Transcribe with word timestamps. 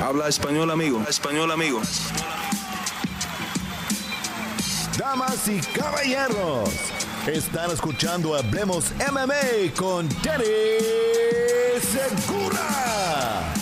Habla 0.00 0.28
español, 0.28 0.70
amigo. 0.70 1.02
Español, 1.08 1.50
amigo. 1.50 1.80
Damas 4.96 5.48
y 5.48 5.58
caballeros, 5.76 6.70
están 7.26 7.72
escuchando 7.72 8.36
Hablemos 8.36 8.92
MMA 9.10 9.74
con 9.76 10.08
Danny 10.22 10.44
Segura. 11.80 13.52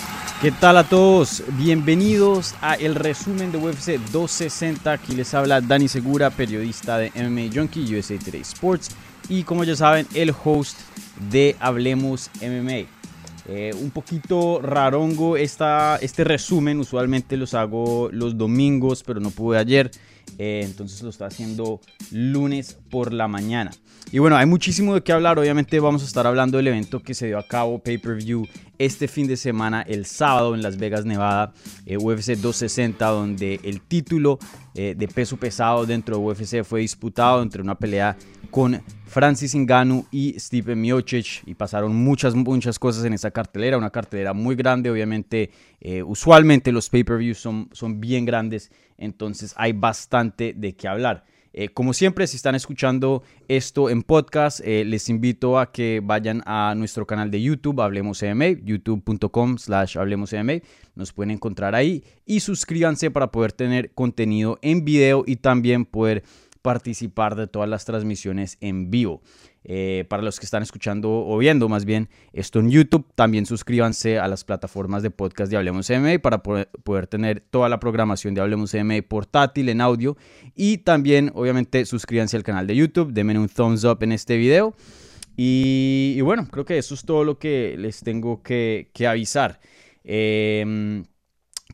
¿Qué 0.42 0.52
tal 0.52 0.76
a 0.76 0.84
todos? 0.84 1.42
Bienvenidos 1.52 2.54
a 2.60 2.74
el 2.74 2.94
resumen 2.94 3.50
de 3.50 3.56
UFC 3.56 3.98
260. 4.12 4.92
Aquí 4.92 5.14
les 5.14 5.32
habla 5.32 5.62
Dani 5.62 5.88
Segura, 5.88 6.28
periodista 6.28 6.98
de 6.98 7.12
MMA 7.14 7.50
Junkie, 7.54 7.96
USA 7.96 8.18
Today 8.18 8.42
Sports. 8.42 8.90
Y 9.30 9.42
como 9.44 9.64
ya 9.64 9.74
saben, 9.74 10.06
el 10.12 10.34
host 10.44 10.78
de 11.30 11.56
Hablemos 11.60 12.30
MMA. 12.42 12.95
Eh, 13.48 13.72
un 13.80 13.90
poquito 13.90 14.60
rarongo 14.60 15.36
esta, 15.36 15.98
este 16.02 16.24
resumen, 16.24 16.80
usualmente 16.80 17.36
los 17.36 17.54
hago 17.54 18.08
los 18.10 18.36
domingos, 18.36 19.04
pero 19.04 19.20
no 19.20 19.30
pude 19.30 19.58
ayer, 19.58 19.90
eh, 20.36 20.62
entonces 20.64 21.00
lo 21.02 21.10
estoy 21.10 21.28
haciendo 21.28 21.80
lunes 22.10 22.76
por 22.90 23.12
la 23.12 23.28
mañana. 23.28 23.70
Y 24.10 24.18
bueno, 24.18 24.36
hay 24.36 24.46
muchísimo 24.46 24.94
de 24.94 25.02
qué 25.02 25.12
hablar, 25.12 25.38
obviamente 25.38 25.78
vamos 25.78 26.02
a 26.02 26.06
estar 26.06 26.26
hablando 26.26 26.56
del 26.56 26.68
evento 26.68 27.00
que 27.00 27.14
se 27.14 27.26
dio 27.26 27.38
a 27.38 27.46
cabo, 27.46 27.78
pay-per-view, 27.78 28.46
este 28.78 29.08
fin 29.08 29.26
de 29.26 29.36
semana, 29.36 29.82
el 29.82 30.06
sábado 30.06 30.54
en 30.54 30.62
Las 30.62 30.76
Vegas, 30.76 31.04
Nevada, 31.04 31.52
eh, 31.84 31.96
UFC 31.96 32.36
260, 32.36 33.06
donde 33.06 33.60
el 33.62 33.80
título 33.80 34.38
de 34.74 35.08
peso 35.08 35.38
pesado 35.38 35.86
dentro 35.86 36.18
de 36.18 36.22
UFC 36.22 36.62
fue 36.62 36.80
disputado 36.80 37.42
entre 37.42 37.62
una 37.62 37.76
pelea 37.76 38.14
con 38.50 38.82
Francis 39.04 39.54
Ngannou 39.54 40.06
y 40.10 40.38
Stipe 40.38 40.74
Miocic 40.74 41.42
y 41.46 41.54
pasaron 41.54 41.94
muchas, 41.94 42.34
muchas 42.34 42.78
cosas 42.78 43.04
en 43.04 43.12
esa 43.12 43.30
cartelera, 43.30 43.78
una 43.78 43.90
cartelera 43.90 44.32
muy 44.32 44.56
grande, 44.56 44.90
obviamente, 44.90 45.50
eh, 45.80 46.02
usualmente 46.02 46.72
los 46.72 46.88
pay-per-views 46.88 47.38
son, 47.38 47.68
son 47.72 48.00
bien 48.00 48.24
grandes, 48.24 48.70
entonces 48.98 49.54
hay 49.56 49.72
bastante 49.72 50.54
de 50.54 50.74
qué 50.74 50.88
hablar. 50.88 51.24
Eh, 51.58 51.70
como 51.70 51.94
siempre, 51.94 52.26
si 52.26 52.36
están 52.36 52.54
escuchando 52.54 53.22
esto 53.48 53.88
en 53.88 54.02
podcast, 54.02 54.60
eh, 54.62 54.84
les 54.84 55.08
invito 55.08 55.58
a 55.58 55.72
que 55.72 56.02
vayan 56.04 56.42
a 56.44 56.74
nuestro 56.76 57.06
canal 57.06 57.30
de 57.30 57.40
YouTube, 57.40 57.80
Hablemos 57.80 58.22
MMA, 58.22 58.60
youtube.com 58.62 59.56
slash 59.56 59.96
Hablemos. 59.96 60.34
Nos 60.94 61.14
pueden 61.14 61.30
encontrar 61.30 61.74
ahí 61.74 62.04
y 62.26 62.40
suscríbanse 62.40 63.10
para 63.10 63.32
poder 63.32 63.52
tener 63.52 63.90
contenido 63.94 64.58
en 64.60 64.84
video 64.84 65.24
y 65.26 65.36
también 65.36 65.86
poder 65.86 66.24
participar 66.60 67.36
de 67.36 67.46
todas 67.46 67.70
las 67.70 67.86
transmisiones 67.86 68.58
en 68.60 68.90
vivo. 68.90 69.22
Eh, 69.68 70.04
para 70.08 70.22
los 70.22 70.38
que 70.38 70.46
están 70.46 70.62
escuchando 70.62 71.10
o 71.10 71.38
viendo 71.38 71.68
más 71.68 71.84
bien 71.84 72.08
esto 72.32 72.60
en 72.60 72.70
YouTube, 72.70 73.04
también 73.16 73.46
suscríbanse 73.46 74.20
a 74.20 74.28
las 74.28 74.44
plataformas 74.44 75.02
de 75.02 75.10
podcast 75.10 75.50
de 75.50 75.56
Hablemos 75.56 75.90
MMA 75.90 76.20
para 76.22 76.40
poder, 76.44 77.06
tener 77.08 77.40
toda 77.40 77.68
la 77.68 77.80
programación 77.80 78.32
de 78.32 78.42
Hablemos 78.42 78.72
MMA 78.74 79.02
portátil 79.08 79.68
en 79.68 79.80
audio 79.80 80.16
y 80.54 80.78
también 80.78 81.32
obviamente 81.34 81.84
suscríbanse 81.84 82.36
al 82.36 82.44
canal 82.44 82.68
de 82.68 82.76
YouTube, 82.76 83.12
denme 83.12 83.36
un 83.36 83.48
thumbs 83.48 83.82
up 83.82 83.98
en 84.02 84.12
este 84.12 84.36
video 84.36 84.76
y, 85.36 86.20
bueno, 86.20 86.46
creo 86.48 86.64
que 86.64 86.78
eso 86.78 86.94
es 86.94 87.04
todo 87.04 87.24
lo 87.24 87.38
que 87.38 87.74
les 87.76 88.00
tengo 88.00 88.42
que, 88.42 88.88
avisar. 89.04 89.60
Eh, 90.04 91.02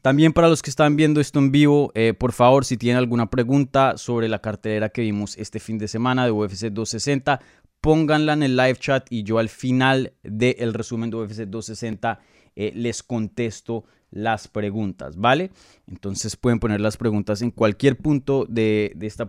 también 0.03 0.33
para 0.33 0.49
los 0.49 0.63
que 0.63 0.71
están 0.71 0.97
viendo 0.97 1.21
esto 1.21 1.39
en 1.39 1.53
vivo, 1.53 1.93
eh, 1.95 2.13
por 2.13 2.33
favor, 2.33 2.65
si 2.65 2.77
tienen 2.77 2.97
alguna 2.97 3.31
pregunta 3.31 3.97
sobre 3.97 4.29
la 4.29 4.41
cartelera 4.41 4.89
que 4.89 5.03
vimos 5.03 5.39
este 5.39 5.61
fin 5.61 5.79
de 5.79 5.87
semana 5.87 6.25
de 6.25 6.33
UFC 6.33 6.71
260, 6.71 7.41
pónganla 7.83 8.33
en 8.33 8.43
el 8.45 8.57
live 8.57 8.77
chat 8.77 9.07
y 9.11 9.25
yo 9.25 9.39
al 9.39 9.51
final 9.51 10.15
del 10.23 10.73
resumen 10.73 11.11
de 11.11 11.17
UFC 11.19 11.41
260 11.43 12.21
eh, 12.57 12.73
les 12.75 13.03
contesto 13.03 13.85
las 14.11 14.47
preguntas, 14.47 15.17
¿vale? 15.17 15.51
Entonces 15.87 16.37
pueden 16.37 16.61
poner 16.61 16.81
las 16.81 16.97
preguntas 16.97 17.43
en 17.43 17.51
cualquier 17.51 17.97
punto 17.97 18.47
de, 18.49 18.97
esta 19.01 19.25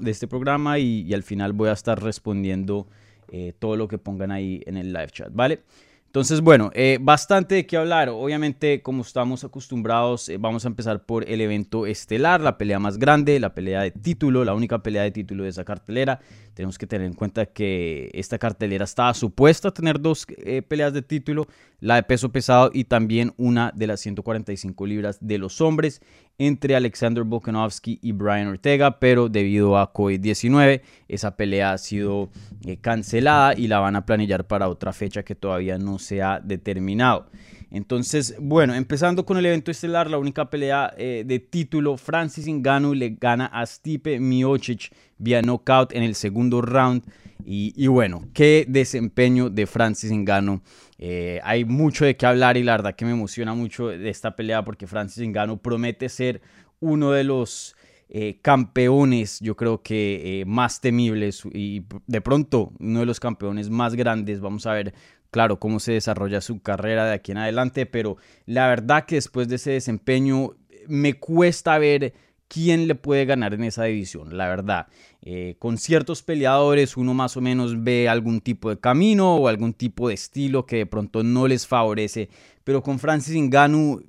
de 0.00 0.10
este 0.10 0.26
programa 0.26 0.78
y, 0.78 1.12
al 1.12 1.22
final 1.22 1.52
voy 1.52 1.68
a 1.68 1.72
estar 1.72 2.02
respondiendo 2.02 2.88
eh, 3.30 3.52
todo 3.58 3.76
lo 3.76 3.88
que 3.88 3.98
pongan 3.98 4.30
ahí 4.30 4.62
en 4.66 4.76
el 4.76 4.92
live 4.92 5.10
chat, 5.10 5.28
¿vale? 5.32 5.60
Entonces, 6.08 6.40
bueno, 6.40 6.70
eh, 6.72 6.96
bastante 6.98 7.54
de 7.54 7.66
qué 7.66 7.76
hablar. 7.76 8.08
Obviamente, 8.08 8.80
como 8.80 9.02
estamos 9.02 9.44
acostumbrados, 9.44 10.30
eh, 10.30 10.38
vamos 10.38 10.64
a 10.64 10.68
empezar 10.68 11.04
por 11.04 11.28
el 11.28 11.42
evento 11.42 11.84
estelar, 11.84 12.40
la 12.40 12.56
pelea 12.56 12.78
más 12.78 12.96
grande, 12.96 13.38
la 13.38 13.52
pelea 13.52 13.82
de 13.82 13.90
título, 13.90 14.42
la 14.42 14.54
única 14.54 14.82
pelea 14.82 15.02
de 15.02 15.10
título 15.10 15.44
de 15.44 15.50
esa 15.50 15.66
cartelera. 15.66 16.18
Tenemos 16.54 16.78
que 16.78 16.86
tener 16.86 17.06
en 17.06 17.12
cuenta 17.12 17.44
que 17.44 18.08
esta 18.14 18.38
cartelera 18.38 18.84
estaba 18.84 19.12
supuesta 19.12 19.68
a 19.68 19.74
tener 19.74 20.00
dos 20.00 20.26
eh, 20.38 20.62
peleas 20.62 20.94
de 20.94 21.02
título, 21.02 21.46
la 21.78 21.96
de 21.96 22.04
peso 22.04 22.32
pesado 22.32 22.70
y 22.72 22.84
también 22.84 23.34
una 23.36 23.70
de 23.76 23.86
las 23.86 24.00
145 24.00 24.86
libras 24.86 25.18
de 25.20 25.36
los 25.36 25.60
hombres 25.60 26.00
entre 26.38 26.76
Alexander 26.76 27.24
Volkanovski 27.24 27.98
y 28.00 28.12
Brian 28.12 28.46
Ortega, 28.46 29.00
pero 29.00 29.28
debido 29.28 29.76
a 29.76 29.92
COVID-19 29.92 30.82
esa 31.08 31.36
pelea 31.36 31.72
ha 31.72 31.78
sido 31.78 32.30
eh, 32.64 32.76
cancelada 32.76 33.54
y 33.54 33.66
la 33.66 33.80
van 33.80 33.96
a 33.96 34.06
planillar 34.06 34.46
para 34.46 34.68
otra 34.68 34.92
fecha 34.92 35.24
que 35.24 35.34
todavía 35.34 35.78
no 35.78 35.98
se 35.98 36.22
ha 36.22 36.38
determinado. 36.38 37.26
Entonces, 37.70 38.34
bueno, 38.40 38.74
empezando 38.74 39.26
con 39.26 39.36
el 39.36 39.44
evento 39.44 39.70
estelar, 39.70 40.08
la 40.08 40.18
única 40.18 40.48
pelea 40.48 40.94
eh, 40.96 41.24
de 41.26 41.38
título, 41.38 41.96
Francis 41.96 42.46
Ngannou 42.46 42.94
le 42.94 43.16
gana 43.20 43.46
a 43.46 43.66
Stipe 43.66 44.20
Miocic 44.20 44.90
vía 45.18 45.42
knockout 45.42 45.92
en 45.92 46.02
el 46.02 46.14
segundo 46.14 46.62
round. 46.62 47.02
Y, 47.50 47.86
bueno, 47.86 48.24
qué 48.34 48.66
desempeño 48.68 49.48
de 49.48 49.66
Francis 49.66 50.12
Ngannou. 50.12 50.60
Eh, 50.98 51.40
hay 51.44 51.64
mucho 51.64 52.04
de 52.04 52.16
qué 52.16 52.26
hablar 52.26 52.56
y 52.56 52.64
la 52.64 52.72
verdad 52.72 52.96
que 52.96 53.04
me 53.04 53.12
emociona 53.12 53.54
mucho 53.54 53.88
de 53.88 54.08
esta 54.08 54.34
pelea 54.34 54.64
porque 54.64 54.86
Francis 54.86 55.26
Ngannou 55.26 55.58
promete 55.58 56.08
ser 56.08 56.40
uno 56.80 57.12
de 57.12 57.24
los 57.24 57.76
eh, 58.08 58.40
campeones, 58.42 59.38
yo 59.40 59.56
creo 59.56 59.82
que 59.82 60.42
más 60.46 60.80
temibles 60.80 61.44
y 61.52 61.84
de 62.06 62.20
pronto 62.20 62.72
uno 62.80 63.00
de 63.00 63.06
los 63.06 63.20
campeones 63.20 63.70
más 63.70 63.94
grandes. 63.94 64.40
Vamos 64.40 64.66
a 64.66 64.72
ver 64.72 64.92
claro, 65.30 65.58
cómo 65.58 65.80
se 65.80 65.92
desarrolla 65.92 66.40
su 66.40 66.60
carrera 66.60 67.06
de 67.06 67.14
aquí 67.14 67.32
en 67.32 67.38
adelante, 67.38 67.86
pero 67.86 68.16
la 68.46 68.68
verdad 68.68 69.04
que 69.04 69.16
después 69.16 69.48
de 69.48 69.56
ese 69.56 69.72
desempeño 69.72 70.54
me 70.86 71.14
cuesta 71.14 71.78
ver 71.78 72.14
quién 72.48 72.88
le 72.88 72.94
puede 72.94 73.24
ganar 73.24 73.54
en 73.54 73.64
esa 73.64 73.84
división, 73.84 74.36
la 74.36 74.48
verdad. 74.48 74.86
Eh, 75.22 75.56
con 75.58 75.78
ciertos 75.78 76.22
peleadores 76.22 76.96
uno 76.96 77.14
más 77.14 77.36
o 77.36 77.40
menos 77.40 77.82
ve 77.82 78.08
algún 78.08 78.40
tipo 78.40 78.70
de 78.70 78.78
camino 78.78 79.36
o 79.36 79.48
algún 79.48 79.74
tipo 79.74 80.08
de 80.08 80.14
estilo 80.14 80.66
que 80.66 80.76
de 80.76 80.86
pronto 80.86 81.22
no 81.22 81.46
les 81.46 81.66
favorece, 81.66 82.28
pero 82.64 82.82
con 82.82 82.98
Francis 82.98 83.36
Ngannou 83.36 84.02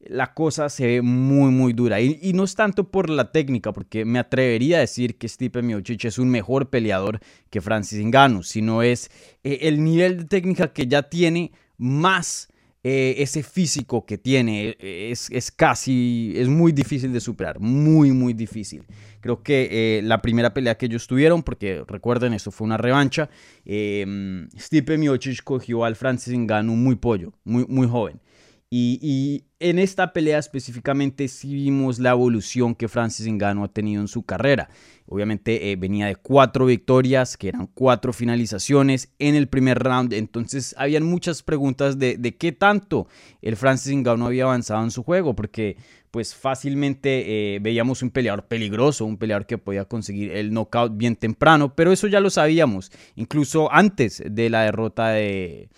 la 0.00 0.32
cosa 0.32 0.68
se 0.68 0.86
ve 0.86 1.02
muy, 1.02 1.50
muy 1.50 1.72
dura. 1.72 2.00
Y, 2.00 2.32
no 2.32 2.44
es 2.44 2.54
tanto 2.54 2.90
por 2.90 3.10
la 3.10 3.30
técnica, 3.30 3.72
porque 3.72 4.04
me 4.04 4.18
atrevería 4.18 4.78
a 4.78 4.80
decir 4.80 5.16
que 5.18 5.28
Stipe 5.28 5.62
Miocic 5.62 6.04
es 6.04 6.18
un 6.18 6.30
mejor 6.30 6.70
peleador 6.70 7.20
que 7.50 7.60
Francis 7.60 8.04
Ngannou, 8.04 8.42
sino 8.42 8.82
es 8.82 9.10
eh, 9.44 9.58
el 9.62 9.82
nivel 9.84 10.18
de 10.18 10.24
técnica 10.24 10.72
que 10.72 10.86
ya 10.86 11.02
tiene 11.02 11.52
más 11.76 12.48
eh, 12.90 13.22
ese 13.22 13.42
físico 13.42 14.06
que 14.06 14.16
tiene. 14.16 14.74
Eh, 14.80 15.12
es, 15.12 15.50
casi, 15.50 16.32
es 16.34 16.48
muy 16.48 16.72
difícil 16.72 17.12
de 17.12 17.20
superar, 17.20 17.60
muy, 17.60 18.12
muy 18.12 18.32
difícil. 18.32 18.82
Creo 19.20 19.42
que 19.42 20.00
la 20.02 20.22
primera 20.22 20.54
pelea 20.54 20.78
que 20.78 20.86
ellos 20.86 21.06
tuvieron, 21.06 21.42
porque 21.42 21.84
recuerden, 21.86 22.32
esto 22.32 22.50
fue 22.50 22.66
una 22.66 22.78
revancha, 22.78 23.28
Stipe 23.66 24.96
Miocic 24.96 25.42
cogió 25.42 25.84
al 25.84 25.96
Francis 25.96 26.32
Ngannou 26.32 26.76
muy 26.76 26.96
pollo, 26.96 27.34
muy, 27.44 27.66
muy 27.68 27.86
joven. 27.86 28.20
Y, 28.70 29.44
en 29.60 29.80
esta 29.80 30.12
pelea 30.12 30.38
específicamente 30.38 31.26
sí 31.26 31.52
vimos 31.52 31.98
la 31.98 32.10
evolución 32.10 32.76
que 32.76 32.86
Francis 32.86 33.26
Ngannou 33.26 33.64
ha 33.64 33.72
tenido 33.72 34.00
en 34.00 34.06
su 34.06 34.22
carrera. 34.22 34.68
Obviamente 35.06 35.72
eh, 35.72 35.76
venía 35.76 36.06
de 36.06 36.14
cuatro 36.14 36.66
victorias, 36.66 37.36
que 37.36 37.48
eran 37.48 37.66
cuatro 37.66 38.12
finalizaciones 38.12 39.12
en 39.18 39.34
el 39.34 39.48
primer 39.48 39.80
round. 39.80 40.12
Entonces 40.12 40.76
habían 40.78 41.02
muchas 41.02 41.42
preguntas 41.42 41.98
de, 41.98 42.36
qué 42.38 42.52
tanto 42.52 43.08
el 43.42 43.56
Francis 43.56 43.96
Ngannou 43.96 44.28
había 44.28 44.44
avanzado 44.44 44.84
en 44.84 44.92
su 44.92 45.02
juego, 45.02 45.34
porque 45.34 45.76
pues 46.12 46.36
fácilmente 46.36 47.54
eh, 47.54 47.58
veíamos 47.58 48.02
un 48.02 48.10
peleador 48.10 48.46
peligroso, 48.46 49.06
un 49.06 49.18
peleador 49.18 49.46
que 49.46 49.58
podía 49.58 49.86
conseguir 49.86 50.30
el 50.30 50.52
knockout 50.52 50.96
bien 50.96 51.16
temprano, 51.16 51.74
pero 51.74 51.90
eso 51.90 52.06
ya 52.06 52.20
lo 52.20 52.30
sabíamos, 52.30 52.92
incluso 53.16 53.72
antes 53.72 54.22
de 54.24 54.50
la 54.50 54.62
derrota 54.62 55.08
de 55.08 55.68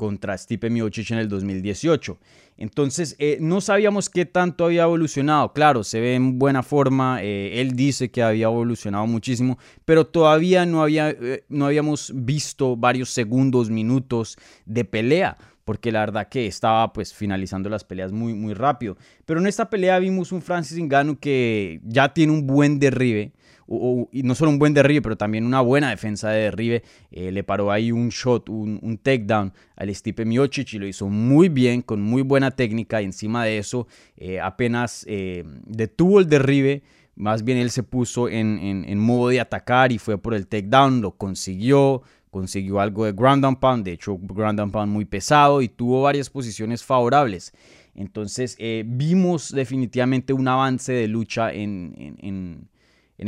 contra 0.00 0.38
Stipe 0.38 0.70
Miocic 0.70 1.10
en 1.10 1.18
el 1.18 1.28
2018. 1.28 2.18
Entonces, 2.56 3.16
eh, 3.18 3.36
no 3.38 3.60
sabíamos 3.60 4.08
qué 4.08 4.24
tanto 4.24 4.64
había 4.64 4.84
evolucionado. 4.84 5.52
Claro, 5.52 5.84
se 5.84 6.00
ve 6.00 6.14
en 6.14 6.38
buena 6.38 6.62
forma. 6.62 7.22
Eh, 7.22 7.60
él 7.60 7.76
dice 7.76 8.10
que 8.10 8.22
había 8.22 8.46
evolucionado 8.46 9.06
muchísimo, 9.06 9.58
pero 9.84 10.06
todavía 10.06 10.64
no, 10.64 10.80
había, 10.82 11.10
eh, 11.10 11.44
no 11.50 11.66
habíamos 11.66 12.12
visto 12.14 12.78
varios 12.78 13.10
segundos, 13.10 13.68
minutos 13.68 14.38
de 14.64 14.86
pelea 14.86 15.36
porque 15.66 15.92
la 15.92 16.00
verdad 16.00 16.28
que 16.28 16.46
estaba 16.46 16.92
pues 16.92 17.14
finalizando 17.14 17.68
las 17.68 17.84
peleas 17.84 18.10
muy, 18.10 18.32
muy 18.34 18.54
rápido. 18.54 18.96
Pero 19.26 19.38
en 19.38 19.46
esta 19.46 19.70
pelea 19.70 19.98
vimos 20.00 20.32
un 20.32 20.42
Francis 20.42 20.78
Ngannou 20.78 21.18
que 21.18 21.80
ya 21.84 22.12
tiene 22.12 22.32
un 22.32 22.46
buen 22.46 22.80
derribe, 22.80 23.32
y 23.70 24.24
no 24.24 24.34
solo 24.34 24.50
un 24.50 24.58
buen 24.58 24.74
derribe, 24.74 25.00
pero 25.00 25.16
también 25.16 25.46
una 25.46 25.60
buena 25.60 25.90
defensa 25.90 26.30
de 26.30 26.42
derribe. 26.42 26.82
Eh, 27.12 27.30
le 27.30 27.44
paró 27.44 27.70
ahí 27.70 27.92
un 27.92 28.08
shot, 28.08 28.48
un, 28.48 28.98
takedown 29.00 29.52
al 29.76 29.94
Stipe 29.94 30.24
Miocic 30.24 30.74
y 30.74 30.78
lo 30.78 30.88
hizo 30.88 31.08
muy 31.08 31.48
bien, 31.48 31.82
con 31.82 32.02
muy 32.02 32.22
buena 32.22 32.50
técnica. 32.50 33.00
Y 33.00 33.04
encima 33.04 33.44
de 33.44 33.58
eso, 33.58 33.86
eh, 34.16 34.40
apenas 34.40 35.04
eh, 35.08 35.44
detuvo 35.64 36.18
el 36.18 36.28
derribe. 36.28 36.82
Más 37.14 37.44
bien 37.44 37.58
él 37.58 37.70
se 37.70 37.84
puso 37.84 38.28
en, 38.28 38.58
en, 38.60 38.98
modo 38.98 39.28
de 39.28 39.40
atacar 39.40 39.92
y 39.92 39.98
fue 39.98 40.16
por 40.18 40.34
el 40.34 40.46
takedown, 40.46 41.02
lo 41.02 41.12
consiguió, 41.12 42.02
consiguió 42.30 42.80
algo 42.80 43.04
de 43.04 43.12
ground 43.12 43.44
and 43.44 43.58
pound, 43.58 43.84
de 43.84 43.92
hecho 43.92 44.16
ground 44.16 44.58
and 44.58 44.72
pound 44.72 44.90
muy 44.90 45.04
pesado 45.04 45.60
y 45.60 45.68
tuvo 45.68 46.02
varias 46.02 46.30
posiciones 46.30 46.82
favorables. 46.82 47.52
Entonces 47.94 48.56
vimos 48.86 49.52
definitivamente 49.52 50.32
un 50.32 50.48
avance 50.48 50.92
de 50.92 51.08
lucha 51.08 51.52
en, 51.52 52.16
en 52.22 52.70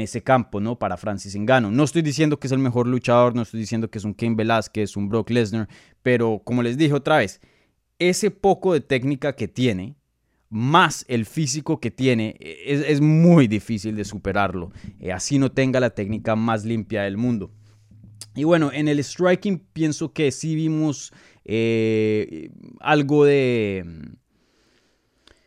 ese 0.01 0.23
campo, 0.23 0.61
¿no? 0.61 0.79
Para 0.79 0.97
Francis 0.97 1.37
Ngannou. 1.37 1.71
No 1.71 1.85
estoy 1.85 2.03
diciendo 2.03 2.39
que 2.39 2.47
es 2.47 2.53
el 2.53 2.59
mejor 2.59 2.87
luchador, 2.87 3.35
no 3.35 3.43
estoy 3.43 3.61
diciendo 3.61 3.91
que 3.91 3.99
es 3.99 4.05
un 4.05 4.15
Ken 4.15 4.37
Velázquez, 4.37 4.97
un 4.97 5.09
Brock 5.09 5.31
Lesnar, 5.31 5.69
pero 6.03 6.41
como 6.45 6.63
les 6.63 6.79
dije 6.79 6.95
otra 6.95 7.19
vez, 7.19 7.41
ese 7.99 8.31
poco 8.31 8.73
de 8.73 8.81
técnica 8.81 9.35
que 9.35 9.49
tiene, 9.49 9.97
más 10.53 11.07
el 11.09 11.25
físico 11.25 11.81
que 11.81 11.91
tiene, 11.91 12.37
es, 12.39 13.01
muy 13.01 13.49
difícil 13.49 13.97
de 13.97 14.05
superarlo. 14.05 14.71
Eh, 15.01 15.11
así 15.11 15.39
no 15.39 15.51
tenga 15.51 15.81
la 15.81 15.91
técnica 15.91 16.37
más 16.37 16.67
limpia 16.67 17.03
del 17.03 17.17
mundo. 17.17 17.51
Y 18.35 18.45
bueno, 18.45 18.71
en 18.73 18.89
el 18.89 19.03
striking 19.03 19.59
pienso 19.73 20.13
que 20.13 20.31
sí 20.31 20.55
vimos 20.55 21.13
eh, 21.45 22.51
algo 22.81 23.25
de 23.25 23.85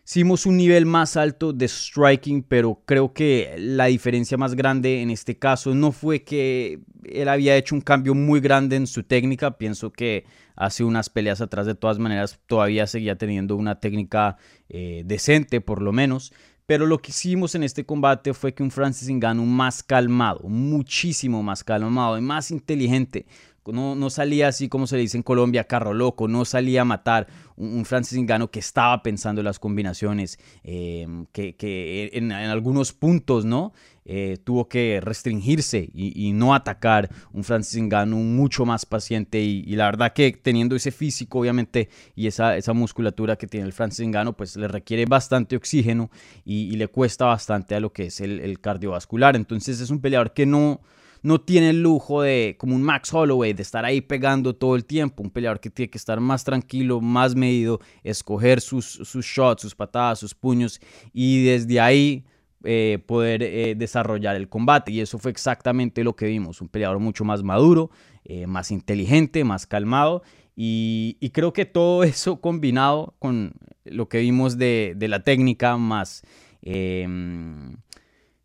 Hicimos 0.08 0.46
un 0.46 0.58
nivel 0.58 0.86
más 0.86 1.18
alto 1.18 1.52
de 1.52 1.68
striking, 1.68 2.44
pero 2.44 2.80
creo 2.86 3.12
que 3.12 3.56
la 3.58 3.86
diferencia 3.86 4.38
más 4.38 4.54
grande 4.54 5.02
en 5.02 5.10
este 5.10 5.40
caso 5.40 5.74
no 5.74 5.92
fue 5.92 6.24
que 6.24 6.80
él 7.06 7.28
había 7.28 7.58
hecho 7.58 7.74
un 7.74 7.82
cambio 7.82 8.14
muy 8.14 8.40
grande 8.40 8.76
en 8.76 8.86
su 8.86 9.02
técnica. 9.02 9.58
Pienso 9.58 9.92
que 9.92 10.26
hace 10.56 10.84
unas 10.84 11.10
peleas 11.10 11.42
atrás 11.42 11.66
de 11.66 11.74
todas 11.74 11.98
maneras 11.98 12.40
todavía 12.46 12.86
seguía 12.86 13.18
teniendo 13.18 13.56
una 13.56 13.80
técnica 13.80 14.38
eh, 14.70 15.02
decente 15.06 15.60
por 15.60 15.82
lo 15.82 15.92
menos. 15.92 16.32
Pero 16.68 16.86
lo 16.86 17.00
que 17.00 17.10
hicimos 17.10 17.56
en 17.56 17.64
este 17.64 17.86
combate 17.86 18.36
fue 18.36 18.54
que 18.54 18.62
un 18.62 18.72
Francis 18.72 19.10
Ngannou 19.10 19.46
más 19.46 19.82
calmado, 19.82 20.48
muchísimo 20.48 21.42
más 21.42 21.64
calmado 21.64 22.18
y 22.18 22.22
más 22.22 22.52
inteligente, 22.52 23.26
no, 23.74 24.10
salía 24.10 24.48
así 24.48 24.70
como 24.70 24.88
se 24.88 24.96
le 24.96 25.02
dice 25.02 25.18
en 25.18 25.24
Colombia, 25.24 25.66
carro 25.66 25.94
loco, 25.94 26.28
no 26.28 26.46
salía 26.46 26.82
a 26.82 26.86
matar 26.86 27.28
un, 27.56 27.86
Francis 27.86 28.20
Ngannou 28.20 28.50
que 28.50 28.60
estaba 28.60 29.02
pensando 29.02 29.42
en 29.42 29.46
las 29.46 29.60
combinaciones, 29.60 30.40
em, 30.64 31.26
que, 31.32 32.10
en, 32.14 32.32
algunos 32.32 32.94
puntos, 32.94 33.46
¿no? 33.46 33.74
Eh, 34.08 34.38
tuvo 34.44 34.70
que 34.70 35.00
restringirse 35.02 35.90
y, 35.92 36.32
no 36.34 36.54
atacar 36.54 37.10
un 37.34 37.44
Francis 37.44 37.82
Ngannou 37.82 38.20
mucho 38.20 38.64
más 38.64 38.86
paciente 38.86 39.42
y, 39.42 39.64
la 39.76 39.86
verdad 39.86 40.14
que 40.14 40.32
teniendo 40.32 40.76
ese 40.76 40.92
físico 40.92 41.40
obviamente 41.40 41.90
y 42.16 42.28
esa, 42.28 42.56
esa 42.56 42.74
musculatura 42.74 43.36
que 43.36 43.48
tiene 43.48 43.66
el 43.66 43.74
Francis 43.74 44.08
Ngannou 44.08 44.36
pues 44.36 44.58
le 44.58 44.68
requiere 44.68 45.06
bastante 45.08 45.56
oxígeno 45.56 46.12
y, 46.46 46.76
le 46.76 46.88
cuesta 46.88 47.26
bastante 47.26 47.74
a 47.74 47.80
lo 47.80 47.92
que 47.92 48.08
es 48.08 48.22
el, 48.22 48.42
el 48.42 48.60
cardiovascular 48.60 49.36
entonces 49.36 49.80
es 49.80 49.90
un 49.90 50.02
peleador 50.02 50.34
que 50.34 50.46
no 50.46 50.82
no 51.26 51.42
tiene 51.42 51.72
el 51.72 51.82
lujo 51.82 52.22
de, 52.22 52.56
como 52.60 52.76
un 52.76 52.84
Max 52.84 53.12
Holloway, 53.12 53.54
de 53.54 53.64
estar 53.64 53.84
ahí 53.84 54.00
pegando 54.00 54.56
todo 54.56 54.76
el 54.76 54.86
tiempo. 54.86 55.24
Un 55.24 55.32
peleador 55.32 55.60
que 55.60 55.72
tiene 55.72 55.90
que 55.90 55.98
estar 55.98 56.20
más 56.20 56.44
tranquilo, 56.44 57.02
más 57.02 57.36
medido, 57.36 57.80
escoger 58.04 58.62
sus, 58.62 58.86
sus 58.86 59.26
shots, 59.26 59.64
sus 59.64 59.74
patadas, 59.74 60.20
sus 60.20 60.36
puños 60.36 60.80
y 61.14 61.44
desde 61.44 61.80
ahí 61.80 62.26
eh, 62.64 63.00
poder 63.08 63.42
eh, 63.42 63.74
desarrollar 63.76 64.36
el 64.36 64.50
combate. 64.50 64.92
Y 64.92 65.02
eso 65.02 65.18
fue 65.18 65.32
exactamente 65.32 66.04
lo 66.04 66.16
que 66.16 66.28
vimos. 66.28 66.62
Un 66.62 66.70
peleador 66.70 67.00
mucho 67.00 67.26
más 67.26 67.42
maduro, 67.42 67.90
eh, 68.24 68.46
más 68.46 68.70
inteligente, 68.70 69.44
más 69.44 69.66
calmado. 69.66 70.22
Y, 70.56 71.18
creo 71.34 71.54
que 71.54 71.66
todo 71.66 72.04
eso 72.04 72.40
combinado 72.40 73.16
con 73.18 73.54
lo 73.84 74.10
que 74.10 74.20
vimos 74.20 74.60
de, 74.60 74.94
de 74.96 75.08
la 75.08 75.24
técnica 75.24 75.76
más 75.78 76.22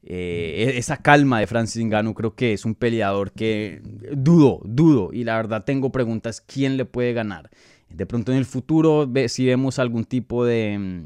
eh, 0.02 0.72
e-, 0.74 0.78
esa 0.78 0.96
calma 0.96 1.40
de 1.40 1.46
Francis 1.46 1.84
Ngannou 1.84 2.14
creo 2.14 2.34
que 2.34 2.52
es 2.52 2.64
un 2.64 2.74
peleador 2.74 3.32
que 3.32 3.82
dudo, 4.12 4.60
dudo 4.64 5.10
y 5.12 5.24
la 5.24 5.36
verdad 5.36 5.64
tengo 5.64 5.92
preguntas 5.92 6.40
quién 6.40 6.76
le 6.76 6.84
puede 6.84 7.12
ganar. 7.12 7.50
De 7.88 8.06
pronto 8.06 8.30
en 8.32 8.38
el 8.38 8.44
futuro 8.44 9.10
si 9.26 9.46
vemos 9.46 9.78
algún 9.78 10.04
tipo 10.04 10.44
de, 10.44 11.02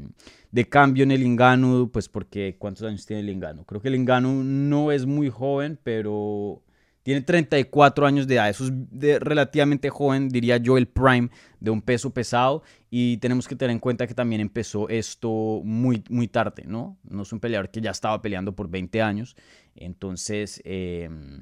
de 0.51 0.69
cambio 0.69 1.03
en 1.03 1.11
el 1.11 1.27
Ngannou, 1.27 1.89
pues 1.89 2.09
porque 2.09 2.55
¿cuántos 2.59 2.83
años 2.83 3.05
tiene 3.05 3.29
el 3.29 3.35
Ngannou? 3.37 3.65
Creo 3.65 3.81
que 3.81 3.87
el 3.89 3.99
Ngannou 3.99 4.43
no 4.43 4.91
es 4.91 5.05
muy 5.05 5.29
joven, 5.29 5.79
pero 5.83 6.61
tiene 7.05 7.21
34 7.21 8.07
años 8.07 8.25
de 8.25 8.33
edad, 8.33 8.49
eso 8.49 8.65
es 8.65 9.19
relativamente 9.19 9.91
joven, 9.91 10.27
diría 10.27 10.57
yo, 10.57 10.75
el 10.75 10.87
prime 10.87 11.29
de 11.59 11.69
un 11.69 11.83
peso 11.83 12.11
pesado. 12.11 12.63
Y 12.89 13.17
tenemos 13.17 13.47
que 13.47 13.55
tener 13.55 13.73
en 13.73 13.79
cuenta 13.79 14.07
que 14.07 14.15
también 14.15 14.41
empezó 14.41 14.89
esto 14.89 15.61
muy, 15.63 16.03
muy 16.09 16.27
tarde, 16.27 16.63
¿no? 16.65 16.97
No 17.03 17.21
es 17.21 17.31
un 17.31 17.39
peleador 17.39 17.69
que 17.69 17.79
ya 17.79 17.91
estaba 17.91 18.19
peleando 18.23 18.55
por 18.55 18.71
20 18.71 19.03
años. 19.03 19.35
Entonces, 19.75 20.63
em, 20.65 21.41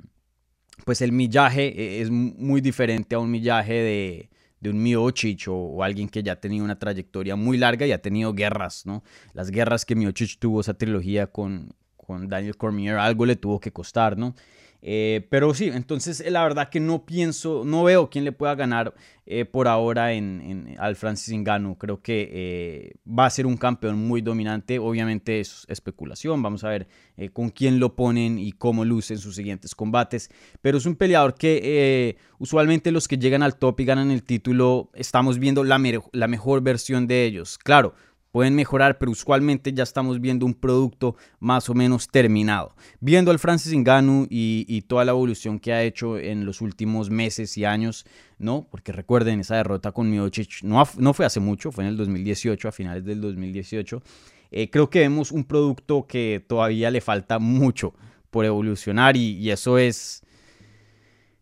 pues 0.83 1.01
el 1.01 1.13
millaje 1.13 1.67
eh, 1.67 2.01
es 2.01 2.11
muy 2.11 2.59
diferente 2.59 3.15
a 3.15 3.19
un 3.19 3.31
millaje 3.31 3.73
de, 3.73 4.29
de 4.59 4.69
un 4.69 4.83
Miocic 4.83 5.47
o, 5.47 5.55
o, 5.55 5.81
alguien 5.81 6.09
que 6.09 6.23
ya 6.23 6.33
ha 6.33 6.41
tenido 6.41 6.65
una 6.65 6.77
trayectoria 6.77 7.37
muy 7.37 7.57
larga 7.57 7.87
y 7.87 7.93
ha 7.93 8.01
tenido 8.01 8.33
guerras, 8.33 8.85
¿no? 8.85 9.01
Las 9.31 9.49
guerras 9.49 9.85
que 9.85 9.95
Miocic 9.95 10.39
tuvo, 10.39 10.59
esa 10.59 10.73
trilogía 10.73 11.27
con, 11.27 11.73
con 11.95 12.27
Daniel 12.27 12.57
Cormier, 12.57 12.97
algo 12.97 13.25
le 13.25 13.37
tuvo 13.37 13.61
que 13.61 13.71
costar, 13.71 14.17
¿no? 14.17 14.35
Eh, 14.85 15.25
pero 15.29 15.53
sí, 15.53 15.69
entonces 15.73 16.19
eh, 16.19 16.29
la 16.29 16.43
verdad 16.43 16.67
que 16.67 16.81
no 16.81 17.05
pienso, 17.05 17.63
no 17.65 17.85
veo 17.85 18.09
quién 18.09 18.25
le 18.25 18.33
pueda 18.33 18.53
ganar 18.53 18.93
eh, 19.25 19.45
por 19.45 19.69
ahora 19.69 20.11
en, 20.11 20.75
al 20.77 20.97
Francis 20.97 21.33
Ngannou. 21.33 21.77
Creo 21.77 22.01
que 22.01 22.93
va 23.07 23.25
a 23.25 23.29
ser 23.29 23.45
un 23.45 23.55
campeón 23.55 23.97
muy 23.97 24.21
dominante. 24.21 24.79
Obviamente 24.79 25.39
es 25.39 25.65
especulación. 25.69 26.43
Vamos 26.43 26.65
a 26.65 26.69
ver 26.69 26.87
con 27.31 27.49
quién 27.49 27.79
lo 27.79 27.95
ponen 27.95 28.37
y 28.37 28.51
cómo 28.51 28.83
luce 28.83 29.13
en 29.13 29.19
sus 29.21 29.37
siguientes 29.37 29.73
combates. 29.73 30.29
Pero 30.61 30.77
es 30.77 30.85
un 30.85 30.97
peleador 30.97 31.35
que 31.35 32.17
usualmente 32.37 32.91
los 32.91 33.07
que 33.07 33.17
llegan 33.17 33.41
al 33.41 33.55
top 33.55 33.79
y 33.79 33.85
ganan 33.85 34.11
el 34.11 34.23
título, 34.23 34.89
estamos 34.93 35.39
viendo 35.39 35.63
la, 35.63 35.81
la 36.11 36.27
mejor 36.27 36.61
versión 36.61 37.07
de 37.07 37.23
ellos. 37.23 37.57
Claro, 37.57 37.93
pueden 38.33 38.55
mejorar, 38.55 38.97
pero 38.97 39.11
usualmente 39.11 39.71
ya 39.73 39.83
estamos 39.83 40.19
viendo 40.19 40.47
un 40.47 40.55
producto 40.55 41.15
más 41.39 41.69
o 41.69 41.75
menos 41.75 42.07
terminado. 42.07 42.75
Viendo 42.99 43.29
al 43.29 43.37
Francis 43.37 43.71
Ngannou 43.75 44.25
y, 44.27 44.81
toda 44.87 45.05
la 45.05 45.11
evolución 45.11 45.59
que 45.59 45.71
ha 45.71 45.83
hecho 45.83 46.17
en 46.17 46.43
los 46.43 46.59
últimos 46.59 47.11
meses 47.11 47.55
y 47.59 47.63
años, 47.63 48.07
¿no? 48.39 48.67
Porque 48.71 48.91
recuerden, 48.91 49.39
esa 49.39 49.57
derrota 49.57 49.91
con 49.91 50.09
Miocic 50.09 50.63
no, 50.63 50.83
no 50.97 51.13
fue 51.13 51.27
hace 51.27 51.39
mucho, 51.39 51.71
fue 51.71 51.83
en 51.83 51.91
el 51.91 51.97
2018, 51.97 52.67
a 52.67 52.71
finales 52.71 53.05
del 53.05 53.21
2018. 53.21 54.01
Eh, 54.49 54.69
creo 54.71 54.89
que 54.89 55.01
vemos 55.01 55.31
un 55.31 55.43
producto 55.43 56.07
que 56.07 56.43
todavía 56.47 56.89
le 56.89 57.01
falta 57.01 57.37
mucho 57.37 57.93
por 58.31 58.45
evolucionar 58.45 59.15
y 59.15 59.51
eso 59.51 59.77
es 59.77 60.22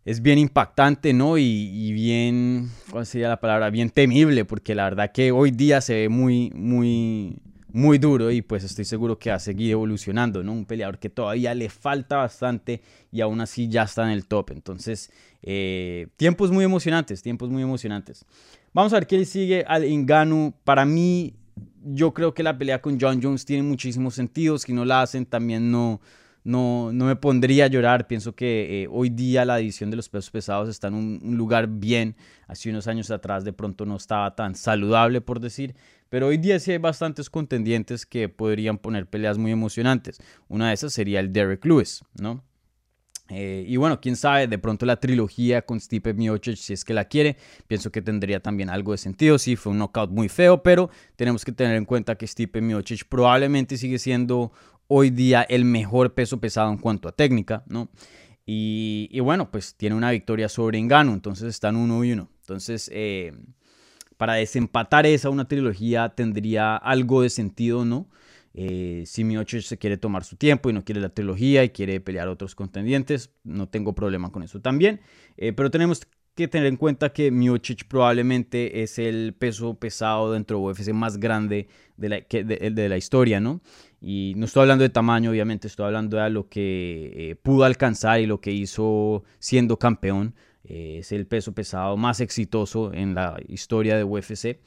es 0.04 0.22
bien 0.22 0.40
impactante, 0.40 1.14
¿no? 1.14 1.38
Y, 1.38 1.92
bien, 1.94 2.70
¿cuál 2.90 3.06
sería 3.06 3.30
la 3.30 3.40
palabra? 3.40 3.70
Bien 3.70 3.90
temible, 3.90 4.46
porque 4.46 4.74
la 4.74 4.86
verdad 4.86 5.12
que 5.12 5.32
hoy 5.32 5.52
día 5.52 5.80
se 5.82 5.94
ve 5.94 6.10
muy, 6.10 6.52
muy, 6.56 7.38
muy 7.72 8.00
duro 8.00 8.32
y 8.32 8.42
pues 8.42 8.64
estoy 8.64 8.86
seguro 8.86 9.20
que 9.20 9.30
va 9.30 9.36
a 9.36 9.40
seguir 9.40 9.72
evolucionando, 9.72 10.44
¿no? 10.44 10.54
Un 10.54 10.66
peleador 10.66 10.98
que 10.98 11.10
todavía 11.10 11.54
le 11.54 11.70
falta 11.70 12.18
bastante 12.18 12.82
y 13.12 13.22
aún 13.22 13.42
así 13.42 13.68
ya 13.68 13.84
está 13.84 14.04
en 14.04 14.10
el 14.10 14.26
top. 14.26 14.52
Entonces, 14.52 15.12
eh, 15.44 16.08
tiempos 16.18 16.52
muy 16.52 16.66
emocionantes, 16.66 17.22
tiempos 17.22 17.50
muy 17.52 17.62
emocionantes. 17.62 18.26
Vamos 18.74 18.94
a 18.94 18.96
ver 18.96 19.08
qué 19.08 19.24
sigue 19.24 19.64
al 19.68 19.86
Inganu. 19.86 20.54
Para 20.64 20.84
mí, 20.84 21.36
yo 21.84 22.12
creo 22.12 22.34
que 22.34 22.42
la 22.42 22.58
pelea 22.58 22.82
con 22.82 23.00
John 23.00 23.20
Jones 23.22 23.46
tiene 23.46 23.62
muchísimos 23.62 24.16
sentidos. 24.16 24.64
Si 24.64 24.74
no 24.74 24.84
la 24.84 25.04
hacen, 25.04 25.28
también 25.28 25.72
no 25.72 26.02
no, 26.44 26.92
no 26.94 27.06
me 27.06 27.16
pondría 27.16 27.66
a 27.66 27.68
llorar. 27.68 28.08
Pienso 28.08 28.36
que 28.36 28.84
eh, 28.84 28.88
hoy 28.90 29.10
día 29.10 29.46
la 29.46 29.58
división 29.58 29.90
de 29.90 29.98
los 29.98 30.10
pesos 30.10 30.32
pesados 30.32 30.70
está 30.70 30.88
en 30.88 30.96
un, 30.96 31.38
lugar 31.38 31.68
bien. 31.68 32.16
Hace 32.48 32.70
unos 32.70 32.88
años 32.88 33.12
atrás 33.12 33.44
de 33.44 33.54
pronto 33.54 33.86
no 33.86 33.96
estaba 33.96 34.36
tan 34.36 34.56
saludable, 34.56 35.22
por 35.22 35.40
decir. 35.40 35.76
Pero 36.10 36.28
hoy 36.28 36.38
día 36.38 36.60
sí 36.60 36.72
hay 36.72 36.78
bastantes 36.78 37.30
contendientes 37.30 38.06
que 38.06 38.28
podrían 38.28 38.78
poner 38.78 39.08
peleas 39.08 39.38
muy 39.38 39.52
emocionantes. 39.52 40.20
Una 40.48 40.70
de 40.70 40.74
esas 40.74 40.94
sería 40.94 41.20
el 41.20 41.32
Derek 41.32 41.64
Lewis, 41.66 42.04
¿no? 42.20 42.44
Eh, 43.34 43.64
y 43.66 43.78
bueno, 43.78 44.02
quién 44.02 44.18
sabe, 44.18 44.46
de 44.48 44.58
pronto 44.58 44.86
la 44.86 44.98
trilogía 44.98 45.62
con 45.62 45.80
Stipe 45.80 46.14
Miocic, 46.14 46.58
si 46.58 46.74
es 46.74 46.84
que 46.84 46.94
la 46.94 47.06
quiere, 47.06 47.38
pienso 47.66 47.90
que 47.90 48.02
tendría 48.02 48.42
también 48.42 48.70
algo 48.70 48.92
de 48.92 48.98
sentido. 48.98 49.38
Sí, 49.38 49.56
fue 49.56 49.72
un 49.72 49.78
knockout 49.78 50.12
muy 50.12 50.28
feo, 50.28 50.62
pero 50.62 50.90
tenemos 51.16 51.46
que 51.46 51.54
tener 51.54 51.78
en 51.78 51.86
cuenta 51.86 52.16
que 52.16 52.28
Stipe 52.28 52.60
Miocic 52.60 53.06
probablemente 53.08 53.78
sigue 53.78 54.00
siendo 54.00 54.52
hoy 54.94 55.10
día 55.10 55.42
el 55.44 55.64
mejor 55.64 56.14
peso 56.14 56.42
pesado 56.42 56.70
en 56.70 56.78
cuanto 56.78 57.08
a 57.08 57.14
técnica, 57.14 57.64
¿no? 57.66 57.90
Y, 58.46 59.18
bueno, 59.22 59.50
pues 59.50 59.76
tiene 59.76 59.96
una 59.96 60.12
victoria 60.12 60.50
sobre 60.50 60.78
Engano, 60.80 61.14
entonces 61.14 61.48
están 61.48 61.78
uno 61.78 62.04
y 62.04 62.12
uno. 62.12 62.30
Entonces, 62.42 62.92
eh, 62.94 63.32
para 64.18 64.34
desempatar 64.34 65.06
esa, 65.06 65.30
una 65.30 65.48
trilogía 65.48 66.10
tendría 66.10 66.76
algo 66.76 67.22
de 67.22 67.30
sentido, 67.30 67.86
¿no? 67.86 68.10
Eh, 68.54 69.04
si 69.06 69.24
Miocic 69.24 69.62
se 69.62 69.78
quiere 69.78 69.96
tomar 69.96 70.26
su 70.26 70.36
tiempo 70.36 70.70
y 70.70 70.74
no 70.74 70.84
quiere 70.84 71.00
la 71.00 71.08
trilogía 71.08 71.64
y 71.64 71.70
quiere 71.70 72.02
pelear 72.02 72.28
otros 72.28 72.54
contendientes, 72.54 73.30
no 73.46 73.70
tengo 73.70 73.96
problema 73.96 74.34
con 74.34 74.44
eso 74.44 74.60
también. 74.60 75.00
Eh, 75.38 75.54
pero 75.54 75.72
tenemos 75.72 76.02
que 76.36 76.48
tener 76.48 76.68
en 76.68 76.78
cuenta 76.78 77.12
que 77.12 77.32
Miocic 77.32 77.86
probablemente 77.88 78.84
es 78.84 79.00
el 79.00 79.34
peso 79.38 79.74
pesado 79.76 80.32
dentro 80.32 80.58
de 80.58 80.64
UFC 80.64 80.94
más 80.94 81.18
grande 81.18 81.68
de 81.98 82.10
la, 82.10 82.22
de, 82.30 82.90
la 82.90 82.98
historia, 82.98 83.40
¿no? 83.40 83.62
Y 84.02 84.34
no 84.38 84.46
estoy 84.46 84.62
hablando 84.62 84.84
de 84.84 84.90
tamaño, 84.90 85.32
obviamente, 85.32 85.68
estoy 85.68 85.86
hablando 85.86 86.18
de 86.18 86.30
lo 86.30 86.50
que 86.50 87.12
eh, 87.16 87.36
pudo 87.36 87.66
alcanzar 87.66 88.20
y 88.22 88.26
lo 88.26 88.42
que 88.42 88.52
hizo 88.52 89.24
siendo 89.40 89.78
campeón. 89.78 90.34
es 90.64 91.12
el 91.12 91.26
peso 91.28 91.54
pesado 91.54 91.98
más 91.98 92.20
exitoso 92.22 92.94
en 92.94 93.14
la 93.16 93.38
historia 93.48 93.98
de 93.98 94.04
UFC. 94.04 94.60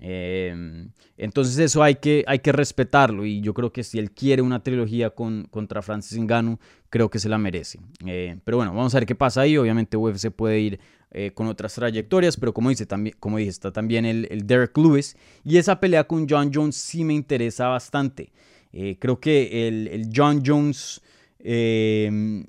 Em, 0.00 0.90
entonces 1.16 1.58
eso 1.58 1.82
hay 1.82 1.94
que, 1.96 2.22
hay 2.26 2.40
que 2.40 2.52
respetarlo 2.52 3.24
y 3.24 3.40
yo 3.40 3.54
creo 3.54 3.72
que 3.72 3.82
si 3.82 3.98
él 3.98 4.10
quiere 4.10 4.42
una 4.42 4.62
trilogía 4.62 5.10
con, 5.10 5.44
contra 5.50 5.80
Francis 5.80 6.18
Ngannou, 6.18 6.58
creo 6.90 7.08
que 7.08 7.18
se 7.18 7.28
la 7.28 7.38
merece. 7.38 7.80
Eh, 8.04 8.38
pero 8.44 8.58
bueno, 8.58 8.74
vamos 8.74 8.94
a 8.94 8.98
ver 8.98 9.06
qué 9.06 9.14
pasa 9.14 9.42
ahí. 9.42 9.56
Obviamente 9.56 9.96
UFC 9.96 10.30
puede 10.30 10.60
ir 10.60 10.80
eh, 11.18 11.30
con 11.32 11.46
otras 11.46 11.74
trayectorias, 11.74 12.36
pero 12.36 12.52
como, 12.52 12.68
dice, 12.68 12.84
también, 12.84 13.16
como 13.18 13.38
dije, 13.38 13.48
está 13.48 13.72
también 13.72 14.04
el, 14.04 14.28
el, 14.30 14.46
Derek 14.46 14.76
Lewis 14.76 15.16
y 15.44 15.56
esa 15.56 15.80
pelea 15.80 16.04
con 16.04 16.26
John 16.28 16.50
Jones 16.52 16.76
sí 16.76 17.04
me 17.04 17.14
interesa 17.14 17.68
bastante. 17.68 18.34
Eh, 18.70 18.98
creo 19.00 19.18
que 19.18 19.66
el, 19.66 19.88
el 19.88 20.10
John 20.14 20.42
Jones 20.44 21.00
em, 21.38 22.44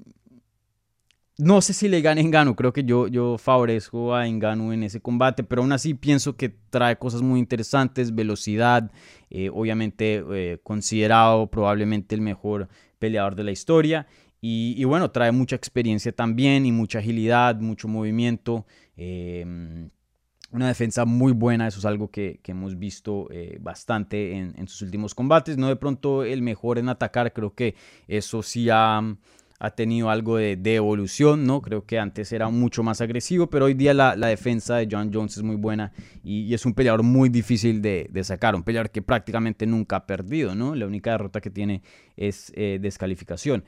no 1.37 1.61
sé 1.61 1.71
si 1.71 1.87
le 1.87 2.01
gane 2.01 2.19
Engano, 2.19 2.57
creo 2.57 2.73
que 2.73 2.83
yo, 2.83 3.07
yo 3.07 3.37
favorezco 3.37 4.13
a 4.13 4.27
Engano 4.27 4.73
en 4.73 4.83
ese 4.83 4.99
combate, 4.99 5.43
pero 5.45 5.61
aún 5.61 5.71
así 5.71 5.93
pienso 5.93 6.35
que 6.35 6.49
trae 6.49 6.97
cosas 6.97 7.21
muy 7.21 7.39
interesantes, 7.39 8.13
velocidad, 8.13 8.91
eh, 9.29 9.49
obviamente 9.53 10.25
eh, 10.33 10.59
considerado 10.61 11.47
probablemente 11.47 12.15
el 12.15 12.21
mejor 12.21 12.67
peleador 12.99 13.35
de 13.35 13.43
la 13.45 13.51
historia. 13.51 14.07
Y, 14.39 14.83
bueno, 14.85 15.11
trae 15.11 15.31
mucha 15.31 15.55
experiencia 15.55 16.11
también 16.11 16.65
y 16.65 16.71
mucha 16.71 16.99
agilidad, 16.99 17.59
mucho 17.59 17.87
movimiento. 17.87 18.65
Em, 18.95 19.89
una 20.51 20.67
defensa 20.67 21.05
muy 21.05 21.33
buena, 21.33 21.67
eso 21.67 21.79
es 21.79 21.85
algo 21.85 22.09
que, 22.11 22.39
hemos 22.45 22.77
visto 22.77 23.27
eh, 23.31 23.57
bastante 23.59 24.37
en, 24.37 24.53
en, 24.57 24.67
sus 24.67 24.83
últimos 24.83 25.15
combates. 25.15 25.57
No 25.57 25.67
de 25.67 25.75
pronto 25.75 26.23
el 26.23 26.41
mejor 26.41 26.77
en 26.77 26.89
atacar, 26.89 27.33
creo 27.33 27.53
que 27.53 27.75
eso 28.07 28.43
sí 28.43 28.69
ha 28.71 29.01
ha 29.59 29.71
tenido 29.71 30.09
algo 30.09 30.37
de, 30.37 30.75
evolución, 30.75 31.45
¿no? 31.45 31.61
Creo 31.61 31.85
que 31.85 31.97
antes 31.97 32.31
era 32.31 32.49
mucho 32.49 32.83
más 32.83 33.01
agresivo, 33.01 33.49
pero 33.49 33.65
hoy 33.65 33.73
día 33.73 33.93
la, 33.93 34.15
defensa 34.15 34.75
de 34.77 34.87
John 34.89 35.11
Jones 35.11 35.37
es 35.37 35.43
muy 35.43 35.55
buena 35.55 35.91
y, 36.23 36.53
es 36.53 36.65
un 36.65 36.73
peleador 36.73 37.03
muy 37.03 37.29
difícil 37.29 37.81
de, 37.81 38.09
sacar, 38.23 38.55
un 38.55 38.63
peleador 38.63 38.91
que 38.91 39.01
prácticamente 39.01 39.65
nunca 39.65 39.97
ha 39.97 40.05
perdido, 40.05 40.53
¿no? 40.53 40.75
La 40.75 40.85
única 40.85 41.11
derrota 41.11 41.41
que 41.41 41.49
tiene 41.49 41.81
es 42.15 42.51
eh, 42.55 42.77
descalificación. 42.79 43.63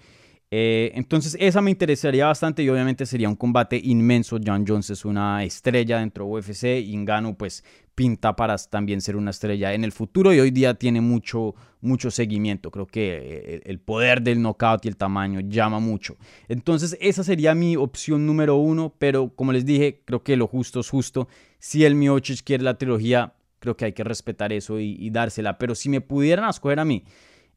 Eh, 0.52 0.92
entonces 0.96 1.38
esa 1.40 1.62
me 1.62 1.70
interesaría 1.70 2.26
bastante 2.26 2.64
y 2.64 2.70
obviamente 2.70 3.06
sería 3.06 3.30
un 3.30 3.36
combate 3.36 3.80
inmenso. 3.84 4.40
John 4.44 4.66
Jones 4.68 4.90
es 4.90 5.06
una 5.06 5.44
estrella 5.44 6.00
dentro 6.00 6.26
de 6.26 6.32
UFC 6.32 6.64
y 6.84 6.98
pues 7.38 7.64
pinta 7.94 8.36
para 8.36 8.58
también 8.58 9.02
ser 9.02 9.16
una 9.16 9.30
estrella 9.30 9.74
en 9.74 9.84
el 9.84 9.92
futuro 9.92 10.34
y 10.34 10.40
hoy 10.40 10.52
día 10.52 10.74
tiene 10.74 11.02
mucho, 11.02 11.54
mucho 11.82 12.10
seguimiento. 12.10 12.72
Creo 12.72 12.88
que 12.88 13.18
eh, 13.18 13.62
el 13.66 13.80
poder 13.80 14.24
del 14.24 14.42
knockout 14.42 14.86
y 14.86 14.88
el 14.88 14.98
tamaño 14.98 15.42
llama 15.42 15.80
mucho. 15.80 16.18
Entonces 16.48 16.98
esa 17.00 17.24
sería 17.24 17.54
mi 17.54 17.76
opción 17.76 18.26
número 18.26 18.56
uno, 18.56 18.96
pero 18.98 19.30
como 19.36 19.52
les 19.52 19.66
dije, 19.66 20.02
creo 20.06 20.24
que 20.24 20.36
lo 20.36 20.48
justo 20.48 20.80
es 20.80 20.90
justo. 20.90 21.28
Si 21.60 21.86
el 21.86 21.94
Miocic 21.94 22.44
quiere 22.44 22.64
la 22.64 22.78
trilogía, 22.78 23.34
creo 23.60 23.78
que 23.78 23.86
hay 23.86 23.94
que 23.94 24.04
respetar 24.04 24.52
eso 24.52 24.80
y, 24.80 24.96
y 24.98 25.12
dársela. 25.12 25.60
Pero 25.60 25.76
si 25.76 25.90
me 25.90 26.02
pudieran 26.02 26.50
escoger 26.50 26.80
a 26.80 26.86
mí, 26.86 27.04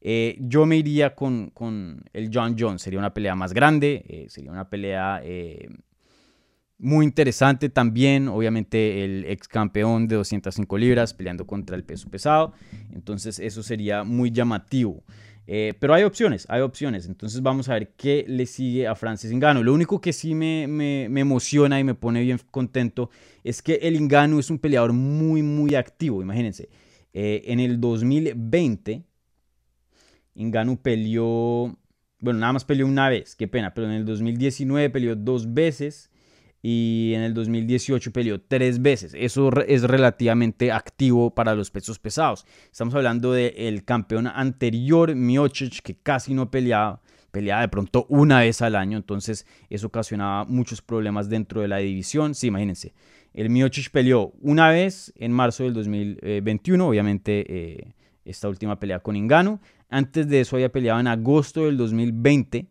eh, 0.05 0.35
yo 0.37 0.65
me 0.65 0.75
iría 0.75 1.15
con, 1.15 1.49
con, 1.51 2.03
el 2.11 2.29
John 2.31 2.57
Jones. 2.59 2.81
Sería 2.81 2.99
una 2.99 3.13
pelea 3.13 3.35
más 3.35 3.53
grande, 3.53 4.03
eh, 4.09 4.25
sería 4.27 4.51
una 4.51 4.69
pelea 4.69 5.21
eh, 5.23 5.69
muy 6.77 7.05
interesante 7.05 7.69
también. 7.69 8.27
Obviamente 8.27 9.05
el 9.05 9.23
ex 9.25 9.47
campeón 9.47 10.09
de 10.09 10.17
205 10.17 10.77
libras 10.77 11.13
peleando 11.13 11.47
contra 11.47 11.77
el 11.77 11.85
peso 11.85 12.09
pesado. 12.09 12.51
Entonces 12.93 13.39
eso 13.39 13.63
sería 13.63 14.03
muy 14.03 14.29
llamativo. 14.29 15.05
pero 15.45 15.93
hay 15.93 16.03
opciones, 16.03 16.45
hay 16.49 16.59
opciones. 16.59 17.07
Entonces 17.07 17.41
vamos 17.41 17.69
a 17.69 17.75
ver 17.75 17.93
qué 17.95 18.25
le 18.27 18.45
sigue 18.45 18.87
a 18.87 18.95
Francis 18.95 19.31
Ngannou. 19.31 19.63
Lo 19.63 19.73
único 19.73 20.01
que 20.01 20.11
sí 20.11 20.35
me, 20.35 20.67
me, 20.67 21.07
me 21.09 21.21
emociona 21.21 21.79
y 21.79 21.85
me 21.85 21.95
pone 21.95 22.21
bien 22.21 22.41
contento 22.51 23.09
es 23.41 23.61
que 23.61 23.75
el 23.75 24.01
Ngannou 24.01 24.39
es 24.39 24.49
un 24.49 24.59
peleador 24.59 24.91
muy, 24.91 25.41
muy 25.43 25.75
activo. 25.75 26.21
Imagínense, 26.21 26.67
en 27.13 27.61
el 27.61 27.79
2020 27.79 29.05
Inganu 30.35 30.77
peleó, 30.81 31.77
bueno, 32.19 32.39
nada 32.39 32.53
más 32.53 32.65
peleó 32.65 32.87
una 32.87 33.09
vez, 33.09 33.35
qué 33.35 33.47
pena, 33.47 33.73
pero 33.73 33.87
en 33.87 33.93
el 33.93 34.05
2019 34.05 34.89
peleó 34.89 35.15
dos 35.15 35.53
veces 35.53 36.09
y 36.61 37.11
en 37.13 37.21
el 37.21 37.33
2018 37.33 38.11
peleó 38.11 38.41
tres 38.41 38.81
veces. 38.81 39.13
Eso 39.15 39.51
es 39.67 39.83
relativamente 39.83 40.71
activo 40.71 41.35
para 41.35 41.55
los 41.55 41.69
pesos 41.69 41.99
pesados. 41.99 42.45
Estamos 42.71 42.95
hablando 42.95 43.33
del 43.33 43.83
campeón 43.83 44.27
anterior, 44.27 45.13
Miocic, 45.13 45.81
que 45.81 45.95
casi 45.95 46.33
no 46.33 46.49
peleaba, 46.49 47.01
peleaba 47.31 47.61
de 47.61 47.67
pronto 47.67 48.05
una 48.07 48.39
vez 48.39 48.61
al 48.61 48.75
año, 48.75 48.97
entonces 48.97 49.45
eso 49.69 49.87
ocasionaba 49.87 50.45
muchos 50.45 50.81
problemas 50.81 51.29
dentro 51.29 51.61
de 51.61 51.67
la 51.67 51.77
división. 51.77 52.33
Sí, 52.33 52.47
imagínense, 52.47 52.93
el 53.33 53.49
Miocic 53.49 53.91
peleó 53.91 54.33
una 54.41 54.69
vez 54.69 55.11
en 55.17 55.33
marzo 55.33 55.63
del 55.63 55.73
2021, 55.73 56.87
obviamente 56.87 57.45
eh, 57.49 57.93
esta 58.23 58.47
última 58.47 58.79
pelea 58.79 58.99
con 58.99 59.17
Ingano. 59.17 59.59
Antes 59.93 60.27
de 60.27 60.39
eso 60.39 60.55
había 60.55 60.71
peleado 60.71 60.99
en 60.99 61.05
agosto 61.05 61.65
del 61.65 61.77
2020. 61.77 62.65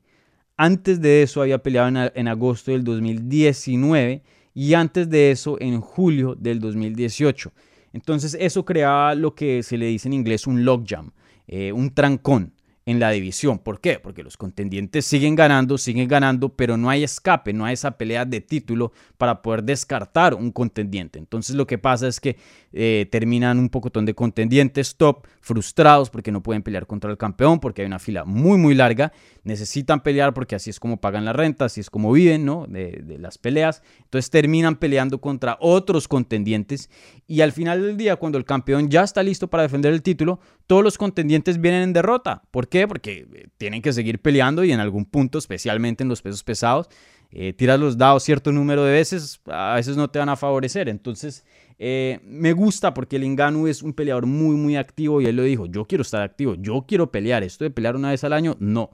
Antes 0.56 1.00
de 1.00 1.22
eso 1.22 1.40
había 1.40 1.62
peleado 1.62 2.10
en, 2.16 2.26
agosto 2.26 2.72
del 2.72 2.82
2019. 2.82 4.24
Y 4.54 4.74
antes 4.74 5.08
de 5.08 5.30
eso 5.30 5.56
en 5.60 5.80
julio 5.80 6.34
del 6.34 6.58
2018. 6.58 7.52
Entonces 7.92 8.36
eso 8.40 8.64
creaba 8.64 9.14
lo 9.14 9.36
que 9.36 9.62
se 9.62 9.78
le 9.78 9.86
dice 9.86 10.08
en 10.08 10.14
inglés 10.14 10.48
un 10.48 10.64
logjam, 10.64 11.12
eh, 11.46 11.70
un 11.70 11.94
trancón 11.94 12.54
en 12.84 12.98
la 12.98 13.10
división. 13.10 13.58
¿Por 13.58 13.80
qué? 13.80 13.98
Porque 13.98 14.22
los 14.22 14.36
contendientes 14.36 15.06
siguen 15.06 15.34
ganando, 15.34 15.78
siguen 15.78 16.08
ganando, 16.08 16.48
pero 16.50 16.76
no 16.76 16.90
hay 16.90 17.04
escape, 17.04 17.52
no 17.52 17.64
hay 17.64 17.74
esa 17.74 17.96
pelea 17.96 18.24
de 18.24 18.40
título 18.40 18.92
para 19.18 19.40
poder 19.42 19.62
descartar 19.62 20.34
un 20.34 20.50
contendiente. 20.50 21.18
Entonces 21.18 21.54
lo 21.54 21.66
que 21.66 21.78
pasa 21.78 22.08
es 22.08 22.20
que 22.20 22.36
eh, 22.72 23.06
terminan 23.10 23.58
un 23.58 23.68
pocotón 23.68 24.04
de 24.04 24.14
contendientes 24.14 24.96
top, 24.96 25.26
frustrados 25.40 26.10
porque 26.10 26.32
no 26.32 26.42
pueden 26.42 26.62
pelear 26.62 26.86
contra 26.86 27.10
el 27.10 27.18
campeón, 27.18 27.60
porque 27.60 27.82
hay 27.82 27.86
una 27.86 27.98
fila 27.98 28.24
muy, 28.24 28.58
muy 28.58 28.74
larga. 28.74 29.12
Necesitan 29.44 30.02
pelear 30.02 30.34
porque 30.34 30.56
así 30.56 30.70
es 30.70 30.80
como 30.80 31.00
pagan 31.00 31.24
la 31.24 31.32
renta, 31.32 31.66
así 31.66 31.80
es 31.80 31.90
como 31.90 32.12
viven, 32.12 32.44
¿no? 32.44 32.66
De, 32.68 33.02
las 33.18 33.38
peleas. 33.38 33.82
Entonces 34.02 34.30
terminan 34.30 34.76
peleando 34.76 35.20
contra 35.20 35.56
otros 35.60 36.08
contendientes 36.08 36.90
y 37.26 37.40
al 37.42 37.52
final 37.52 37.82
del 37.82 37.96
día, 37.96 38.16
cuando 38.16 38.38
el 38.38 38.44
campeón 38.44 38.88
ya 38.88 39.02
está 39.02 39.22
listo 39.22 39.48
para 39.48 39.62
defender 39.62 39.92
el 39.92 40.02
título, 40.02 40.40
todos 40.66 40.82
los 40.82 40.98
contendientes 40.98 41.60
vienen 41.60 41.82
en 41.82 41.92
derrota. 41.92 42.42
¿Por 42.50 42.68
qué? 42.72 42.88
Porque 42.88 43.28
eh, 43.32 43.48
tienen 43.58 43.82
que 43.82 43.92
seguir 43.92 44.18
peleando 44.18 44.64
y 44.64 44.72
en 44.72 44.80
algún 44.80 45.04
punto, 45.04 45.38
especialmente 45.38 46.02
en 46.02 46.08
los 46.08 46.22
pesos 46.22 46.42
pesados, 46.42 46.88
eh, 47.30 47.52
tiras 47.52 47.78
los 47.78 47.98
dados 47.98 48.24
cierto 48.24 48.50
número 48.50 48.82
de 48.82 48.92
veces, 48.92 49.40
a 49.46 49.74
veces 49.74 49.96
no 49.96 50.08
te 50.08 50.18
van 50.18 50.30
a 50.30 50.36
favorecer. 50.36 50.88
Entonces, 50.88 51.44
eh, 51.78 52.18
me 52.24 52.54
gusta 52.54 52.94
porque 52.94 53.16
el 53.16 53.24
Inganu 53.24 53.66
es 53.66 53.82
un 53.82 53.92
peleador 53.92 54.24
muy, 54.24 54.56
muy 54.56 54.76
activo 54.76 55.20
y 55.20 55.26
él 55.26 55.36
lo 55.36 55.42
dijo, 55.42 55.66
yo 55.66 55.84
quiero 55.84 56.02
estar 56.02 56.22
activo, 56.22 56.54
yo 56.54 56.86
quiero 56.88 57.12
pelear, 57.12 57.42
esto 57.42 57.64
de 57.64 57.70
pelear 57.70 57.94
una 57.94 58.10
vez 58.10 58.24
al 58.24 58.32
año, 58.32 58.56
no. 58.58 58.90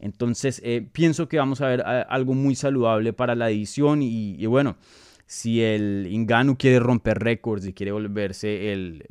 Entonces, 0.00 0.62
pienso 0.92 1.28
que 1.28 1.36
vamos 1.36 1.60
a 1.60 1.68
ver 1.68 1.82
algo 1.82 2.34
muy 2.34 2.54
saludable 2.54 3.12
para 3.12 3.34
la 3.34 3.50
edición 3.50 4.00
y, 4.02 4.44
bueno, 4.46 4.76
si 5.26 5.62
el 5.62 6.08
Inganu 6.10 6.56
quiere 6.56 6.80
romper 6.80 7.18
récords 7.18 7.66
y 7.66 7.74
quiere 7.74 7.92
volverse 7.92 8.72
el 8.72 9.04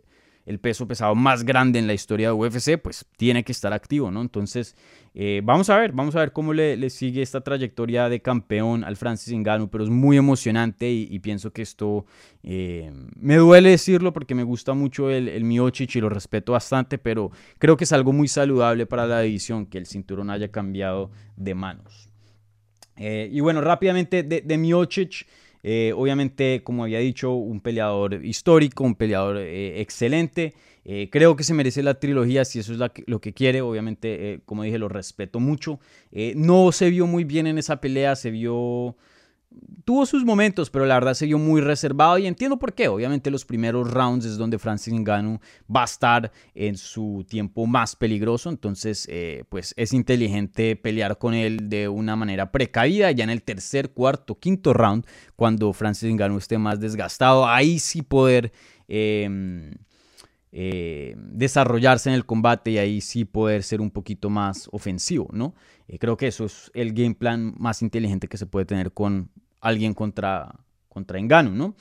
el 0.50 0.60
peso 0.60 0.88
pesado 0.88 1.13
más 1.13 1.44
grande 1.44 1.77
en 1.77 1.86
la 1.86 1.94
historia 1.94 2.29
de 2.29 2.34
UFC, 2.34 2.82
pues 2.82 3.06
tiene 3.18 3.44
que 3.44 3.51
estar 3.51 3.72
activo, 3.72 4.10
¿no? 4.10 4.20
Entonces, 4.20 4.75
eh, 5.13 5.41
vamos 5.44 5.70
a 5.70 5.77
ver, 5.77 5.91
vamos 5.91 6.15
a 6.15 6.22
ver 6.22 6.32
cómo 6.32 6.53
le, 6.53 6.89
sigue 6.89 7.22
esta 7.22 7.41
trayectoria 7.41 8.10
de 8.10 8.20
campeón 8.24 8.84
al 8.84 8.98
Francis 8.98 9.32
Ngannou, 9.32 9.70
pero 9.70 9.84
es 9.84 9.91
muy 9.91 10.18
emocionante 10.18 10.89
y, 10.89 11.20
pienso 11.20 11.53
que 11.53 11.62
esto, 11.62 12.08
eh, 12.41 12.91
me 13.15 13.36
duele 13.36 13.70
decirlo 13.70 14.12
porque 14.12 14.34
me 14.34 14.41
gusta 14.41 14.74
mucho 14.74 15.12
el, 15.12 15.27
el 15.27 15.44
y 15.46 16.01
lo 16.01 16.10
respeto 16.10 16.53
bastante, 16.53 16.98
pero 16.98 17.29
creo 17.60 17.77
que 17.77 17.84
es 17.84 17.94
algo 17.94 18.12
muy 18.12 18.27
saludable 18.27 18.88
para 18.88 19.06
la 19.06 19.22
división 19.22 19.68
que 19.68 19.77
el 19.77 19.86
cinturón 19.86 20.32
haya 20.32 20.48
cambiado 20.48 21.12
de 21.36 21.53
manos. 21.53 22.10
Eh, 22.98 23.29
y 23.32 23.39
bueno, 23.39 23.62
rápidamente 23.62 24.24
de, 24.24 24.41
de. 24.41 24.58
Eh, 25.63 25.93
obviamente, 25.95 26.61
como 26.63 26.83
había 26.83 26.99
dicho, 26.99 27.33
un 27.33 27.59
peleador 27.61 28.25
histórico, 28.25 28.83
un 28.83 28.95
peleador 28.95 29.37
eh, 29.37 29.81
excelente. 29.81 30.53
Eh, 30.85 31.09
creo 31.11 31.35
que 31.35 31.43
se 31.43 31.53
merece 31.53 31.83
la 31.83 31.99
trilogía 31.99 32.45
si 32.45 32.59
eso 32.59 32.73
es 32.73 32.79
lo 33.05 33.21
que 33.21 33.33
quiere. 33.33 33.61
Obviamente, 33.61 34.41
como 34.45 34.63
dije, 34.63 34.77
lo 34.77 34.89
respeto 34.89 35.39
mucho. 35.39 35.79
no 36.35 36.71
se 36.71 36.89
vio 36.89 37.07
muy 37.07 37.23
bien 37.23 37.47
en 37.47 37.57
esa 37.57 37.81
pelea, 37.81 38.15
se 38.15 38.31
vio 38.31 38.95
tuvo 39.86 40.06
sus 40.06 40.24
momentos, 40.24 40.70
pero 40.70 40.86
la 40.86 40.94
verdad 40.94 41.15
se 41.15 41.25
vio 41.25 41.39
muy 41.39 41.62
reservado 41.62 42.18
y 42.20 42.27
entiendo 42.27 42.60
por 42.60 42.74
qué. 42.74 42.88
Obviamente 42.88 43.32
los 43.32 43.46
primeros 43.46 43.91
rounds 43.91 44.25
es 44.25 44.38
donde 44.38 44.60
Francis 44.60 44.94
Ngannou 44.94 45.39
va 45.75 45.82
a 45.82 45.86
estar 45.86 46.32
en 46.53 46.77
su 46.77 47.25
tiempo 47.27 47.65
más 47.65 47.96
peligroso, 47.96 48.50
entonces 48.50 49.08
eh, 49.10 49.46
pues 49.50 49.74
es 49.77 49.94
inteligente 49.94 50.75
pelear 50.75 51.18
con 51.18 51.34
él 51.34 51.70
de 51.70 51.88
una 51.88 52.15
manera 52.15 52.51
precavida. 52.51 53.12
Ya 53.12 53.24
en 53.24 53.32
el 53.32 53.41
tercer, 53.41 53.91
cuarto, 53.91 54.38
quinto 54.38 54.74
round, 54.74 55.06
cuando 55.36 55.74
Francis 55.74 56.13
Ngannou 56.13 56.38
esté 56.38 56.58
más 56.58 56.79
desgastado, 56.79 57.48
ahí 57.48 57.79
sí 57.79 58.01
poder... 58.01 58.51
Em, 58.88 59.72
eh, 60.51 61.15
desarrollarse 61.18 62.10
en 62.10 62.15
el 62.15 62.25
combate 62.25 62.72
y 62.72 62.77
ahí 62.79 63.01
sí 63.01 63.24
poder 63.24 63.62
ser 63.62 63.82
un 63.82 63.91
poquito 63.91 64.32
más 64.32 64.68
ofensivo, 64.72 65.29
¿no? 65.32 65.53
Eh, 65.88 66.00
creo 66.00 66.18
que 66.18 66.25
eso 66.25 66.46
es 66.46 66.72
el 66.74 66.94
game 66.94 67.13
plan 67.13 67.53
más 67.58 67.84
inteligente 67.84 68.27
que 68.27 68.38
se 68.38 68.48
puede 68.48 68.65
tener 68.65 68.91
con 68.91 69.29
alguien 69.62 69.94
contra, 69.94 70.56
contra 70.88 71.20
Engano, 71.20 71.51
¿no? 71.51 71.75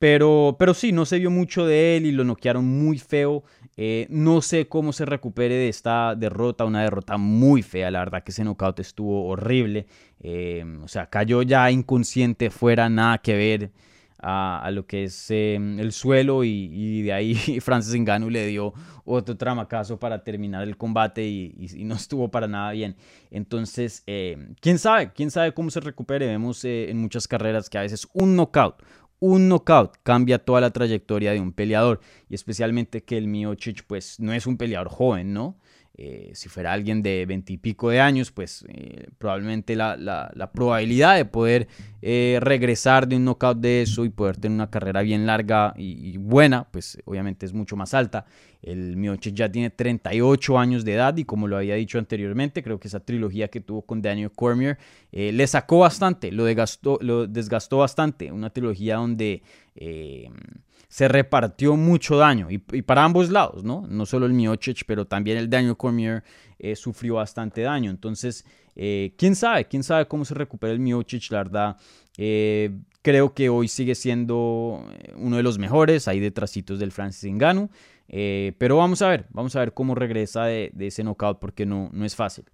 Pero, 0.00 0.56
pero 0.58 0.74
sí, 0.74 0.90
no 0.92 1.04
se 1.04 1.18
vio 1.18 1.30
mucho 1.30 1.66
de 1.66 1.96
él 1.96 2.06
y 2.06 2.10
lo 2.10 2.24
noquearon 2.24 2.64
muy 2.64 2.98
feo. 2.98 3.44
Eh, 3.76 4.06
no 4.10 4.40
sé 4.42 4.66
cómo 4.66 4.92
se 4.92 5.04
recupere 5.04 5.54
de 5.54 5.68
esta 5.68 6.14
derrota, 6.16 6.64
una 6.64 6.82
derrota 6.82 7.16
muy 7.18 7.62
fea. 7.62 7.90
La 7.90 8.00
verdad 8.00 8.24
que 8.24 8.32
ese 8.32 8.42
knockout 8.42 8.80
estuvo 8.80 9.26
horrible. 9.26 9.86
O 10.82 10.88
sea, 10.88 11.10
cayó 11.10 11.42
ya 11.42 11.70
inconsciente, 11.70 12.50
fuera 12.50 12.88
nada 12.88 13.18
que 13.18 13.34
ver 13.34 13.70
a, 14.22 14.70
lo 14.72 14.86
que 14.86 15.04
es 15.04 15.30
em, 15.30 15.78
el 15.78 15.92
suelo 15.92 16.44
y, 16.44 17.02
de 17.02 17.12
ahí 17.12 17.34
Francis 17.60 17.94
Ngannou 17.98 18.30
le 18.30 18.46
dio 18.46 18.72
otro 19.04 19.36
tramacazo 19.36 19.98
para 19.98 20.22
terminar 20.22 20.62
el 20.62 20.76
combate 20.76 21.26
y, 21.26 21.68
no 21.84 21.94
estuvo 21.94 22.30
para 22.30 22.46
nada 22.46 22.72
bien. 22.72 22.96
Entonces, 23.30 24.02
em, 24.06 24.54
quién 24.60 24.78
sabe, 24.78 25.12
quién 25.12 25.30
sabe 25.30 25.52
cómo 25.52 25.70
se 25.70 25.80
recupere. 25.80 26.26
Vemos 26.26 26.64
eh, 26.64 26.90
en 26.90 26.98
muchas 26.98 27.26
carreras 27.26 27.70
que 27.70 27.78
a 27.78 27.82
veces 27.82 28.06
un 28.12 28.36
knockout, 28.36 28.82
un 29.20 29.48
knockout 29.48 29.96
cambia 30.02 30.38
toda 30.38 30.60
la 30.60 30.70
trayectoria 30.70 31.32
de 31.32 31.40
un 31.40 31.52
peleador 31.52 32.00
y 32.28 32.34
especialmente 32.34 33.02
que 33.02 33.18
el 33.18 33.26
Miocic 33.26 33.84
pues 33.86 34.18
no 34.18 34.32
es 34.32 34.46
un 34.46 34.56
peleador 34.56 34.88
joven, 34.88 35.32
¿no? 35.32 35.58
Eh, 36.02 36.30
si 36.32 36.48
fuera 36.48 36.72
alguien 36.72 37.02
de 37.02 37.26
veintipico 37.26 37.90
de 37.90 38.00
años, 38.00 38.30
pues 38.30 38.64
eh, 38.68 39.08
probablemente 39.18 39.76
la, 39.76 40.50
probabilidad 40.54 41.16
de 41.16 41.26
poder 41.26 41.68
eh, 42.00 42.38
regresar 42.40 43.06
de 43.06 43.16
un 43.16 43.26
knockout 43.26 43.58
de 43.58 43.82
eso 43.82 44.06
y 44.06 44.08
poder 44.08 44.38
tener 44.38 44.54
una 44.54 44.70
carrera 44.70 45.02
bien 45.02 45.26
larga 45.26 45.74
y, 45.76 46.16
buena, 46.16 46.66
pues 46.70 46.96
obviamente 47.04 47.44
es 47.44 47.52
mucho 47.52 47.76
más 47.76 47.92
alta. 47.92 48.24
El 48.62 48.96
Miocic 48.96 49.34
ya 49.34 49.52
tiene 49.52 49.68
38 49.68 50.58
años 50.58 50.86
de 50.86 50.94
edad 50.94 51.14
y 51.18 51.26
como 51.26 51.46
lo 51.46 51.58
había 51.58 51.74
dicho 51.74 51.98
anteriormente, 51.98 52.62
creo 52.62 52.80
que 52.80 52.88
esa 52.88 53.00
trilogía 53.00 53.48
que 53.48 53.60
tuvo 53.60 53.82
con 53.82 54.00
Daniel 54.00 54.32
Cormier 54.32 54.78
le 55.12 55.46
sacó 55.46 55.80
bastante, 55.80 56.32
lo 56.32 56.46
desgastó, 56.46 56.98
lo 57.02 57.26
desgastó 57.26 57.76
bastante. 57.76 58.32
Una 58.32 58.48
trilogía 58.48 58.96
donde 58.96 59.42
se 60.90 61.06
repartió 61.06 61.76
mucho 61.76 62.16
daño 62.16 62.48
y, 62.50 62.58
para 62.58 63.04
ambos 63.04 63.30
lados, 63.30 63.62
¿no? 63.62 63.86
No 63.88 64.06
solo 64.06 64.26
el 64.26 64.32
Miocic, 64.32 64.82
pero 64.86 65.06
también 65.06 65.38
el 65.38 65.48
Daniel 65.48 65.76
Cormier 65.76 66.24
eh, 66.58 66.74
sufrió 66.74 67.14
bastante 67.14 67.62
daño. 67.62 67.92
Entonces, 67.92 68.44
eh, 68.74 69.14
quién 69.16 69.36
sabe, 69.36 69.66
quién 69.66 69.84
sabe 69.84 70.08
cómo 70.08 70.24
se 70.24 70.34
recupera 70.34 70.72
el 70.72 70.80
Miocic, 70.80 71.30
la 71.30 71.38
verdad. 71.38 71.76
Eh, 72.18 72.76
creo 73.02 73.32
que 73.34 73.48
hoy 73.48 73.68
sigue 73.68 73.94
siendo 73.94 74.84
uno 75.14 75.36
de 75.36 75.44
los 75.44 75.58
mejores, 75.58 76.08
ahí 76.08 76.18
detrásitos 76.18 76.80
del 76.80 76.90
Francis 76.90 77.32
Ngannou. 77.32 77.70
pero 78.08 78.76
vamos 78.76 79.00
a 79.00 79.10
ver, 79.10 79.26
vamos 79.30 79.54
a 79.54 79.60
ver 79.60 79.72
cómo 79.72 79.94
regresa 79.94 80.46
de, 80.46 80.72
de 80.74 80.88
ese 80.88 81.04
knockout 81.04 81.38
porque 81.38 81.66
no, 81.66 81.88
no 81.92 82.04
es 82.04 82.16
fácil. 82.16 82.46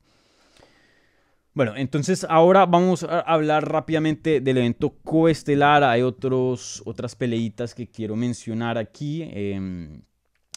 Bueno, 1.56 1.72
entonces 1.74 2.26
ahora 2.28 2.66
vamos 2.66 3.02
a 3.02 3.20
hablar 3.20 3.66
rápidamente 3.66 4.42
del 4.42 4.58
evento 4.58 4.90
coestelar. 5.02 5.84
Hay 5.84 6.02
otros, 6.02 6.82
otras 6.84 7.16
peleitas 7.16 7.74
que 7.74 7.86
quiero 7.86 8.14
mencionar 8.14 8.76
aquí. 8.76 9.22
Em, 9.22 10.02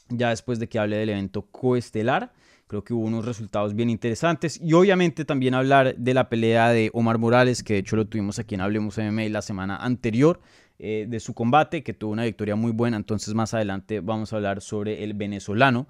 ya 0.10 0.32
después 0.32 0.60
de 0.60 0.68
que 0.68 0.78
hable 0.78 0.98
del 0.98 1.12
evento 1.12 1.44
coestelar, 1.44 2.34
creo 2.68 2.84
que 2.84 2.94
hubo 2.94 3.06
unos 3.06 3.24
resultados 3.24 3.74
bien 3.76 3.90
interesantes. 3.90 4.60
Y 4.62 4.74
obviamente 4.74 5.24
también 5.24 5.54
hablar 5.54 5.96
de 5.96 6.14
la 6.14 6.28
pelea 6.28 6.72
de 6.72 6.90
Omar 6.94 7.18
Morales, 7.18 7.64
que 7.64 7.76
de 7.76 7.80
hecho 7.80 7.96
lo 7.96 8.06
tuvimos 8.06 8.38
aquí 8.38 8.56
en 8.56 8.62
Hablemos 8.62 8.98
MMA 8.98 9.30
la 9.30 9.42
semana 9.42 9.78
anterior. 9.78 10.42
Eh, 10.82 11.08
de 11.10 11.20
su 11.20 11.34
combate, 11.34 11.84
que 11.84 11.94
tuvo 11.94 12.14
una 12.14 12.24
victoria 12.24 12.56
muy 12.56 12.72
buena. 12.72 12.96
Entonces 12.96 13.34
más 13.34 13.54
adelante 13.54 14.00
vamos 14.00 14.32
a 14.32 14.38
hablar 14.38 14.62
sobre 14.62 15.04
el 15.04 15.14
venezolano. 15.14 15.88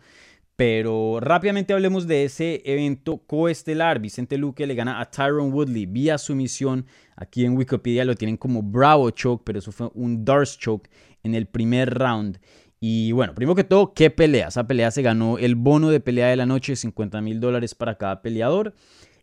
Pero 0.60 1.22
rápidamente 1.22 1.72
hablemos 1.72 2.06
de 2.06 2.26
ese 2.26 2.62
evento 2.66 3.20
coestelar. 3.20 4.00
Vicente 4.00 4.38
Luque 4.38 4.68
le 4.68 4.76
gana 4.76 5.00
a 5.00 5.10
Tyron 5.10 5.54
Woodley 5.54 5.86
vía 5.86 6.18
sumisión. 6.18 6.86
Aquí 7.16 7.46
en 7.46 7.56
Wikipedia 7.56 8.04
lo 8.04 8.14
tienen 8.14 8.36
como 8.36 8.62
Bravo 8.62 9.10
Choke, 9.12 9.44
pero 9.46 9.60
eso 9.60 9.72
fue 9.72 9.90
un 9.94 10.26
Darce 10.26 10.58
Choke 10.60 10.90
en 11.24 11.34
el 11.34 11.46
primer 11.46 11.98
round. 11.98 12.42
Y 12.82 13.14
bueno, 13.14 13.34
primero 13.34 13.56
que 13.56 13.64
todo, 13.64 13.94
¿qué 13.94 14.10
pelea? 14.10 14.50
Esa 14.50 14.68
pelea 14.68 14.92
se 14.92 15.02
ganó 15.02 15.38
el 15.38 15.56
bono 15.56 15.92
de 15.92 16.02
pelea 16.02 16.28
de 16.28 16.36
la 16.36 16.46
noche, 16.46 16.76
50 16.76 17.22
mil 17.22 17.40
dólares 17.40 17.74
para 17.74 17.98
cada 17.98 18.22
peleador. 18.22 18.74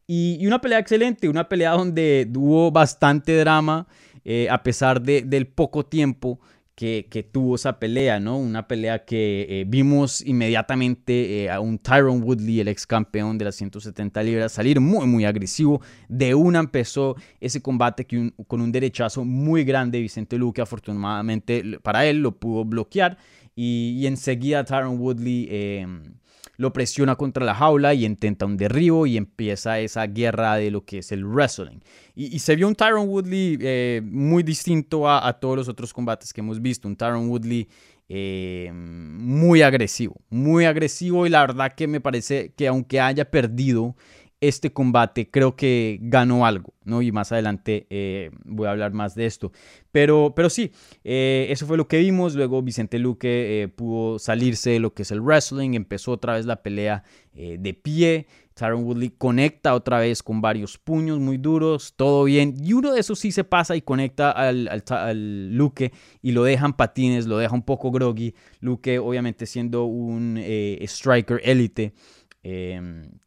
Y, 0.06 0.46
una 0.46 0.62
pelea 0.62 0.78
excelente, 0.78 1.28
una 1.28 1.50
pelea 1.50 1.72
donde 1.72 2.30
hubo 2.34 2.70
bastante 2.70 3.36
drama, 3.36 3.86
eh, 4.24 4.48
a 4.50 4.62
pesar 4.62 5.02
de, 5.02 5.20
del 5.20 5.48
poco 5.48 5.84
tiempo 5.84 6.40
que, 6.76 7.26
tuvo 7.32 7.54
esa 7.54 7.78
pelea, 7.78 8.20
¿no? 8.20 8.36
Una 8.36 8.68
pelea 8.68 9.06
que 9.06 9.46
eh, 9.48 9.64
vimos 9.66 10.20
inmediatamente 10.20 11.44
eh, 11.44 11.50
a 11.50 11.58
un 11.58 11.78
Tyron 11.78 12.22
Woodley, 12.22 12.60
el 12.60 12.68
ex 12.68 12.86
campeón 12.86 13.38
de 13.38 13.46
las 13.46 13.56
170 13.56 14.22
libras, 14.22 14.52
salir 14.52 14.78
muy, 14.78 15.06
muy 15.06 15.24
agresivo. 15.24 15.80
De 16.08 16.34
una 16.34 16.60
empezó 16.60 17.16
ese 17.40 17.62
combate 17.62 18.04
que 18.04 18.30
con 18.46 18.60
un 18.60 18.72
derechazo 18.72 19.24
muy 19.24 19.64
grande. 19.64 20.00
Vicente 20.02 20.36
Luque, 20.36 20.60
afortunadamente 20.60 21.80
para 21.82 22.04
él, 22.04 22.18
lo 22.18 22.38
pudo 22.38 22.66
bloquear. 22.66 23.16
Y, 23.54 24.06
enseguida 24.06 24.62
Tyron 24.64 24.98
Woodley 24.98 25.48
em, 25.50 26.02
lo 26.56 26.72
presiona 26.72 27.16
contra 27.16 27.44
la 27.44 27.54
jaula 27.54 27.94
y 27.94 28.04
intenta 28.04 28.46
un 28.46 28.56
derribo 28.56 29.06
y 29.06 29.16
empieza 29.16 29.78
esa 29.78 30.06
guerra 30.06 30.56
de 30.56 30.70
lo 30.70 30.84
que 30.84 30.98
es 30.98 31.12
el 31.12 31.24
wrestling. 31.24 31.80
Y, 32.14 32.38
se 32.38 32.56
vio 32.56 32.66
un 32.68 32.74
Tyron 32.74 33.08
Woodley 33.08 33.58
eh, 33.60 34.00
muy 34.04 34.42
distinto 34.42 35.08
a, 35.08 35.32
todos 35.34 35.56
los 35.56 35.68
otros 35.68 35.92
combates 35.92 36.32
que 36.32 36.40
hemos 36.40 36.60
visto, 36.60 36.88
un 36.88 36.96
Tyron 36.96 37.28
Woodley 37.28 37.68
eh, 38.08 38.70
muy 38.72 39.62
agresivo, 39.62 40.16
muy 40.30 40.64
agresivo 40.64 41.26
y 41.26 41.30
la 41.30 41.40
verdad 41.40 41.72
que 41.72 41.86
me 41.86 42.00
parece 42.00 42.52
que 42.56 42.68
aunque 42.68 43.00
haya 43.00 43.30
perdido 43.30 43.96
este 44.40 44.72
combate 44.72 45.30
creo 45.30 45.56
que 45.56 45.98
ganó 46.02 46.44
algo, 46.44 46.74
¿no? 46.84 47.00
Y 47.00 47.10
más 47.10 47.32
adelante 47.32 47.86
eh, 47.88 48.30
voy 48.44 48.66
a 48.66 48.72
hablar 48.72 48.92
más 48.92 49.14
de 49.14 49.26
esto. 49.26 49.50
Pero, 49.92 50.34
pero 50.36 50.50
sí, 50.50 50.72
eh, 51.04 51.46
eso 51.48 51.66
fue 51.66 51.78
lo 51.78 51.88
que 51.88 51.98
vimos. 51.98 52.34
Luego 52.34 52.62
Vicente 52.62 52.98
Luque 52.98 53.62
eh, 53.62 53.68
pudo 53.68 54.18
salirse 54.18 54.70
de 54.70 54.80
lo 54.80 54.92
que 54.92 55.02
es 55.02 55.10
el 55.10 55.22
wrestling, 55.22 55.72
empezó 55.74 56.12
otra 56.12 56.34
vez 56.34 56.44
la 56.46 56.62
pelea 56.62 57.04
de 57.34 57.74
pie. 57.74 58.26
Tyron 58.54 58.84
Woodley 58.84 59.10
conecta 59.10 59.74
otra 59.74 59.98
vez 59.98 60.22
con 60.22 60.40
varios 60.40 60.78
puños 60.78 61.18
muy 61.18 61.36
duros, 61.36 61.92
todo 61.96 62.24
bien. 62.24 62.54
Y 62.58 62.72
uno 62.72 62.94
de 62.94 63.00
esos 63.00 63.18
sí 63.18 63.30
se 63.30 63.44
pasa 63.44 63.76
y 63.76 63.82
conecta 63.82 64.30
al, 64.30 64.82
al, 64.88 65.54
Luque 65.54 65.92
y 66.22 66.32
lo 66.32 66.44
dejan 66.44 66.74
patines, 66.74 67.26
lo 67.26 67.36
deja 67.36 67.54
un 67.54 67.62
poco 67.62 67.90
groggy. 67.90 68.34
Luque, 68.60 68.98
obviamente, 68.98 69.44
siendo 69.44 69.84
un 69.84 70.38
striker 70.38 71.42
élite, 71.44 71.92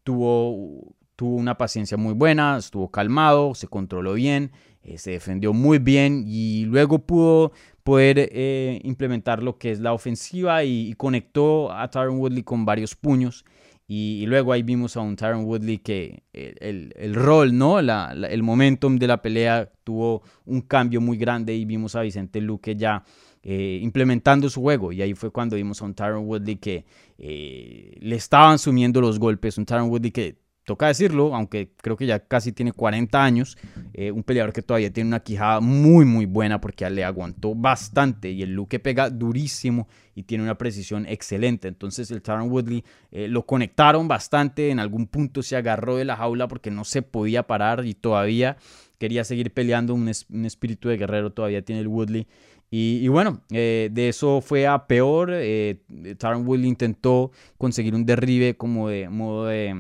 tuvo 0.04 0.96
tuvo 1.20 1.36
una 1.36 1.58
paciencia 1.58 1.98
muy 1.98 2.14
buena, 2.14 2.56
estuvo 2.58 2.90
calmado, 2.90 3.54
se 3.54 3.68
controló 3.68 4.14
bien, 4.14 4.54
eh, 4.84 4.98
se 4.98 5.12
defendió 5.12 5.52
muy 5.52 5.78
bien 5.78 6.24
y 6.26 6.64
luego 6.64 7.00
pudo 7.00 7.52
poder 7.84 8.30
eh, 8.32 8.80
implementar 8.86 9.44
lo 9.44 9.58
que 9.58 9.72
es 9.72 9.82
la 9.82 9.92
ofensiva 9.92 10.64
y, 10.64 10.94
conectó 10.94 11.74
a 11.74 11.90
Tyron 11.90 12.20
Woodley 12.20 12.44
con 12.44 12.64
varios 12.64 12.96
puños. 12.96 13.44
Y, 13.86 14.26
luego 14.28 14.54
ahí 14.54 14.64
vimos 14.64 14.96
a 14.96 15.02
un 15.02 15.18
Tyron 15.18 15.44
Woodley 15.44 15.80
que 15.80 16.24
el, 16.32 16.94
el, 16.96 17.16
rol, 17.16 17.58
¿no? 17.58 17.80
el 17.80 18.44
momentum 18.44 18.98
de 18.98 19.08
la 19.08 19.22
pelea 19.22 19.70
tuvo 19.84 20.22
un 20.46 20.62
cambio 20.62 21.02
muy 21.02 21.18
grande 21.18 21.54
y 21.54 21.66
vimos 21.66 21.98
a 21.98 22.02
Vicente 22.02 22.40
Luque 22.40 22.78
ya 22.78 23.04
eh, 23.44 23.80
implementando 23.82 24.50
su 24.50 24.62
juego. 24.62 24.94
Y 24.94 25.02
ahí 25.02 25.16
fue 25.16 25.32
cuando 25.32 25.58
vimos 25.58 25.82
a 25.82 25.86
un 25.86 25.96
Tyron 25.96 26.26
Woodley 26.26 26.56
que 26.56 26.86
le 27.18 28.16
estaban 28.16 28.58
sumiendo 28.58 29.02
los 29.02 29.20
golpes, 29.20 29.58
un 29.58 29.66
Tyron 29.66 29.90
Woodley 29.90 30.12
que 30.12 30.49
toca 30.70 30.86
decirlo, 30.86 31.34
aunque 31.34 31.72
creo 31.82 31.98
que 31.98 32.06
ya 32.06 32.20
casi 32.20 32.52
tiene 32.52 32.74
40 32.74 33.24
años, 33.24 33.58
eh, 33.92 34.12
un 34.12 34.22
peleador 34.22 34.54
que 34.54 34.62
todavía 34.62 34.94
tiene 34.94 35.08
una 35.08 35.20
quijada 35.20 35.62
muy 35.62 36.06
muy 36.06 36.28
buena 36.28 36.62
porque 36.62 36.88
le 36.92 37.04
aguantó 37.04 37.56
bastante 37.56 38.30
y 38.30 38.44
el 38.44 38.54
Luke 38.54 38.78
pega 38.78 39.10
durísimo 39.10 39.88
y 40.14 40.22
tiene 40.22 40.44
una 40.44 40.60
precisión 40.60 41.08
excelente. 41.08 41.68
Entonces 41.68 42.12
el 42.12 42.22
Taron 42.22 42.52
Woodley 42.52 42.84
eh, 43.10 43.28
lo 43.28 43.48
conectaron 43.48 44.08
bastante, 44.08 44.70
en 44.70 44.80
algún 44.80 45.08
punto 45.08 45.42
se 45.42 45.56
agarró 45.56 45.98
de 45.98 46.06
la 46.06 46.16
jaula 46.16 46.48
porque 46.48 46.70
no 46.70 46.84
se 46.84 47.02
podía 47.02 47.48
parar 47.48 47.84
y 47.88 47.96
todavía 47.96 48.58
quería 49.00 49.24
seguir 49.24 49.52
peleando, 49.52 49.96
un, 49.96 50.08
espíritu 50.08 50.90
de 50.90 50.98
guerrero 50.98 51.32
todavía 51.32 51.64
tiene 51.64 51.82
el 51.82 51.88
Woodley. 51.88 52.28
Y, 52.70 53.08
bueno, 53.08 53.42
eh, 53.50 53.90
de 53.92 54.10
eso 54.10 54.42
fue 54.42 54.68
a 54.68 54.86
peor. 54.86 55.34
Taron 56.20 56.46
Woodley 56.46 56.70
intentó 56.70 57.32
conseguir 57.58 57.96
un 57.96 58.06
derribe 58.06 58.56
como 58.56 58.90
de 58.90 59.10
modo 59.10 59.48
de 59.48 59.74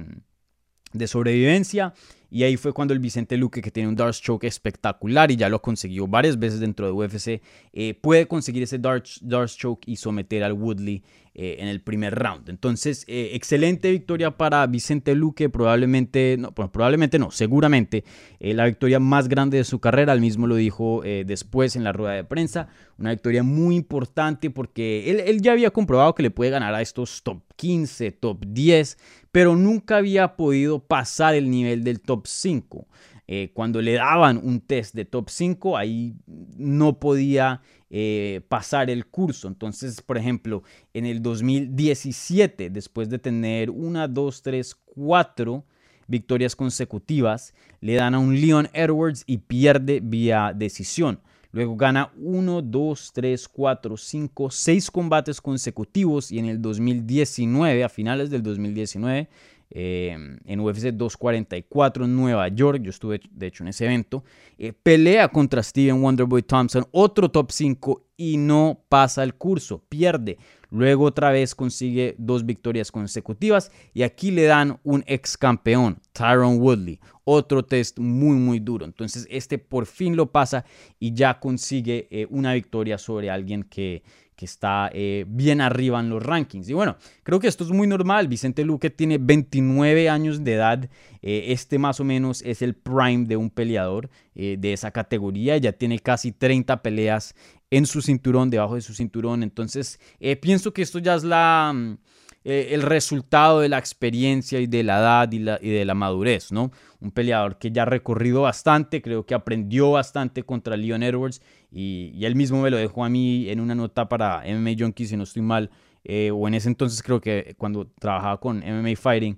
de 0.93 1.07
sobrevivencia. 1.07 1.93
Y 2.31 2.43
ahí 2.43 2.57
fue 2.57 2.73
cuando 2.73 2.93
el 2.93 2.99
Vicente 2.99 3.37
Luque, 3.37 3.61
que 3.61 3.71
tiene 3.71 3.89
un 3.89 3.95
Dark 3.95 4.13
Choke 4.13 4.45
espectacular 4.45 5.31
y 5.31 5.35
ya 5.35 5.49
lo 5.49 5.61
consiguió 5.61 6.07
varias 6.07 6.37
veces 6.37 6.59
dentro 6.59 6.85
de 6.85 6.91
UFC, 6.91 7.41
eh, 7.73 7.95
puede 7.95 8.27
conseguir 8.27 8.63
ese 8.63 8.77
Dark, 8.77 9.03
Choke 9.03 9.83
y 9.87 9.95
someter 9.95 10.43
al 10.43 10.53
Woodley 10.53 11.03
eh, 11.33 11.57
en 11.59 11.67
el 11.67 11.81
primer 11.81 12.13
round. 12.13 12.49
Entonces, 12.49 13.03
eh, 13.07 13.31
excelente 13.33 13.89
victoria 13.89 14.37
para 14.37 14.65
Vicente 14.67 15.15
Luque, 15.15 15.49
probablemente, 15.49 16.35
no, 16.37 16.53
probablemente 16.53 17.17
no, 17.17 17.31
seguramente 17.31 18.03
la 18.39 18.65
victoria 18.65 18.99
más 18.99 19.27
grande 19.27 19.57
de 19.57 19.63
su 19.63 19.79
carrera, 19.79 20.13
él 20.13 20.21
mismo 20.21 20.45
lo 20.45 20.55
dijo 20.55 21.01
después 21.25 21.75
en 21.75 21.83
la 21.83 21.91
rueda 21.91 22.13
de 22.13 22.23
prensa, 22.23 22.67
una 22.97 23.09
victoria 23.09 23.43
muy 23.43 23.75
importante 23.75 24.49
porque 24.49 25.09
él, 25.09 25.19
él 25.19 25.41
ya 25.41 25.51
había 25.51 25.71
comprobado 25.71 26.15
que 26.15 26.23
le 26.23 26.31
puede 26.31 26.51
ganar 26.51 26.73
a 26.73 26.81
estos 26.81 27.23
top 27.23 27.41
15, 27.55 28.11
top 28.11 28.45
10 28.47 28.97
pero 29.31 29.55
nunca 29.55 29.97
había 29.97 30.35
podido 30.35 30.79
pasar 30.79 31.35
el 31.35 31.49
nivel 31.49 31.83
del 31.83 32.01
top 32.01 32.27
5. 32.27 32.87
Eh, 33.27 33.51
cuando 33.53 33.79
le 33.81 33.93
daban 33.93 34.37
un 34.43 34.59
test 34.59 34.95
de 34.95 35.05
top 35.05 35.29
5, 35.29 35.77
ahí 35.77 36.15
no 36.57 36.99
podía 36.99 37.61
eh, 37.91 38.41
pasar 38.49 38.89
el 38.89 39.05
curso. 39.05 39.47
Entonces, 39.47 40.01
por 40.01 40.17
ejemplo, 40.17 40.63
en 40.93 41.05
el 41.05 41.21
2017, 41.21 42.71
después 42.71 43.07
de 43.07 43.19
tener 43.19 43.69
una, 43.69 44.07
dos, 44.07 44.41
tres, 44.41 44.73
cuatro 44.73 45.63
victorias 46.07 46.55
consecutivas, 46.55 47.53
le 47.81 47.93
dan 47.93 48.15
a 48.15 48.19
un 48.19 48.39
Leon 48.39 48.67
Edwards 48.73 49.23
y 49.27 49.37
pierde 49.37 49.99
vía 50.01 50.51
decisión. 50.55 51.19
Luego 51.51 51.75
gana 51.75 52.11
1, 52.17 52.61
2, 52.61 53.11
3, 53.13 53.47
4, 53.47 53.97
5, 53.97 54.51
6 54.51 54.91
combates 54.91 55.41
consecutivos 55.41 56.31
y 56.31 56.37
en 56.39 56.45
el 56.45 56.61
2019, 56.61 57.83
a 57.83 57.89
finales 57.89 58.29
del 58.29 58.43
2019, 58.43 59.29
eh, 59.71 60.15
en 60.45 60.59
UFC 60.59 60.87
244 60.87 62.05
en 62.05 62.15
Nueva 62.15 62.47
York, 62.47 62.81
yo 62.81 62.89
estuve 62.89 63.21
de 63.29 63.47
hecho 63.47 63.63
en 63.63 63.69
ese 63.69 63.85
evento, 63.85 64.23
eh, 64.57 64.73
pelea 64.73 65.27
contra 65.27 65.61
Steven 65.61 66.01
Wonderboy 66.01 66.41
Thompson, 66.43 66.85
otro 66.91 67.29
top 67.29 67.51
5 67.51 68.09
y 68.17 68.37
no 68.37 68.83
pasa 68.89 69.23
el 69.23 69.35
curso, 69.35 69.83
pierde. 69.87 70.37
Luego 70.71 71.05
otra 71.05 71.31
vez 71.31 71.55
consigue 71.55 72.15
dos 72.17 72.45
victorias 72.45 72.91
consecutivas 72.91 73.71
y 73.93 74.03
aquí 74.03 74.29
le 74.29 74.43
dan 74.43 74.79
un 74.83 75.03
ex 75.07 75.37
campeón, 75.37 75.99
Tyron 76.11 76.59
Woodley. 76.59 76.99
Otro 77.23 77.63
test 77.63 77.97
muy 77.97 78.35
muy 78.35 78.59
duro. 78.59 78.85
Entonces 78.85 79.25
este 79.31 79.57
por 79.57 79.85
fin 79.85 80.15
lo 80.15 80.31
pasa 80.31 80.65
y 80.99 81.13
ya 81.13 81.39
consigue 81.39 82.07
eh, 82.11 82.27
una 82.29 82.53
victoria 82.53 82.97
sobre 82.97 83.29
alguien 83.29 83.63
que, 83.63 84.03
que 84.39 84.45
está 84.45 84.89
eh, 84.93 85.25
bien 85.27 85.59
arriba 85.59 85.99
en 85.99 86.09
los 86.09 86.23
rankings. 86.23 86.69
Y 86.69 86.73
bueno, 86.73 86.95
creo 87.23 87.41
que 87.41 87.49
esto 87.49 87.65
es 87.65 87.71
muy 87.71 87.87
normal. 87.87 88.29
Vicente 88.29 88.63
Luque 88.63 88.89
tiene 88.89 89.17
29 89.17 90.07
años 90.07 90.45
de 90.45 90.53
edad. 90.53 90.89
Eh, 91.21 91.47
este 91.49 91.77
más 91.77 91.99
o 91.99 92.05
menos 92.05 92.41
es 92.43 92.61
el 92.61 92.73
prime 92.73 93.25
de 93.25 93.35
un 93.35 93.49
peleador 93.49 94.09
de 94.33 94.71
esa 94.71 94.91
categoría. 94.91 95.57
Ya 95.57 95.73
tiene 95.73 95.99
casi 95.99 96.31
30 96.31 96.81
peleas 96.81 97.35
en 97.71 97.85
su 97.85 98.01
cinturón, 98.01 98.49
debajo 98.49 98.75
de 98.75 98.81
su 98.81 98.93
cinturón. 98.93 99.43
Entonces, 99.43 99.99
eh, 100.19 100.35
pienso 100.35 100.73
que 100.73 100.81
esto 100.81 100.99
ya 100.99 101.15
es 101.15 101.23
la, 101.23 101.73
mm, 101.75 101.97
eh, 102.45 102.69
el 102.71 102.83
resultado 102.83 103.59
de 103.59 103.67
la 103.67 103.77
experiencia 103.77 104.59
y 104.59 104.67
de 104.67 104.83
la 104.83 104.99
edad 104.99 105.31
y, 105.31 105.39
la, 105.39 105.59
y, 105.61 105.69
de 105.69 105.83
la 105.83 105.93
madurez, 105.93 106.51
¿no? 106.51 106.71
Un 107.01 107.11
peleador 107.11 107.57
que 107.57 107.71
ya 107.71 107.83
ha 107.83 107.85
recorrido 107.85 108.43
bastante, 108.43 109.01
creo 109.01 109.25
que 109.25 109.33
aprendió 109.33 109.91
bastante 109.91 110.43
contra 110.43 110.77
Leon 110.77 111.03
Edwards 111.03 111.41
y, 111.71 112.23
él 112.23 112.35
mismo 112.35 112.61
me 112.61 112.69
lo 112.69 112.77
dejó 112.77 113.03
a 113.03 113.09
mí 113.09 113.49
en 113.49 113.59
una 113.59 113.75
nota 113.75 114.07
para 114.07 114.43
MMA 114.45 114.71
Junkie, 114.79 115.05
si 115.05 115.17
no 115.17 115.23
estoy 115.23 115.41
mal, 115.41 115.69
eh, 116.05 116.31
o 116.31 116.47
en 116.47 116.53
ese 116.53 116.69
entonces 116.69 117.03
creo 117.03 117.19
que 117.19 117.55
cuando 117.57 117.87
trabajaba 117.99 118.39
con 118.39 118.59
MMA 118.59 118.95
Fighting, 118.95 119.37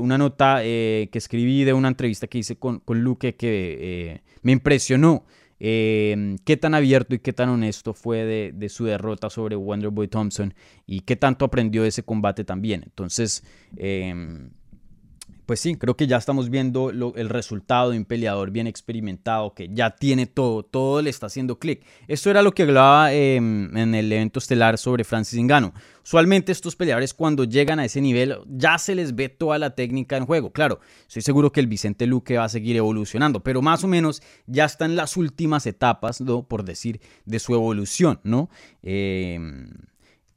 una 0.00 0.16
nota 0.16 0.62
que 0.62 1.10
escribí 1.12 1.64
de 1.64 1.74
una 1.74 1.88
entrevista 1.88 2.26
que 2.26 2.38
hice 2.38 2.56
con, 2.56 2.78
con 2.80 3.02
Luque 3.02 3.36
que 3.36 4.22
me 4.40 4.52
impresionó 4.52 5.26
Em, 5.58 6.36
qué 6.44 6.56
tan 6.56 6.74
abierto 6.74 7.14
y 7.14 7.18
qué 7.18 7.32
tan 7.32 7.48
honesto 7.48 7.94
fue 7.94 8.52
de, 8.52 8.68
su 8.68 8.84
derrota 8.84 9.30
sobre 9.30 9.56
Wonderboy 9.56 10.08
Thompson 10.08 10.54
y 10.86 11.00
qué 11.00 11.16
tanto 11.16 11.46
aprendió 11.46 11.82
de 11.82 11.88
ese 11.88 12.02
combate 12.02 12.44
también. 12.44 12.82
Entonces, 12.84 13.42
em, 13.76 14.50
pues 15.46 15.60
sí, 15.60 15.76
creo 15.76 15.96
que 15.96 16.08
ya 16.08 16.16
estamos 16.16 16.50
viendo 16.50 16.90
el 16.90 17.28
resultado 17.28 17.90
de 17.90 17.98
un 17.98 18.04
peleador 18.04 18.50
bien 18.50 18.66
experimentado 18.66 19.54
que 19.54 19.68
ya 19.72 19.90
tiene 19.90 20.26
todo, 20.26 20.64
todo 20.64 21.00
le 21.00 21.08
está 21.08 21.26
haciendo 21.26 21.58
clic. 21.58 21.84
Esto 22.08 22.30
era 22.30 22.42
lo 22.42 22.52
que 22.52 22.64
hablaba 22.64 23.12
em, 23.12 23.74
en 23.76 23.94
el 23.94 24.10
evento 24.12 24.40
estelar 24.40 24.76
sobre 24.76 25.04
Francis 25.04 25.40
Ngannou. 25.40 25.72
Usualmente 26.04 26.50
estos 26.50 26.74
peleadores 26.74 27.14
cuando 27.14 27.44
llegan 27.44 27.78
a 27.78 27.84
ese 27.84 28.00
nivel 28.00 28.36
ya 28.48 28.76
se 28.78 28.96
les 28.96 29.14
ve 29.14 29.28
toda 29.28 29.58
la 29.58 29.70
técnica 29.76 30.16
en 30.16 30.26
juego. 30.26 30.52
Claro, 30.52 30.80
estoy 31.06 31.22
seguro 31.22 31.52
que 31.52 31.60
el 31.60 31.68
Vicente 31.68 32.06
Luque 32.06 32.36
va 32.36 32.44
a 32.44 32.48
seguir 32.48 32.76
evolucionando, 32.76 33.40
pero 33.40 33.62
más 33.62 33.84
o 33.84 33.88
menos 33.88 34.22
ya 34.46 34.64
está 34.64 34.84
en 34.84 34.96
las 34.96 35.16
últimas 35.16 35.64
etapas, 35.66 36.20
¿no? 36.20 36.42
por 36.42 36.64
decir, 36.64 37.00
de 37.24 37.38
su 37.38 37.54
evolución, 37.54 38.20
¿no? 38.24 38.50
Eh, 38.82 39.38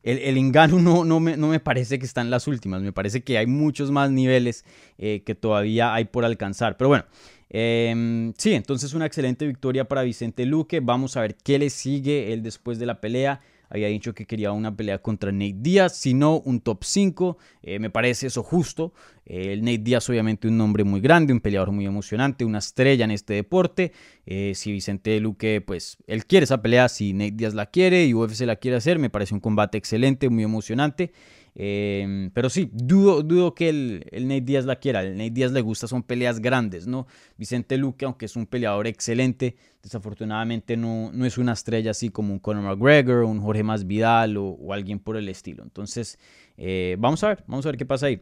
el, 0.03 0.17
el 0.19 0.37
Ingano 0.37 0.79
no, 0.79 1.03
no, 1.03 1.19
me, 1.19 1.37
no, 1.37 1.47
me, 1.47 1.59
parece 1.59 1.99
que 1.99 2.05
está 2.05 2.21
en 2.21 2.29
las 2.29 2.47
últimas, 2.47 2.81
me 2.81 2.93
parece 2.93 3.21
que 3.21 3.37
hay 3.37 3.47
muchos 3.47 3.91
más 3.91 4.11
niveles 4.11 4.65
eh, 4.97 5.23
que 5.25 5.35
todavía 5.35 5.93
hay 5.93 6.05
por 6.05 6.25
alcanzar. 6.25 6.77
Pero 6.77 6.89
bueno, 6.89 7.05
em, 7.49 8.33
sí, 8.37 8.53
entonces 8.53 8.93
una 8.93 9.05
excelente 9.05 9.45
victoria 9.45 9.87
para 9.87 10.03
Vicente 10.03 10.45
Luque. 10.45 10.79
Vamos 10.79 11.17
a 11.17 11.21
ver 11.21 11.35
qué 11.35 11.59
le 11.59 11.69
sigue 11.69 12.33
él 12.33 12.43
después 12.43 12.79
de 12.79 12.85
la 12.85 13.01
pelea 13.01 13.41
había 13.69 13.87
dicho 13.87 14.13
que 14.13 14.25
quería 14.25 14.51
una 14.51 14.75
pelea 14.75 14.99
contra 14.99 15.31
Nate 15.31 15.55
Díaz, 15.57 15.95
si 15.95 16.13
no 16.13 16.39
un 16.39 16.59
top 16.61 16.83
5, 16.83 17.37
eh, 17.61 17.79
me 17.79 17.89
parece 17.89 18.27
eso 18.27 18.43
justo. 18.43 18.93
Eh, 19.25 19.53
el 19.53 19.61
Nate 19.61 19.79
Díaz 19.79 20.09
obviamente 20.09 20.47
un 20.47 20.57
nombre 20.57 20.83
muy 20.83 21.01
grande, 21.01 21.33
un 21.33 21.39
peleador 21.39 21.71
muy 21.71 21.85
emocionante, 21.85 22.45
una 22.45 22.59
estrella 22.59 23.05
en 23.05 23.11
este 23.11 23.35
deporte. 23.35 23.91
Eh, 24.25 24.53
si 24.55 24.71
Vicente 24.71 25.19
Luque, 25.19 25.61
pues 25.61 25.97
él 26.07 26.25
quiere 26.25 26.45
esa 26.45 26.61
pelea, 26.61 26.89
si 26.89 27.13
Nate 27.13 27.31
Díaz 27.31 27.53
la 27.53 27.67
quiere 27.67 28.05
y 28.05 28.13
UFC 28.13 28.41
la 28.41 28.55
quiere 28.55 28.77
hacer, 28.77 28.99
me 28.99 29.09
parece 29.09 29.33
un 29.33 29.39
combate 29.39 29.77
excelente, 29.77 30.29
muy 30.29 30.43
emocionante. 30.43 31.11
Em, 31.55 32.31
pero 32.31 32.49
sí, 32.49 32.69
dudo, 32.71 33.23
dudo 33.23 33.53
que 33.53 33.69
el, 33.69 34.05
el, 34.11 34.27
Nate 34.27 34.41
Díaz 34.41 34.65
la 34.65 34.77
quiera. 34.77 35.03
El 35.03 35.17
Nate 35.17 35.31
Díaz 35.31 35.51
le 35.51 35.61
gusta, 35.61 35.87
son 35.87 36.03
peleas 36.03 36.39
grandes, 36.39 36.87
¿no? 36.87 37.07
Vicente 37.37 37.77
Luque, 37.77 38.05
aunque 38.05 38.25
es 38.25 38.35
un 38.35 38.45
peleador 38.45 38.87
excelente, 38.87 39.55
desafortunadamente 39.83 40.77
no, 40.77 41.11
no 41.13 41.25
es 41.25 41.37
una 41.37 41.53
estrella 41.53 41.91
así 41.91 42.09
como 42.09 42.33
un 42.33 42.39
Conor 42.39 42.63
McGregor, 42.63 43.23
un 43.23 43.41
Jorge 43.41 43.63
Masvidal 43.63 44.37
o, 44.37 44.49
o 44.49 44.73
alguien 44.73 44.99
por 44.99 45.17
el 45.17 45.27
estilo. 45.29 45.63
Entonces, 45.63 46.17
eh, 46.61 46.97
vamos 46.99 47.23
a 47.23 47.29
ver, 47.29 47.43
vamos 47.47 47.65
a 47.65 47.69
ver 47.69 47.77
qué 47.77 47.85
pasa 47.85 48.07
ahí. 48.07 48.21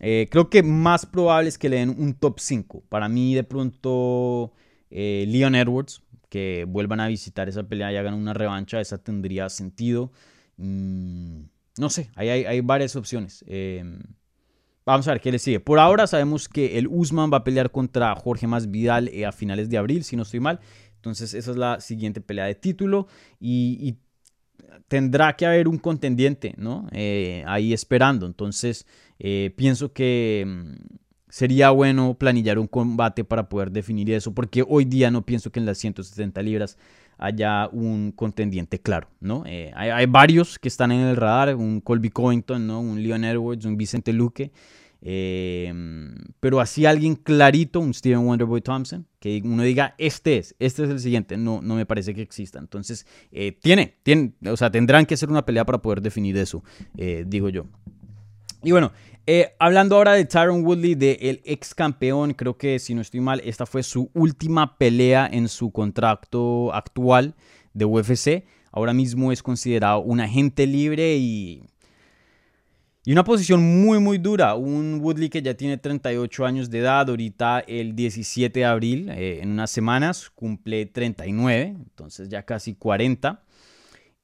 Eh, 0.00 0.28
creo 0.30 0.50
que 0.50 0.62
más 0.62 1.06
probable 1.06 1.48
es 1.48 1.56
que 1.56 1.68
le 1.68 1.76
den 1.76 1.90
un 1.90 2.14
top 2.14 2.40
5. 2.40 2.82
Para 2.88 3.08
mí, 3.08 3.34
de 3.34 3.44
pronto, 3.44 4.52
eh, 4.90 5.24
Leon 5.28 5.54
Edwards, 5.54 6.02
que 6.28 6.66
vuelvan 6.68 7.00
a 7.00 7.06
visitar 7.06 7.48
esa 7.48 7.62
pelea 7.62 7.92
y 7.92 7.96
hagan 7.96 8.14
una 8.14 8.34
revancha, 8.34 8.80
esa 8.80 8.98
tendría 8.98 9.48
sentido. 9.48 10.10
Mm, 10.56 11.42
no 11.78 11.90
sé, 11.90 12.10
hay, 12.14 12.28
hay, 12.28 12.60
varias 12.60 12.96
opciones. 12.96 13.44
Em, 13.46 14.00
vamos 14.84 15.06
a 15.08 15.12
ver 15.12 15.20
qué 15.20 15.30
le 15.30 15.38
sigue. 15.38 15.60
Por 15.60 15.78
ahora 15.78 16.06
sabemos 16.06 16.48
que 16.48 16.78
el 16.78 16.88
Usman 16.88 17.30
va 17.32 17.38
a 17.38 17.44
pelear 17.44 17.70
contra 17.70 18.14
Jorge 18.14 18.46
Masvidal 18.46 19.08
eh, 19.08 19.26
a 19.26 19.32
finales 19.32 19.68
de 19.68 19.78
abril, 19.78 20.04
si 20.04 20.16
no 20.16 20.22
estoy 20.22 20.40
mal. 20.40 20.60
Entonces 20.96 21.34
esa 21.34 21.50
es 21.50 21.56
la 21.56 21.80
siguiente 21.80 22.20
pelea 22.20 22.46
de 22.46 22.54
título 22.54 23.06
y, 23.40 23.96
tendrá 24.88 25.36
que 25.36 25.46
haber 25.46 25.68
un 25.68 25.78
contendiente, 25.78 26.54
¿no? 26.58 26.86
Eh, 26.92 27.42
ahí 27.46 27.72
esperando. 27.72 28.26
Entonces 28.26 28.86
eh, 29.18 29.52
pienso 29.56 29.92
que 29.92 30.40
em, 30.42 30.76
sería 31.28 31.70
bueno 31.70 32.16
planillar 32.18 32.58
un 32.58 32.66
combate 32.66 33.24
para 33.24 33.48
poder 33.48 33.70
definir 33.70 34.10
eso, 34.10 34.32
porque 34.32 34.64
hoy 34.66 34.84
día 34.84 35.10
no 35.10 35.26
pienso 35.26 35.50
que 35.50 35.60
en 35.60 35.66
las 35.66 35.78
170 35.78 36.42
libras 36.42 36.78
haya 37.18 37.68
un 37.72 38.12
contendiente 38.12 38.78
claro, 38.78 39.08
¿no? 39.20 39.44
Eh, 39.46 39.72
hay, 39.74 40.06
varios 40.06 40.58
que 40.58 40.68
están 40.68 40.92
en 40.92 41.00
el 41.00 41.16
radar, 41.16 41.54
un 41.56 41.80
Colby 41.80 42.10
Covington, 42.10 42.66
¿no? 42.66 42.80
Un 42.80 43.02
Leon 43.02 43.24
Edwards, 43.24 43.64
un 43.64 43.76
Vicente 43.76 44.12
Luque, 44.12 44.52
eh, 45.02 45.72
pero 46.40 46.60
así 46.60 46.84
alguien 46.84 47.14
clarito, 47.14 47.80
un 47.80 47.94
Steven 47.94 48.18
Wonderboy 48.18 48.60
Thompson, 48.60 49.06
que 49.18 49.40
uno 49.44 49.62
diga, 49.62 49.94
este 49.98 50.38
es, 50.38 50.54
este 50.58 50.84
es 50.84 50.90
el 50.90 51.00
siguiente, 51.00 51.36
no, 51.36 51.62
no 51.62 51.74
me 51.74 51.86
parece 51.86 52.14
que 52.14 52.22
exista. 52.22 52.58
Entonces, 52.58 53.06
eh, 53.32 53.52
tiene, 53.52 53.94
tiene, 54.02 54.34
o 54.48 54.56
sea, 54.56 54.70
tendrán 54.70 55.06
que 55.06 55.14
hacer 55.14 55.30
una 55.30 55.44
pelea 55.44 55.64
para 55.64 55.80
poder 55.80 56.02
definir 56.02 56.36
eso, 56.36 56.62
digo 57.26 57.48
yo. 57.48 57.66
Y 58.66 58.72
bueno, 58.72 58.90
eh, 59.28 59.54
hablando 59.60 59.94
ahora 59.94 60.14
de 60.14 60.24
Tyron 60.24 60.66
Woodley, 60.66 60.96
del 60.96 61.40
ex 61.44 61.72
campeón, 61.72 62.34
creo 62.34 62.58
que 62.58 62.80
si 62.80 62.96
no 62.96 63.00
estoy 63.00 63.20
mal, 63.20 63.40
esta 63.44 63.64
fue 63.64 63.84
su 63.84 64.10
última 64.12 64.76
pelea 64.76 65.28
en 65.30 65.46
su 65.46 65.70
contrato 65.70 66.74
actual 66.74 67.36
de 67.74 67.84
UFC. 67.84 68.44
Ahora 68.72 68.92
mismo 68.92 69.30
es 69.30 69.40
considerado 69.40 70.00
un 70.00 70.18
agente 70.18 70.66
libre 70.66 71.14
y, 71.14 71.62
y 73.04 73.12
una 73.12 73.22
posición 73.22 73.62
muy, 73.62 74.00
muy 74.00 74.18
dura. 74.18 74.56
Un 74.56 74.98
Woodley 75.00 75.28
que 75.28 75.42
ya 75.42 75.54
tiene 75.54 75.78
38 75.78 76.44
años 76.44 76.68
de 76.68 76.80
edad, 76.80 77.08
ahorita 77.08 77.60
el 77.60 77.94
17 77.94 78.58
de 78.58 78.64
abril, 78.64 79.10
eh, 79.10 79.38
en 79.42 79.52
unas 79.52 79.70
semanas, 79.70 80.28
cumple 80.34 80.86
39, 80.86 81.76
entonces 81.78 82.28
ya 82.28 82.42
casi 82.42 82.74
40. 82.74 83.45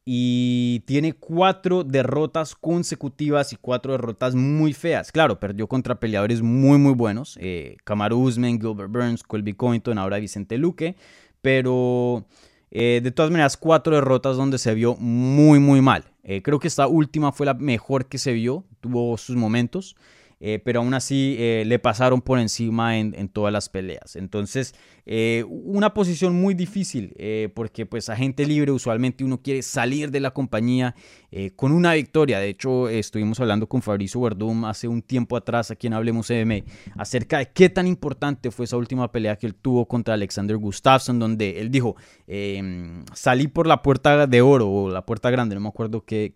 Y 0.05 0.81
tiene 0.81 1.13
cuatro 1.13 1.85
derrotas 1.85 2.57
consecutivas 2.57 3.53
y 3.53 3.57
cuatro 3.57 3.93
derrotas 3.93 4.35
muy 4.35 4.73
feas. 4.73 5.13
Claro, 5.13 5.39
perdió 5.39 5.69
contra 5.69 6.01
peleadores 6.01 6.43
muy, 6.43 6.79
muy 6.79 6.93
buenos. 6.93 7.39
Eh, 7.41 7.77
Kamaru 7.85 8.19
Usman, 8.19 8.61
Gilbert 8.61 8.91
Burns, 8.91 9.23
Colby 9.23 9.55
Covington, 9.55 9.99
ahora 9.99 10.19
Vicente 10.19 10.59
Luque. 10.59 10.97
Pero 11.41 12.27
eh, 12.71 13.01
de 13.03 13.11
todas 13.13 13.31
maneras, 13.31 13.57
cuatro 13.57 13.95
derrotas 13.95 14.37
donde 14.37 14.59
se 14.59 14.75
vio 14.75 14.97
muy, 14.97 15.61
muy 15.61 15.81
mal. 15.81 16.05
Eh, 16.25 16.43
creo 16.43 16.59
que 16.59 16.69
esta 16.69 16.87
última 16.89 17.31
fue 17.31 17.47
la 17.47 17.55
mejor 17.55 18.07
que 18.07 18.19
se 18.19 18.33
vio. 18.33 18.65
Tuvo 18.81 19.17
sus 19.19 19.37
momentos. 19.37 19.97
Eh, 20.45 20.59
pero 20.59 20.81
aún 20.81 20.93
así 20.93 21.37
eh, 21.39 21.63
le 21.65 21.79
pasaron 21.79 22.21
por 22.21 22.41
encima 22.41 22.99
en, 22.99 23.29
todas 23.29 23.53
las 23.53 23.69
peleas. 23.69 24.17
Entonces, 24.17 24.75
eh, 25.07 25.45
una 25.49 25.95
posición 25.95 26.35
muy 26.35 26.55
difícil, 26.55 27.15
porque 27.55 27.87
pues 27.87 28.09
agente 28.09 28.45
libre 28.45 28.73
usualmente 28.73 29.23
uno 29.23 29.41
quiere 29.41 29.63
salir 29.63 30.11
de 30.11 30.19
la 30.19 30.33
compañía 30.33 30.97
con 31.55 31.71
una 31.71 31.95
victoria. 31.95 32.41
De 32.41 32.49
hecho, 32.49 32.89
estuvimos 32.89 33.39
hablando 33.39 33.69
con 33.69 33.83
Fabrizio 33.83 34.21
Verdum 34.21 34.65
hace 34.65 34.89
un 34.89 35.01
tiempo 35.03 35.37
atrás, 35.37 35.71
aquí 35.71 35.87
en 35.87 35.93
Hablemos 35.93 36.29
MMA, 36.29 36.65
acerca 36.97 37.39
de 37.39 37.51
qué 37.53 37.69
tan 37.69 37.87
importante 37.87 38.51
fue 38.51 38.65
esa 38.65 38.77
última 38.77 39.13
pelea 39.13 39.37
que 39.37 39.47
él 39.47 39.55
tuvo 39.55 39.87
contra 39.87 40.15
Alexander 40.15 40.57
Gustafsson, 40.57 41.21
donde 41.21 41.61
él 41.61 41.71
dijo, 41.71 41.95
em, 42.27 43.05
salí 43.15 43.47
por 43.47 43.69
la 43.69 43.81
puerta 43.81 44.27
de 44.27 44.43
oro 44.43 44.69
o 44.69 44.91
la 44.91 45.07
puerta 45.07 45.31
grande, 45.31 45.55
no 45.55 45.61
me 45.61 45.69
acuerdo 45.69 46.05
qué, 46.05 46.33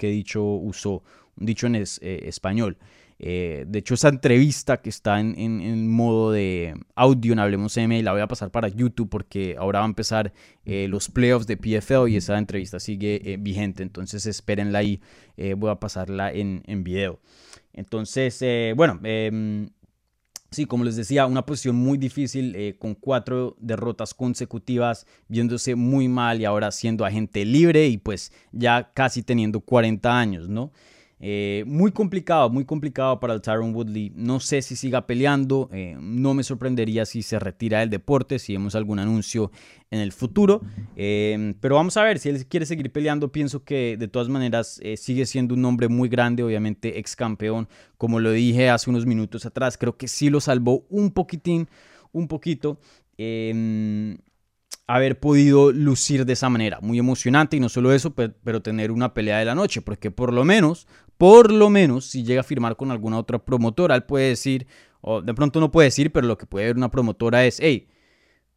dicho 0.00 0.42
usó, 0.42 1.04
un 1.38 1.46
dicho 1.46 1.68
en 1.68 1.76
español. 1.76 2.76
Eh, 3.18 3.64
de 3.66 3.78
hecho, 3.78 3.94
esa 3.94 4.08
entrevista 4.08 4.82
que 4.82 4.90
está 4.90 5.20
en, 5.20 5.88
modo 5.88 6.32
de 6.32 6.74
audio 6.94 7.32
en 7.32 7.38
Hablemos 7.38 7.76
M 7.76 8.02
la 8.02 8.12
voy 8.12 8.20
a 8.20 8.28
pasar 8.28 8.50
para 8.50 8.68
YouTube 8.68 9.08
porque 9.08 9.56
ahora 9.58 9.80
va 9.80 9.86
a 9.86 9.88
empezar 9.88 10.32
eh, 10.64 10.86
los 10.88 11.08
playoffs 11.08 11.46
de 11.46 11.56
PFL 11.56 12.08
y 12.08 12.16
esa 12.16 12.36
entrevista 12.36 12.78
sigue 12.78 13.20
eh, 13.24 13.36
vigente. 13.38 13.82
Entonces, 13.82 14.26
espérenla 14.26 14.78
ahí. 14.80 15.00
voy 15.56 15.70
a 15.70 15.76
pasarla 15.76 16.32
en, 16.32 16.62
en 16.66 16.84
video. 16.84 17.20
Entonces, 17.72 18.42
bueno, 18.76 19.00
em, 19.04 19.70
Sí, 20.48 20.64
como 20.64 20.84
les 20.84 20.94
decía, 20.94 21.26
una 21.26 21.44
posición 21.44 21.74
muy 21.74 21.98
difícil 21.98 22.76
con 22.78 22.94
cuatro 22.94 23.56
derrotas 23.58 24.14
consecutivas, 24.14 25.04
viéndose 25.26 25.74
muy 25.74 26.08
mal 26.08 26.40
y 26.40 26.44
ahora 26.44 26.70
siendo 26.70 27.04
agente 27.04 27.44
libre 27.44 27.88
y 27.88 27.98
pues 27.98 28.32
ya 28.52 28.92
casi 28.94 29.22
teniendo 29.22 29.60
40 29.60 30.18
años, 30.18 30.48
¿no? 30.48 30.70
Eh, 31.18 31.64
muy 31.66 31.92
complicado, 31.92 32.50
muy 32.50 32.66
complicado 32.66 33.18
para 33.18 33.32
el 33.32 33.40
Tyron 33.40 33.74
Woodley. 33.74 34.12
No 34.14 34.38
sé 34.40 34.60
si 34.62 34.76
siga 34.76 35.06
peleando. 35.06 35.70
Eh, 35.72 35.96
no 35.98 36.34
me 36.34 36.42
sorprendería 36.42 37.06
si 37.06 37.22
se 37.22 37.38
retira 37.38 37.80
del 37.80 37.90
deporte, 37.90 38.38
si 38.38 38.52
vemos 38.52 38.74
algún 38.74 38.98
anuncio 38.98 39.50
en 39.90 40.00
el 40.00 40.12
futuro. 40.12 40.60
Eh, 40.96 41.54
pero 41.60 41.76
vamos 41.76 41.96
a 41.96 42.02
ver, 42.02 42.18
si 42.18 42.28
él 42.28 42.46
quiere 42.46 42.66
seguir 42.66 42.92
peleando, 42.92 43.32
pienso 43.32 43.64
que 43.64 43.96
de 43.98 44.08
todas 44.08 44.28
maneras 44.28 44.80
sigue 44.96 45.24
siendo 45.26 45.54
un 45.54 45.64
hombre 45.64 45.88
muy 45.88 46.08
grande, 46.08 46.42
obviamente 46.42 46.98
ex 46.98 47.16
campeón. 47.16 47.68
Como 47.96 48.20
lo 48.20 48.32
dije 48.32 48.68
hace 48.68 48.90
unos 48.90 49.06
minutos 49.06 49.46
atrás, 49.46 49.78
creo 49.78 49.96
que 49.96 50.08
sí 50.08 50.28
lo 50.28 50.40
salvó 50.40 50.84
un 50.90 51.10
poquitín, 51.12 51.68
un 52.12 52.28
poquito 52.28 52.78
haber 54.86 55.18
podido 55.18 55.72
lucir 55.72 56.24
de 56.24 56.34
esa 56.34 56.48
manera. 56.48 56.78
Muy 56.80 56.98
emocionante 56.98 57.56
y 57.56 57.60
no 57.60 57.68
solo 57.68 57.92
eso, 57.92 58.14
pero 58.14 58.62
tener 58.62 58.90
una 58.92 59.14
pelea 59.14 59.38
de 59.38 59.44
la 59.44 59.54
noche, 59.54 59.82
porque 59.82 60.10
por 60.10 60.32
lo 60.32 60.44
menos, 60.44 60.86
por 61.18 61.50
lo 61.52 61.70
menos, 61.70 62.06
si 62.06 62.22
llega 62.22 62.40
a 62.40 62.44
firmar 62.44 62.76
con 62.76 62.90
alguna 62.90 63.18
otra 63.18 63.44
promotora, 63.44 63.96
él 63.96 64.04
puede 64.04 64.28
decir, 64.28 64.66
o 65.00 65.22
de 65.22 65.34
pronto 65.34 65.60
no 65.60 65.72
puede 65.72 65.86
decir, 65.86 66.12
pero 66.12 66.26
lo 66.26 66.38
que 66.38 66.46
puede 66.46 66.66
ver 66.66 66.76
una 66.76 66.90
promotora 66.90 67.44
es, 67.44 67.58
hey, 67.60 67.88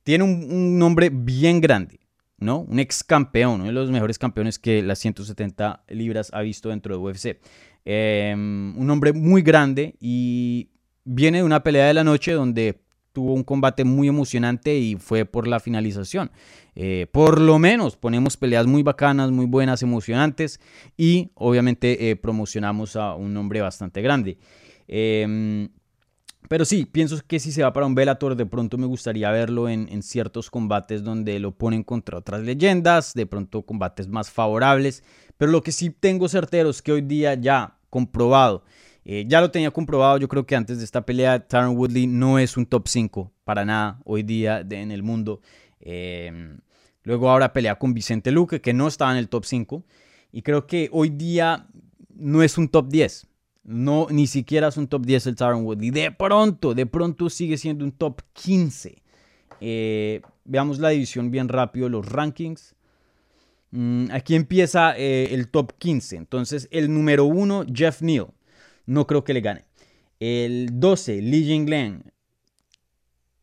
tiene 0.03 0.23
un, 0.23 0.77
nombre 0.77 1.09
bien 1.11 1.61
grande, 1.61 1.99
¿no? 2.37 2.59
Un 2.59 2.79
ex 2.79 3.03
campeón, 3.03 3.61
uno 3.61 3.65
de 3.65 3.71
los 3.71 3.91
mejores 3.91 4.19
campeones 4.19 4.59
que 4.59 4.81
las 4.81 4.99
170 4.99 5.83
libras 5.89 6.29
ha 6.33 6.41
visto 6.41 6.69
dentro 6.69 6.95
de 6.95 7.01
UFC. 7.01 7.39
Em, 7.85 8.77
un 8.77 8.87
nombre 8.87 9.13
muy 9.13 9.41
grande 9.41 9.95
y 9.99 10.69
viene 11.05 11.39
de 11.39 11.43
una 11.43 11.63
pelea 11.63 11.87
de 11.87 11.93
la 11.93 12.03
noche 12.03 12.33
donde 12.33 12.81
tuvo 13.19 13.33
un 13.33 13.43
combate 13.43 13.83
muy 13.83 14.07
emocionante 14.07 14.77
y 14.77 14.95
fue 14.95 15.25
por 15.25 15.45
la 15.45 15.59
finalización. 15.59 16.31
Eh, 16.73 17.05
por 17.11 17.41
lo 17.41 17.59
menos 17.59 17.97
ponemos 17.97 18.37
peleas 18.37 18.65
muy 18.65 18.81
bacanas, 18.81 19.29
muy 19.29 19.45
buenas, 19.45 19.83
emocionantes 19.83 20.61
y 20.95 21.31
obviamente 21.33 22.09
eh, 22.09 22.15
promocionamos 22.15 22.95
a 22.95 23.15
un 23.15 23.35
hombre 23.35 23.59
bastante 23.59 24.01
grande. 24.01 24.37
Em, 24.87 25.67
pero 26.47 26.63
sí, 26.63 26.85
pienso 26.85 27.19
que 27.27 27.41
si 27.41 27.51
se 27.51 27.61
va 27.61 27.73
para 27.73 27.85
un 27.85 27.93
Bellator, 27.93 28.37
de 28.37 28.45
pronto 28.45 28.77
me 28.77 28.85
gustaría 28.85 29.29
verlo 29.31 29.67
en, 29.67 29.89
en, 29.91 30.01
ciertos 30.01 30.49
combates 30.49 31.03
donde 31.03 31.39
lo 31.39 31.51
ponen 31.51 31.83
contra 31.83 32.19
otras 32.19 32.39
leyendas, 32.39 33.13
de 33.15 33.25
pronto 33.25 33.63
combates 33.63 34.07
más 34.07 34.31
favorables. 34.31 35.03
Pero 35.37 35.51
lo 35.51 35.61
que 35.61 35.73
sí 35.73 35.89
tengo 35.89 36.29
certero 36.29 36.69
es 36.69 36.81
que 36.81 36.93
hoy 36.93 37.01
día 37.01 37.33
ya 37.33 37.79
comprobado 37.89 38.63
eh, 39.05 39.25
ya 39.27 39.41
lo 39.41 39.51
tenía 39.51 39.71
comprobado, 39.71 40.17
yo 40.17 40.27
creo 40.27 40.45
que 40.45 40.55
antes 40.55 40.79
de 40.79 40.85
esta 40.85 41.05
pelea, 41.05 41.47
Tyron 41.47 41.77
Woodley 41.77 42.07
no 42.07 42.37
es 42.37 42.57
un 42.57 42.65
top 42.65 42.87
5 42.87 43.31
para 43.43 43.65
nada 43.65 43.99
hoy 44.05 44.23
día 44.23 44.65
en 44.69 44.91
el 44.91 45.03
mundo. 45.03 45.41
Em, 45.79 46.59
luego 47.03 47.29
ahora 47.29 47.53
pelea 47.53 47.79
con 47.79 47.93
Vicente 47.93 48.31
Luque, 48.31 48.61
que 48.61 48.73
no 48.73 48.87
estaba 48.87 49.11
en 49.11 49.17
el 49.17 49.29
top 49.29 49.45
5. 49.45 49.83
Y 50.31 50.41
creo 50.41 50.67
que 50.67 50.89
hoy 50.91 51.09
día 51.09 51.67
no 52.15 52.43
es 52.43 52.57
un 52.57 52.67
top 52.67 52.89
10. 52.89 53.27
No, 53.63 54.07
ni 54.09 54.27
siquiera 54.27 54.67
es 54.67 54.77
un 54.77 54.87
top 54.87 55.05
10 55.05 55.27
el 55.27 55.35
Tyron 55.35 55.63
Woodley. 55.63 55.91
De 55.91 56.11
pronto, 56.11 56.73
de 56.73 56.85
pronto 56.85 57.29
sigue 57.29 57.57
siendo 57.57 57.85
un 57.85 57.91
top 57.91 58.21
15. 58.33 59.01
Eh, 59.61 60.21
veamos 60.45 60.79
la 60.79 60.89
división 60.89 61.31
bien 61.31 61.49
rápido, 61.49 61.89
los 61.89 62.05
rankings. 62.05 62.75
Mm, 63.71 64.11
aquí 64.11 64.35
empieza 64.35 64.97
eh, 64.97 65.33
el 65.33 65.47
top 65.47 65.73
15. 65.77 66.15
Entonces, 66.17 66.67
el 66.71 66.93
número 66.93 67.25
1, 67.25 67.65
Jeff 67.73 68.01
Neal 68.01 68.27
no 68.89 69.05
creo 69.05 69.23
que 69.23 69.33
le 69.33 69.41
gane. 69.41 69.65
El 70.19 70.79
12, 70.79 71.21
Li 71.21 71.43
Jinglen. 71.43 72.11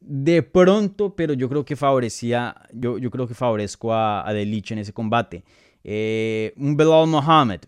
De 0.01 0.43
pronto, 0.43 1.17
pero 1.17 1.33
yo 1.33 1.49
creo 1.49 1.65
que 1.65 1.75
favorecía, 1.75 2.55
yo, 2.73 2.99
yo 2.99 3.11
creo 3.11 3.27
que 3.27 3.35
favorezco 3.35 3.93
a, 3.93 4.29
a 4.29 4.33
Delich 4.33 4.73
en 4.73 4.79
ese 4.79 4.93
combate. 4.93 5.45
Eh, 5.83 6.53
un 6.57 6.77
Belal 6.77 7.07
Mohamed. 7.07 7.61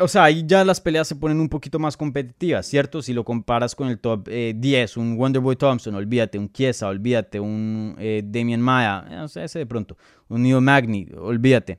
O 0.00 0.08
sea, 0.08 0.24
ahí 0.24 0.44
ya 0.46 0.64
las 0.64 0.80
peleas 0.80 1.08
se 1.08 1.16
ponen 1.16 1.40
un 1.40 1.48
poquito 1.48 1.78
más 1.78 1.96
competitivas, 1.96 2.66
¿cierto? 2.66 3.02
Si 3.02 3.12
lo 3.12 3.22
comparas 3.22 3.74
con 3.74 3.88
el 3.88 3.98
top 3.98 4.26
10, 4.28 4.56
eh, 4.96 5.00
un 5.00 5.18
Wonderboy 5.18 5.56
Thompson, 5.56 5.94
olvídate, 5.94 6.38
un 6.38 6.48
Kiesa, 6.48 6.88
olvídate, 6.88 7.38
un 7.38 7.94
eh, 7.98 8.22
Damien 8.24 8.62
Maya, 8.62 9.24
o 9.24 9.28
sea, 9.28 9.44
ese 9.44 9.58
de 9.58 9.66
pronto, 9.66 9.98
un 10.28 10.42
Neo 10.42 10.60
Magni, 10.62 11.06
olvídate. 11.18 11.78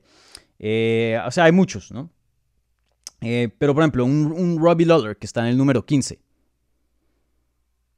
o 1.25 1.31
sea, 1.31 1.45
hay 1.45 1.51
muchos, 1.51 1.91
¿no? 1.91 2.11
Eh, 3.21 3.49
pero, 3.57 3.73
por 3.73 3.83
ejemplo, 3.83 4.05
un, 4.05 4.57
Robbie 4.59 4.85
Lawler 4.85 5.17
que 5.17 5.25
está 5.25 5.41
en 5.41 5.47
el 5.47 5.57
número 5.57 5.85
15. 5.85 6.19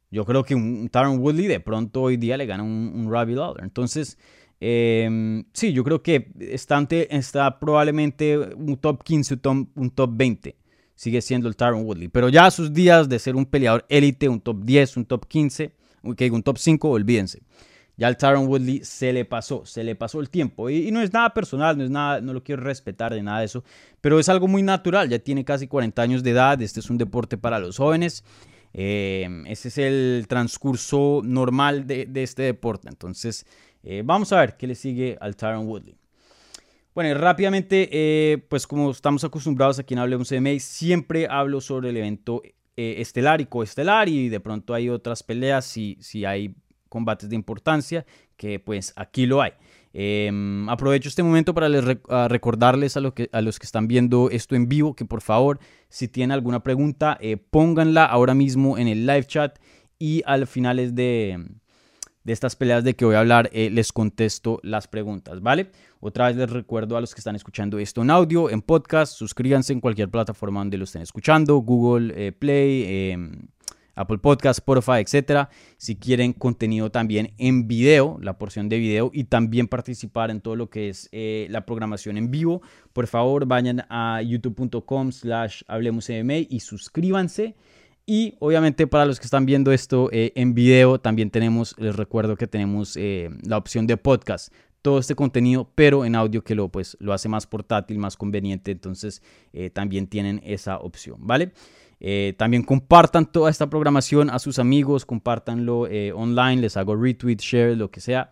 Yo 0.10 0.25
creo 0.25 0.43
que 0.43 0.55
un 0.55 0.89
Taron 0.89 1.19
Woodley 1.19 1.47
de 1.47 1.60
pronto 1.60 2.01
hoy 2.01 2.17
día 2.17 2.36
le 2.36 2.45
gana 2.45 2.63
un, 2.63 3.07
Robbie 3.10 3.36
Lawler. 3.36 3.63
Entonces, 3.63 4.17
em, 4.60 5.45
sí, 5.53 5.71
yo 5.73 5.84
creo 5.84 6.03
que 6.03 6.31
está, 6.39 6.86
está 6.89 7.60
probablemente 7.60 8.38
un 8.38 8.77
top 8.77 9.03
15, 9.03 9.39
un 9.75 9.91
top, 9.91 10.10
20. 10.13 10.57
Sigue 10.95 11.21
siendo 11.21 11.47
el 11.47 11.55
Taron 11.55 11.86
Woodley. 11.86 12.10
Pero 12.10 12.29
ya 12.29 12.47
a 12.47 12.51
sus 12.51 12.73
días 12.73 13.07
de 13.07 13.19
ser 13.19 13.36
un 13.36 13.45
peleador 13.45 13.86
élite, 13.89 14.27
un 14.27 14.41
top 14.41 14.63
10, 14.63 14.97
un 14.97 15.05
top 15.05 15.25
15, 15.27 15.71
un 16.03 16.43
top 16.43 16.57
5, 16.57 16.89
olvídense. 16.89 17.41
Ya 18.02 18.08
al 18.08 18.18
Tyron 18.18 18.48
Woodley 18.48 18.84
se 18.84 19.14
le 19.14 19.26
pasó, 19.26 19.64
se 19.64 19.84
le 19.84 19.94
pasó 19.94 20.22
el 20.22 20.32
tiempo. 20.32 20.72
Y, 20.72 20.90
no 20.90 21.04
es 21.04 21.14
nada 21.14 21.36
personal, 21.36 21.78
no 21.78 21.84
es 21.84 21.92
nada, 21.92 22.20
no 22.20 22.34
lo 22.34 22.44
quiero 22.44 22.64
respetar 22.64 23.14
de 23.14 23.22
nada 23.22 23.42
de 23.42 23.46
eso, 23.46 23.64
pero 24.02 24.20
es 24.20 24.28
algo 24.28 24.48
muy 24.48 24.64
natural. 24.64 25.08
Ya 25.08 25.20
tiene 25.20 25.46
casi 25.46 25.68
40 25.68 26.02
años 26.02 26.24
de 26.24 26.32
edad, 26.32 26.60
este 26.64 26.80
es 26.80 26.90
un 26.90 26.98
deporte 26.98 27.38
para 27.38 27.60
los 27.60 27.78
jóvenes. 27.78 28.24
Eh, 28.74 29.44
ese 29.46 29.68
es 29.68 29.78
el 29.78 30.26
transcurso 30.28 31.22
normal 31.24 31.86
de, 31.86 32.10
este 32.16 32.42
deporte. 32.42 32.90
Entonces, 32.90 33.46
eh, 33.84 34.02
vamos 34.04 34.34
a 34.34 34.40
ver 34.40 34.58
qué 34.58 34.66
le 34.66 34.74
sigue 34.74 35.16
al 35.22 35.36
Tyron 35.36 35.68
Woodley. 35.68 35.96
Bueno, 36.96 37.14
rápidamente, 37.20 37.88
eh, 37.92 38.40
pues 38.50 38.66
como 38.66 38.90
estamos 38.90 39.24
acostumbrados 39.24 39.78
aquí 39.78 39.94
en 39.94 40.00
Hablemos 40.00 40.32
MMA, 40.32 40.58
siempre 40.58 41.28
hablo 41.30 41.62
sobre 41.62 41.92
el 41.92 41.98
evento 41.98 42.42
estelar 42.76 43.42
y 43.42 43.46
coestelar 43.46 44.10
y 44.10 44.30
de 44.30 44.40
pronto 44.40 44.74
hay 44.74 44.90
otras 44.90 45.22
peleas 45.22 45.66
si, 45.66 46.00
si 46.02 46.26
hay 46.26 46.56
combates 46.91 47.30
de 47.30 47.36
importancia, 47.36 48.06
que 48.36 48.60
pues 48.60 48.93
aquí 48.97 49.25
lo 49.25 49.41
hay. 49.41 49.54
Em, 49.93 50.69
aprovecho 50.69 51.10
este 51.10 51.23
momento 51.23 51.54
para 51.54 51.67
recordarles 52.27 52.97
a, 52.97 53.12
que, 53.12 53.30
a, 53.32 53.41
los 53.41 53.60
que 53.60 53.65
están 53.65 53.88
viendo 53.88 54.30
esto 54.30 54.56
en 54.56 54.69
vivo 54.69 54.95
que 54.95 55.06
por 55.06 55.21
favor, 55.21 55.60
si 55.89 56.08
tienen 56.08 56.34
alguna 56.34 56.63
pregunta, 56.63 57.17
eh, 57.21 57.38
pónganla 57.38 58.06
ahora 58.06 58.34
mismo 58.34 58.77
en 58.77 58.88
el 58.88 59.06
live 59.06 59.25
chat 59.25 59.58
y 59.99 60.21
al 60.25 60.47
finales 60.47 60.95
de, 60.95 61.45
de 62.23 62.34
estas 62.34 62.56
peleas 62.56 62.84
de 62.84 62.95
que 62.95 63.06
voy 63.06 63.15
a 63.15 63.19
hablar, 63.19 63.49
eh, 63.54 63.69
les 63.69 63.91
contesto 63.91 64.60
las 64.63 64.88
preguntas, 64.88 65.41
¿vale? 65.41 65.71
Otra 65.99 66.27
vez 66.27 66.36
les 66.36 66.49
recuerdo 66.49 66.97
a 66.97 67.01
los 67.01 67.13
que 67.13 67.19
están 67.19 67.36
escuchando 67.36 67.80
esto 67.80 68.01
en 68.01 68.12
audio, 68.12 68.49
en 68.49 68.62
podcast, 68.62 69.13
suscríbanse 69.13 69.73
en 69.73 69.80
cualquier 69.80 70.10
plataforma 70.10 70.60
donde 70.60 70.77
lo 70.77 70.84
estén 70.84 71.01
escuchando, 71.01 71.58
Google 71.58 72.13
eh, 72.15 72.32
Play, 72.32 73.12
em, 73.12 73.47
Apple 74.02 74.18
Podcast, 74.18 74.60
Spotify, 74.60 75.00
etc. 75.00 75.48
Si 75.78 75.96
quieren 75.96 76.34
contenido 76.34 76.92
también 76.92 77.34
en 77.38 77.68
video, 77.68 78.18
la 78.22 78.38
porción 78.38 78.70
de 78.70 78.78
video 78.78 79.12
y 79.14 79.26
también 79.26 79.68
participar 79.68 80.32
en 80.32 80.42
todo 80.42 80.56
lo 80.56 80.70
que 80.70 80.90
es 80.90 81.10
eh, 81.12 81.48
la 81.50 81.66
programación 81.66 82.18
en 82.18 82.32
vivo, 82.32 82.62
por 82.94 83.08
favor 83.08 83.46
vayan 83.46 83.86
a 83.90 84.22
youtube.com 84.22 85.12
slash 85.12 85.64
y 86.50 86.60
suscríbanse. 86.60 87.56
Y 88.06 88.36
obviamente 88.40 88.88
para 88.88 89.06
los 89.06 89.20
que 89.20 89.26
están 89.26 89.46
viendo 89.46 89.72
esto 89.72 90.10
eh, 90.12 90.34
en 90.36 90.54
video, 90.54 91.00
también 91.00 91.30
tenemos, 91.30 91.76
les 91.78 91.96
recuerdo 91.96 92.36
que 92.36 92.48
tenemos 92.48 92.98
eh, 92.98 93.30
la 93.44 93.58
opción 93.58 93.88
de 93.88 93.98
podcast. 93.98 94.54
Todo 94.82 94.98
este 94.98 95.14
contenido, 95.14 95.70
pero 95.76 96.06
en 96.06 96.16
audio 96.16 96.44
que 96.44 96.56
lo, 96.56 96.70
pues, 96.70 96.98
lo 97.00 97.14
hace 97.14 97.30
más 97.30 97.46
portátil, 97.46 98.00
más 98.00 98.18
conveniente. 98.18 98.72
Entonces 98.72 99.22
también 99.74 100.08
tienen 100.08 100.42
esa 100.44 100.80
opción, 100.80 101.18
¿vale? 101.20 101.52
También 102.38 102.64
compartan 102.64 103.32
toda 103.32 103.50
esta 103.50 103.70
programación 103.70 104.30
a 104.30 104.40
sus 104.40 104.60
amigos, 104.60 105.06
compártanlo 105.06 105.82
online, 106.16 106.62
les 106.62 106.78
hago 106.78 106.96
retweet, 106.96 107.38
share, 107.38 107.78
lo 107.78 107.92
que 107.92 108.00
sea, 108.00 108.32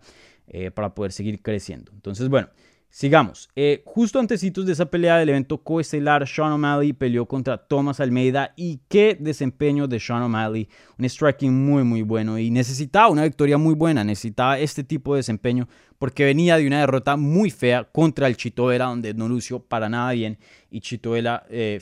para 0.74 0.94
poder 0.94 1.12
seguir 1.12 1.40
creciendo. 1.42 1.92
Entonces, 1.94 2.28
bueno. 2.28 2.48
Sigamos. 2.92 3.48
Eh, 3.54 3.84
justo 3.86 4.18
antecitos 4.18 4.66
de 4.66 4.72
esa 4.72 4.90
pelea 4.90 5.16
del 5.16 5.28
evento 5.28 5.58
coestelar, 5.58 6.26
Sean 6.26 6.50
O'Malley 6.50 6.92
peleó 6.92 7.24
contra 7.24 7.56
Thomas 7.56 8.00
Almeida 8.00 8.52
y 8.56 8.80
qué 8.88 9.16
desempeño 9.18 9.86
de 9.86 10.00
Sean 10.00 10.22
O'Malley. 10.22 10.68
Un 10.98 11.08
striking 11.08 11.52
muy 11.52 11.84
muy 11.84 12.02
bueno 12.02 12.36
y 12.36 12.50
necesitaba 12.50 13.08
una 13.08 13.22
victoria 13.22 13.58
muy 13.58 13.74
buena, 13.74 14.02
necesitaba 14.02 14.58
este 14.58 14.82
tipo 14.82 15.14
de 15.14 15.20
desempeño 15.20 15.68
porque 16.00 16.24
venía 16.24 16.56
de 16.56 16.66
una 16.66 16.80
derrota 16.80 17.18
muy 17.18 17.50
fea 17.50 17.84
contra 17.84 18.26
el 18.26 18.38
Chito 18.38 18.64
Vera 18.64 18.86
donde 18.86 19.12
no 19.12 19.28
lució 19.28 19.60
para 19.60 19.90
nada 19.90 20.12
bien 20.12 20.38
y 20.70 20.80
Chito 20.80 21.10
Vera, 21.10 21.44
eh, 21.50 21.78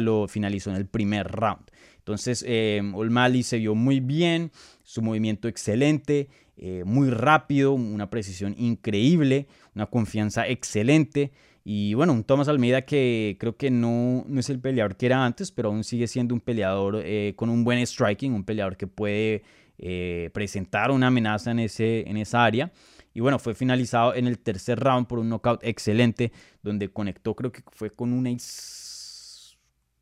lo 0.00 0.28
finalizó 0.28 0.70
en 0.70 0.76
el 0.76 0.86
primer 0.86 1.26
round. 1.26 1.64
Entonces 1.98 2.44
eh, 2.46 2.80
O'Malley 2.94 3.42
se 3.42 3.58
vio 3.58 3.74
muy 3.74 3.98
bien, 3.98 4.52
su 4.84 5.02
movimiento 5.02 5.48
excelente. 5.48 6.28
Eh, 6.58 6.84
muy 6.86 7.10
rápido, 7.10 7.74
una 7.74 8.08
precisión 8.08 8.54
increíble, 8.56 9.48
una 9.74 9.86
confianza 9.86 10.46
excelente. 10.46 11.32
Y 11.64 11.94
bueno, 11.94 12.12
un 12.12 12.22
Thomas 12.22 12.46
Almeida 12.46 12.82
que 12.82 13.36
creo 13.40 13.56
que 13.56 13.72
no, 13.72 14.24
no 14.28 14.38
es 14.38 14.48
el 14.48 14.60
peleador 14.60 14.94
que 14.94 15.06
era 15.06 15.26
antes, 15.26 15.50
pero 15.50 15.70
aún 15.70 15.82
sigue 15.82 16.06
siendo 16.06 16.34
un 16.34 16.40
peleador 16.40 17.02
eh, 17.04 17.32
con 17.34 17.50
un 17.50 17.64
buen 17.64 17.84
striking, 17.84 18.32
un 18.32 18.44
peleador 18.44 18.76
que 18.76 18.86
puede 18.86 19.42
eh, 19.78 20.30
presentar 20.32 20.92
una 20.92 21.08
amenaza 21.08 21.50
en, 21.50 21.58
ese, 21.58 22.08
en 22.08 22.16
esa 22.16 22.44
área. 22.44 22.72
Y 23.16 23.20
bueno, 23.20 23.38
fue 23.38 23.54
finalizado 23.54 24.14
en 24.14 24.26
el 24.26 24.38
tercer 24.38 24.78
round 24.78 25.06
por 25.06 25.18
un 25.18 25.30
knockout 25.30 25.60
excelente, 25.62 26.32
donde 26.62 26.90
conectó, 26.90 27.34
creo 27.34 27.50
que 27.50 27.62
fue 27.72 27.88
con 27.88 28.12
una, 28.12 28.28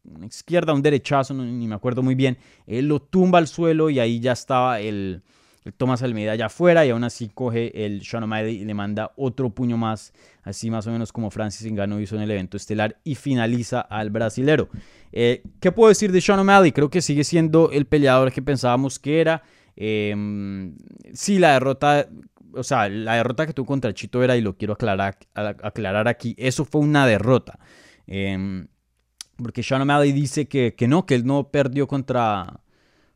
una 0.03 0.27
izquierda, 0.27 0.75
un 0.75 0.83
derechazo, 0.83 1.33
ni 1.33 1.69
me 1.69 1.77
acuerdo 1.77 2.03
muy 2.03 2.17
bien. 2.17 2.37
Él 2.67 2.89
lo 2.89 3.01
tumba 3.01 3.39
al 3.39 3.47
suelo 3.47 3.89
y 3.89 4.01
ahí 4.01 4.19
ya 4.19 4.33
estaba 4.33 4.81
el, 4.81 5.23
el 5.65 5.73
Thomas 5.75 6.03
Almeida 6.03 6.35
ya 6.35 6.47
afuera 6.47 6.85
y 6.85 6.91
aún 6.91 7.05
así 7.05 7.29
coge 7.33 7.87
el 7.87 8.05
Sean 8.05 8.25
O'Malley 8.25 8.63
y 8.63 8.65
le 8.65 8.75
manda 8.75 9.13
otro 9.15 9.51
puño 9.51 9.77
más, 9.77 10.13
así 10.43 10.69
más 10.69 10.85
o 10.89 10.91
menos 10.91 11.13
como 11.13 11.31
Francis 11.31 11.71
Ngannou 11.71 12.01
hizo 12.01 12.17
en 12.17 12.23
el 12.23 12.33
evento 12.33 12.57
estelar 12.57 12.99
y 13.05 13.15
finaliza 13.15 13.81
al 13.81 14.11
brasilero. 14.11 14.71
Eh, 15.13 15.45
¿Qué 15.61 15.71
puedo 15.71 15.89
decir 15.89 16.11
de 16.11 16.21
Sean 16.21 16.41
O'Malley? 16.41 16.73
Creo 16.73 16.91
que 16.91 17.01
sigue 17.01 17.23
siendo 17.23 17.71
el 17.71 17.87
peleador 17.87 18.33
que 18.33 18.43
pensábamos 18.43 18.99
que 18.99 19.21
era. 19.21 19.45
Em, 19.77 20.77
sí, 21.13 21.39
la 21.39 21.53
derrota, 21.55 22.09
o 22.57 22.63
sea, 22.63 22.89
la 22.89 23.15
derrota 23.17 23.47
que 23.47 23.53
tuvo 23.53 23.67
contra 23.67 23.95
Chito 23.95 24.23
era, 24.23 24.37
y 24.37 24.41
lo 24.41 24.57
quiero 24.57 24.75
aclarar, 24.75 25.19
aclarar 25.35 26.09
aquí, 26.09 26.35
eso 26.39 26.65
fue 26.65 26.81
una 26.81 27.07
derrota. 27.07 27.59
Em, 28.07 28.67
porque 29.37 29.63
Sean 29.63 29.83
O'Malley 29.83 30.13
dice 30.13 30.47
que, 30.47 30.75
que 30.75 30.89
no, 30.89 31.07
que 31.07 31.15
él 31.15 31.27
no 31.27 31.51
perdió 31.51 31.87
contra, 31.87 32.61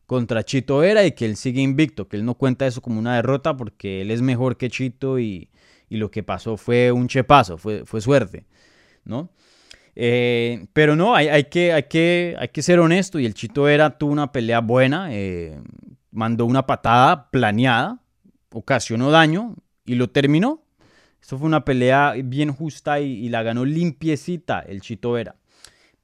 contra 0.09 0.43
Chito 0.43 0.83
era 0.83 1.05
y 1.05 1.11
que 1.11 1.25
él 1.25 1.37
sigue 1.37 1.61
invicto, 1.61 2.07
que 2.07 2.17
él 2.17 2.25
no 2.25 2.33
cuenta 2.33 2.65
eso 2.65 2.81
como 2.81 2.99
una 2.99 3.15
derrota 3.15 3.55
porque 3.55 4.01
él 4.01 4.09
es 4.09 4.23
mejor 4.23 4.57
que 4.57 4.69
Chito 4.69 5.19
y, 5.19 5.49
lo 5.89 6.11
que 6.11 6.23
pasó 6.23 6.57
fue 6.57 6.91
un 6.91 7.07
chepazo, 7.07 7.57
fue, 7.57 7.83
fue 7.85 8.01
suerte, 8.01 8.45
¿no? 9.05 9.31
Eh, 9.95 10.67
pero 10.73 10.95
no, 10.95 11.15
hay, 11.15 11.43
que, 11.45 11.73
hay, 11.73 11.83
que, 11.83 12.35
hay 12.39 12.47
que 12.49 12.61
ser 12.61 12.79
honesto 12.79 13.19
y 13.19 13.25
el 13.25 13.33
Chito 13.33 13.67
era 13.67 13.97
tuvo 13.97 14.11
una 14.11 14.31
pelea 14.31 14.61
buena, 14.61 15.09
eh, 15.11 15.59
mandó 16.11 16.45
una 16.45 16.65
patada 16.65 17.29
planeada, 17.29 18.01
ocasionó 18.51 19.11
daño 19.11 19.55
y 19.85 19.95
lo 19.95 20.09
terminó. 20.09 20.63
Esto 21.21 21.37
fue 21.37 21.47
una 21.47 21.65
pelea 21.65 22.13
bien 22.23 22.51
justa 22.53 22.99
y, 22.99 23.27
la 23.29 23.43
ganó 23.43 23.65
limpiecita 23.65 24.59
el 24.59 24.81
Chito 24.81 25.11
Vera. 25.11 25.35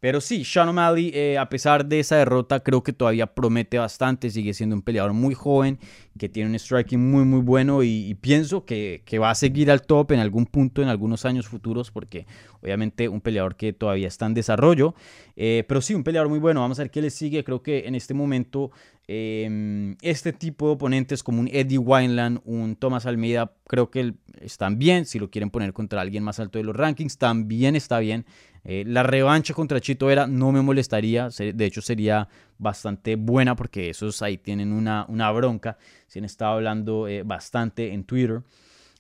Pero 0.01 0.21
sí, 0.21 0.43
Sean 0.43 0.69
O'Malley, 0.69 1.10
eh, 1.15 1.38
a 1.39 1.49
pesar 1.49 1.86
de 1.86 1.99
esa 1.99 2.17
derrota, 2.17 2.60
creo 2.60 2.84
que 2.84 2.93
todavía 2.93 3.25
promete 3.25 3.79
bastante. 3.79 4.29
Sigue 4.29 4.53
siendo 4.53 4.75
un 4.75 4.84
peleador 4.84 5.13
muy 5.13 5.34
joven, 5.34 5.79
que 6.19 6.29
tiene 6.29 6.49
un 6.49 6.60
striking 6.60 6.99
muy, 6.99 7.23
muy 7.23 7.39
bueno. 7.39 7.81
Y, 7.81 8.13
pienso 8.21 8.65
que, 8.65 9.01
va 9.19 9.31
a 9.31 9.36
seguir 9.36 9.71
al 9.71 9.81
top 9.81 10.12
en 10.12 10.19
algún 10.19 10.45
punto, 10.45 10.84
en 10.84 10.89
algunos 10.89 11.25
años 11.25 11.47
futuros, 11.47 11.89
porque 11.89 12.27
obviamente 12.62 13.10
un 13.10 13.21
peleador 13.21 13.55
que 13.55 13.73
todavía 13.73 14.08
está 14.08 14.27
en 14.27 14.36
desarrollo. 14.36 14.93
Eh, 15.38 15.63
pero 15.67 15.81
sí, 15.81 15.95
un 15.95 16.03
peleador 16.03 16.29
muy 16.29 16.39
bueno. 16.39 16.60
Vamos 16.60 16.77
a 16.77 16.84
ver 16.84 16.91
qué 16.91 17.01
le 17.01 17.10
sigue. 17.10 17.43
Creo 17.43 17.63
que 17.63 17.88
en 17.88 17.95
este 17.95 18.13
momento 18.13 18.69
em, 19.07 19.95
este 20.01 20.33
tipo 20.33 20.67
de 20.67 20.73
oponentes 20.73 21.23
como 21.23 21.39
un 21.39 21.47
Eddie 21.51 21.77
Wineland, 21.77 22.41
un 22.45 22.75
Thomas 22.75 23.05
Almeida, 23.05 23.53
creo 23.67 23.89
que 23.89 24.13
están 24.41 24.77
bien. 24.79 25.05
Si 25.05 25.19
lo 25.19 25.29
quieren 25.29 25.49
poner 25.49 25.73
contra 25.73 26.01
alguien 26.01 26.23
más 26.23 26.39
alto 26.39 26.57
de 26.57 26.63
los 26.65 26.75
rankings, 26.75 27.17
también 27.17 27.75
está 27.75 27.99
bien. 27.99 28.25
Eh, 28.63 28.83
la 28.87 29.03
revancha 29.03 29.53
contra 29.53 29.79
Chito 29.79 30.09
era 30.09 30.25
no 30.25 30.51
me 30.51 30.61
molestaría, 30.61 31.29
de 31.29 31.65
hecho 31.65 31.83
sería 31.83 32.27
bastante 32.57 33.15
buena 33.15 33.55
porque 33.55 33.91
esos 33.91 34.23
ahí 34.23 34.39
tienen 34.39 34.73
una, 34.73 35.05
una 35.07 35.31
bronca, 35.31 35.77
se 36.07 36.17
han 36.17 36.25
estado 36.25 36.53
hablando 36.53 37.07
eh, 37.07 37.21
bastante 37.21 37.93
en 37.93 38.05
Twitter. 38.05 38.41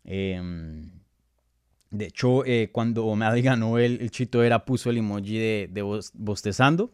Em, 0.03 0.91
de 1.89 2.05
hecho, 2.05 2.45
eh, 2.45 2.69
cuando 2.71 3.05
O'Malley 3.05 3.41
ganó 3.41 3.79
el, 3.79 4.11
Chito 4.11 4.43
era 4.43 4.65
puso 4.65 4.91
el 4.91 4.97
emoji 4.97 5.37
de, 5.37 5.69
de 5.71 6.01
bostezando. 6.13 6.91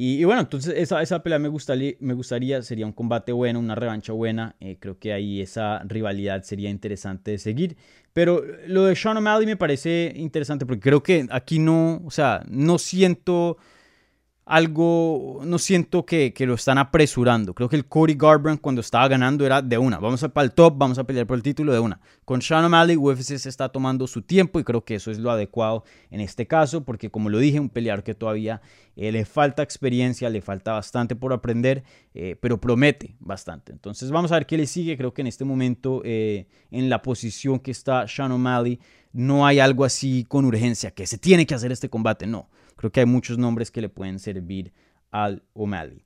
Y, 0.00 0.22
bueno, 0.22 0.42
entonces 0.42 0.74
esa, 0.76 1.02
esa 1.02 1.24
pelea 1.24 1.40
me 1.40 1.48
gustaría, 1.48 1.94
me 1.98 2.14
gustaría, 2.14 2.62
sería 2.62 2.86
un 2.86 2.92
combate 2.92 3.32
bueno, 3.32 3.58
una 3.58 3.74
revancha 3.74 4.12
buena. 4.12 4.54
creo 4.78 4.96
que 4.96 5.12
ahí 5.12 5.40
esa 5.40 5.82
rivalidad 5.82 6.44
sería 6.44 6.70
interesante 6.70 7.32
de 7.32 7.38
seguir. 7.38 7.76
Pero 8.12 8.44
lo 8.68 8.84
de 8.84 8.94
Sean 8.94 9.16
O'Malley 9.16 9.44
me 9.44 9.56
parece 9.56 10.12
interesante 10.14 10.64
porque 10.66 10.82
creo 10.82 11.02
que 11.02 11.26
aquí 11.30 11.58
no, 11.58 12.00
o 12.04 12.12
sea, 12.12 12.44
no 12.48 12.78
siento 12.78 13.56
algo, 14.48 15.42
no 15.44 15.58
siento 15.58 16.06
que, 16.06 16.32
lo 16.40 16.54
están 16.54 16.78
apresurando. 16.78 17.52
Creo 17.52 17.68
que 17.68 17.76
el 17.76 17.84
Cody 17.84 18.14
Garbrandt 18.14 18.62
cuando 18.62 18.80
estaba 18.80 19.06
ganando 19.06 19.44
era 19.44 19.60
de 19.60 19.76
una. 19.76 19.98
Vamos 19.98 20.22
a 20.22 20.30
para 20.30 20.46
el 20.46 20.52
top, 20.52 20.74
vamos 20.78 20.98
a 20.98 21.04
pelear 21.04 21.26
por 21.26 21.36
el 21.36 21.42
título 21.42 21.70
de 21.70 21.78
una. 21.78 22.00
Con 22.24 22.40
Sean 22.40 22.64
O'Malley, 22.64 22.96
UFC 22.96 23.36
se 23.36 23.48
está 23.50 23.68
tomando 23.68 24.06
su 24.06 24.22
tiempo 24.22 24.58
y 24.58 24.64
creo 24.64 24.82
que 24.86 24.94
eso 24.94 25.10
es 25.10 25.18
lo 25.18 25.30
adecuado 25.30 25.84
en 26.10 26.20
este 26.20 26.46
caso, 26.46 26.82
porque 26.82 27.10
como 27.10 27.28
lo 27.28 27.38
dije, 27.38 27.60
un 27.60 27.68
peleador 27.68 28.02
que 28.02 28.14
todavía 28.14 28.62
eh, 28.96 29.12
le 29.12 29.26
falta 29.26 29.62
experiencia, 29.62 30.30
le 30.30 30.40
falta 30.40 30.72
bastante 30.72 31.14
por 31.14 31.34
aprender, 31.34 31.84
eh, 32.14 32.34
pero 32.40 32.58
promete 32.58 33.16
bastante. 33.20 33.72
Entonces 33.72 34.10
vamos 34.10 34.32
a 34.32 34.36
ver 34.36 34.46
qué 34.46 34.56
le 34.56 34.66
sigue. 34.66 34.96
Creo 34.96 35.12
que 35.12 35.20
en 35.20 35.26
este 35.26 35.44
momento, 35.44 36.00
eh, 36.06 36.46
en 36.70 36.88
la 36.88 37.02
posición 37.02 37.60
que 37.60 37.70
está 37.70 38.08
Sean 38.08 38.32
O'Malley, 38.32 38.80
no 39.12 39.46
hay 39.46 39.58
algo 39.60 39.84
así 39.84 40.24
con 40.26 40.46
urgencia, 40.46 40.90
que 40.90 41.06
se 41.06 41.18
tiene 41.18 41.44
que 41.44 41.54
hacer 41.54 41.70
este 41.70 41.90
combate, 41.90 42.26
no. 42.26 42.48
Creo 42.78 42.92
que 42.92 43.00
hay 43.00 43.06
muchos 43.06 43.38
nombres 43.38 43.70
que 43.70 43.80
le 43.80 43.88
pueden 43.88 44.20
servir 44.20 44.72
al 45.10 45.42
O'Malley. 45.52 46.04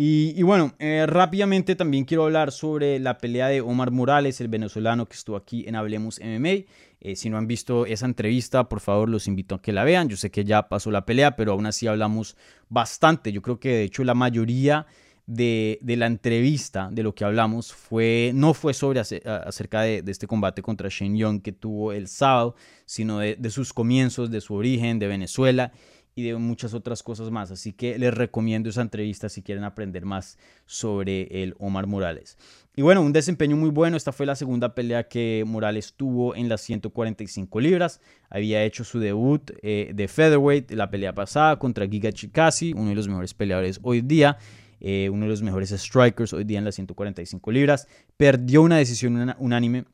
Y, 0.00 0.40
bueno, 0.44 0.74
eh, 0.78 1.06
rápidamente 1.08 1.74
también 1.74 2.04
quiero 2.04 2.22
hablar 2.22 2.52
sobre 2.52 3.00
la 3.00 3.18
pelea 3.18 3.48
de 3.48 3.60
Omar 3.60 3.90
Morales, 3.90 4.40
el 4.40 4.46
venezolano 4.46 5.08
que 5.08 5.16
estuvo 5.16 5.36
aquí 5.36 5.64
en 5.66 5.74
Hablemos 5.74 6.20
MMA. 6.20 6.66
Eh, 7.00 7.16
si 7.16 7.28
no 7.28 7.36
han 7.36 7.48
visto 7.48 7.84
esa 7.84 8.06
entrevista, 8.06 8.68
por 8.68 8.78
favor 8.78 9.08
los 9.08 9.26
invito 9.26 9.56
a 9.56 9.62
que 9.62 9.72
la 9.72 9.82
vean. 9.82 10.08
Yo 10.08 10.16
sé 10.16 10.30
que 10.30 10.44
ya 10.44 10.68
pasó 10.68 10.92
la 10.92 11.04
pelea, 11.04 11.34
pero 11.34 11.50
aún 11.50 11.66
así 11.66 11.88
hablamos 11.88 12.36
bastante. 12.68 13.32
Yo 13.32 13.42
creo 13.42 13.58
que 13.58 13.70
de 13.70 13.82
hecho 13.82 14.04
la 14.04 14.14
mayoría 14.14 14.86
de, 15.26 15.80
la 15.82 16.06
entrevista, 16.06 16.90
de 16.92 17.02
lo 17.02 17.12
que 17.12 17.24
hablamos, 17.24 17.72
fue, 17.72 18.30
no 18.34 18.54
fue 18.54 18.74
sobre 18.74 19.00
acerca 19.00 19.82
de, 19.82 20.04
este 20.06 20.28
combate 20.28 20.62
contra 20.62 20.88
Shane 20.88 21.18
Young 21.18 21.42
que 21.42 21.50
tuvo 21.50 21.92
el 21.92 22.06
sábado, 22.06 22.54
sino 22.86 23.18
de, 23.18 23.34
de 23.34 23.50
sus 23.50 23.72
comienzos, 23.72 24.30
de 24.30 24.40
su 24.40 24.54
origen, 24.54 25.00
de 25.00 25.08
Venezuela 25.08 25.72
y 26.18 26.22
de 26.24 26.36
muchas 26.36 26.74
otras 26.74 27.04
cosas 27.04 27.30
más. 27.30 27.52
Así 27.52 27.72
que 27.72 27.96
les 27.96 28.12
recomiendo 28.12 28.68
esa 28.68 28.82
entrevista 28.82 29.28
si 29.28 29.40
quieren 29.40 29.62
aprender 29.62 30.04
más 30.04 30.36
sobre 30.66 31.44
el 31.44 31.54
Omar 31.60 31.86
Morales. 31.86 32.36
Y 32.74 32.82
bueno, 32.82 33.02
un 33.02 33.12
desempeño 33.12 33.56
muy 33.56 33.70
bueno. 33.70 33.96
Esta 33.96 34.10
fue 34.10 34.26
la 34.26 34.34
segunda 34.34 34.74
pelea 34.74 35.06
que 35.06 35.44
Morales 35.46 35.94
tuvo 35.96 36.34
en 36.34 36.48
las 36.48 36.60
145 36.62 37.60
libras. 37.60 38.00
Había 38.30 38.64
hecho 38.64 38.82
su 38.82 38.98
debut 38.98 39.52
eh, 39.62 39.92
de 39.94 40.08
featherweight 40.08 40.72
la 40.72 40.90
pelea 40.90 41.14
pasada 41.14 41.56
contra 41.56 41.86
Giga 41.86 42.10
Chikasi, 42.10 42.72
uno 42.72 42.88
de 42.88 42.96
los 42.96 43.06
mejores 43.06 43.32
peleadores 43.32 43.78
hoy 43.84 44.00
día. 44.00 44.38
Eh, 44.80 45.08
uno 45.12 45.22
de 45.22 45.30
los 45.30 45.42
mejores 45.42 45.70
strikers 45.70 46.32
hoy 46.32 46.42
día 46.42 46.58
en 46.58 46.64
las 46.64 46.74
145 46.74 47.52
libras. 47.52 47.86
Perdió 48.16 48.62
una 48.62 48.78
decisión 48.78 49.36
unánime. 49.38 49.84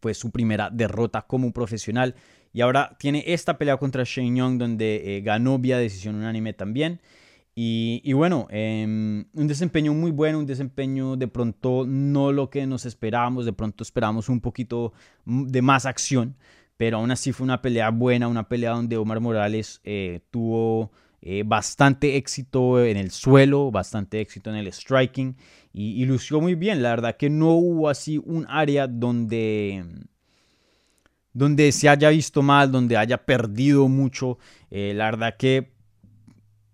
Fue 0.00 0.14
su 0.14 0.30
primera 0.30 0.70
derrota 0.70 1.22
como 1.22 1.52
profesional. 1.52 2.14
Y 2.54 2.62
ahora 2.62 2.96
tiene 2.98 3.24
esta 3.26 3.58
pelea 3.58 3.76
contra 3.76 4.04
Shane 4.06 4.38
Young 4.38 4.58
donde 4.58 5.16
eh, 5.16 5.20
ganó 5.20 5.58
vía 5.58 5.76
decisión 5.76 6.14
unánime 6.14 6.54
también. 6.54 7.00
Y, 7.56 8.12
bueno, 8.14 8.48
em, 8.50 9.26
un 9.32 9.46
desempeño 9.46 9.94
muy 9.94 10.10
bueno, 10.10 10.40
un 10.40 10.46
desempeño 10.46 11.16
de 11.16 11.28
pronto 11.28 11.84
no 11.86 12.32
lo 12.32 12.50
que 12.50 12.66
nos 12.66 12.84
esperábamos, 12.84 13.44
de 13.44 13.52
pronto 13.52 13.84
esperábamos 13.84 14.28
un 14.28 14.40
poquito 14.40 14.92
de 15.24 15.62
más 15.62 15.86
acción, 15.86 16.36
pero 16.76 16.96
aún 16.96 17.12
así 17.12 17.30
fue 17.30 17.44
una 17.44 17.62
pelea 17.62 17.90
buena, 17.90 18.26
una 18.26 18.48
pelea 18.48 18.72
donde 18.72 18.96
Omar 18.96 19.20
Morales 19.20 19.80
eh, 19.84 20.22
tuvo 20.32 20.90
eh, 21.22 21.44
bastante 21.46 22.16
éxito 22.16 22.84
en 22.84 22.96
el 22.96 23.12
suelo, 23.12 23.70
bastante 23.70 24.20
éxito 24.20 24.50
en 24.50 24.56
el 24.56 24.72
striking 24.72 25.36
y, 25.72 26.04
lució 26.06 26.40
muy 26.40 26.56
bien. 26.56 26.82
La 26.82 26.90
verdad 26.90 27.16
que 27.16 27.30
no 27.30 27.52
hubo 27.52 27.88
así 27.88 28.18
un 28.18 28.46
área 28.48 28.88
donde, 28.88 29.84
donde 31.34 31.70
se 31.72 31.88
haya 31.88 32.08
visto 32.08 32.42
mal, 32.42 32.72
donde 32.72 32.96
haya 32.96 33.18
perdido 33.18 33.88
mucho. 33.88 34.38
Eh, 34.70 34.92
la 34.94 35.06
verdad 35.06 35.36
que 35.36 35.74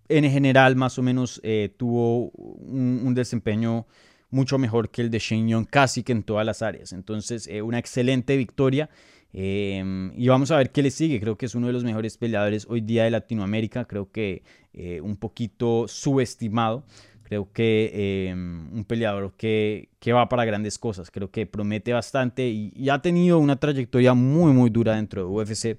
en 0.07 0.29
general 0.29 0.75
más 0.75 0.97
o 0.97 1.01
menos 1.01 1.41
eh, 1.43 1.73
tuvo 1.77 2.29
un, 2.31 3.13
desempeño 3.15 3.87
mucho 4.29 4.57
mejor 4.57 4.89
que 4.89 5.01
el 5.01 5.09
de 5.09 5.19
Shane 5.19 5.49
Young 5.49 5.67
casi 5.69 6.03
que 6.03 6.11
en 6.11 6.23
todas 6.23 6.45
las 6.45 6.61
áreas. 6.61 6.93
Entonces, 6.93 7.47
eh, 7.47 7.61
una 7.61 7.79
excelente 7.79 8.37
victoria. 8.37 8.89
Em, 9.33 10.11
y 10.17 10.27
vamos 10.27 10.51
a 10.51 10.57
ver 10.57 10.71
qué 10.71 10.83
le 10.83 10.91
sigue. 10.91 11.19
Creo 11.19 11.37
que 11.37 11.45
es 11.45 11.55
uno 11.55 11.67
de 11.67 11.73
los 11.73 11.83
mejores 11.83 12.17
peleadores 12.17 12.65
hoy 12.69 12.81
día 12.81 13.05
de 13.05 13.11
Latinoamérica. 13.11 13.85
Creo 13.85 14.11
que 14.11 14.43
eh, 14.73 15.01
un 15.01 15.15
poquito 15.17 15.87
subestimado. 15.87 16.83
Creo 17.31 17.49
que 17.53 18.27
em, 18.27 18.67
un 18.73 18.83
peleador 18.83 19.31
que, 19.37 19.87
que, 20.01 20.11
va 20.11 20.27
para 20.27 20.43
grandes 20.43 20.77
cosas. 20.77 21.09
Creo 21.09 21.31
que 21.31 21.45
promete 21.45 21.93
bastante 21.93 22.49
y, 22.49 22.89
ha 22.89 23.01
tenido 23.01 23.39
una 23.39 23.55
trayectoria 23.55 24.13
muy, 24.13 24.51
muy 24.51 24.69
dura 24.69 24.97
dentro 24.97 25.21
de 25.21 25.27
UFC. 25.29 25.77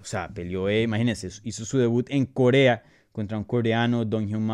o 0.00 0.04
sea, 0.06 0.30
peleó, 0.32 0.70
imagínense, 0.70 1.28
hizo 1.44 1.66
su 1.66 1.76
debut 1.76 2.06
en 2.08 2.24
Corea 2.24 2.82
contra 3.12 3.36
un 3.36 3.44
coreano, 3.44 4.06
Don 4.06 4.26
Hyun 4.26 4.46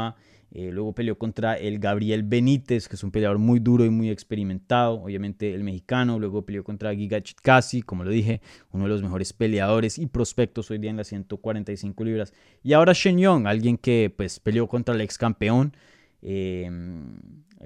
eh, 0.53 0.71
luego 0.73 0.93
peleó 0.93 1.17
contra 1.17 1.55
el 1.55 1.79
Gabriel 1.79 2.25
Benítez, 2.25 2.89
que 2.89 2.97
es 2.97 3.05
un 3.05 3.13
peleador 3.13 3.39
muy 3.39 3.61
duro 3.61 3.85
y 3.85 3.91
muy 3.91 4.11
experimentado, 4.11 4.95
obviamente 5.03 5.55
el 5.55 5.63
mexicano. 5.63 6.19
Luego 6.19 6.45
peleó 6.45 6.65
contra 6.65 6.95
Giga 6.95 7.23
Chitkasi, 7.23 7.83
como 7.83 8.03
lo 8.03 8.11
dije, 8.11 8.41
uno 8.73 8.85
de 8.85 8.91
los 8.91 9.03
mejores 9.03 9.33
peleadores 9.33 9.99
y 9.99 10.07
prospectos 10.07 10.71
hoy 10.71 10.79
día 10.79 10.91
en 10.91 10.97
las 10.97 11.07
145 11.09 12.05
libras. 12.05 12.33
Y 12.65 12.73
ahora 12.73 12.93
Shen 12.95 13.19
Yong, 13.19 13.47
alguien 13.47 13.79
que 13.79 14.13
pues 14.17 14.41
peleó 14.41 14.67
contra 14.67 14.95
el 14.95 15.01
ex 15.03 15.19
campeón, 15.19 15.73
em, 16.21 17.17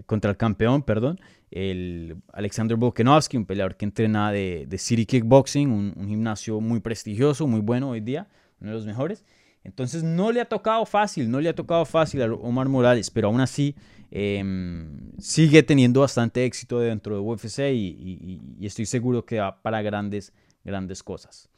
contra 0.05 0.31
el 0.31 0.37
campeón, 0.37 0.83
perdón, 0.83 1.19
el 1.51 2.17
Alexander 2.33 2.77
Volkanovski, 2.77 3.39
un 3.39 3.47
peleador 3.47 3.77
que 3.77 3.87
entrena 3.87 4.31
de, 4.31 4.67
City 4.77 5.07
Kickboxing, 5.07 5.71
un 5.71 6.09
gimnasio 6.09 6.61
muy 6.61 6.81
prestigioso, 6.81 7.47
muy 7.47 7.61
bueno 7.61 7.91
hoy 7.91 8.01
día, 8.01 8.29
uno 8.61 8.71
de 8.71 8.77
los 8.77 8.85
mejores. 8.85 9.25
Entonces 9.65 10.03
no 10.03 10.31
le 10.31 10.43
ha 10.43 10.45
tocado 10.45 10.85
fácil, 10.85 11.31
no 11.31 11.41
le 11.41 11.49
ha 11.49 11.55
tocado 11.55 11.87
fácil 11.87 12.23
a 12.23 12.33
Omar 12.33 12.69
Morales, 12.69 13.11
pero 13.11 13.29
aún 13.29 13.41
así 13.41 13.75
em, 14.11 15.11
sigue 15.19 15.63
teniendo 15.63 16.01
bastante 16.01 16.45
éxito 16.45 16.79
dentro 16.79 17.15
de 17.15 17.21
UFC 17.21 17.73
y, 17.73 18.41
estoy 18.61 18.85
seguro 18.85 19.25
que 19.25 19.41
va 19.41 19.63
para 19.63 19.81
grandes, 19.81 20.33
grandes 20.65 21.03
cosas. 21.03 21.49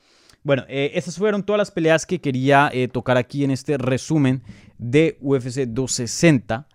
Bueno, 0.44 0.64
eh, 0.68 0.92
estas 0.94 1.18
fueron 1.18 1.42
todas 1.42 1.58
las 1.58 1.72
peleas 1.72 2.06
que 2.06 2.20
quería 2.20 2.70
eh, 2.72 2.86
tocar 2.86 3.16
aquí 3.16 3.42
en 3.42 3.50
este 3.50 3.76
resumen 3.76 4.42
de 4.78 5.18
UFC 5.20 5.66
260. 5.66 6.68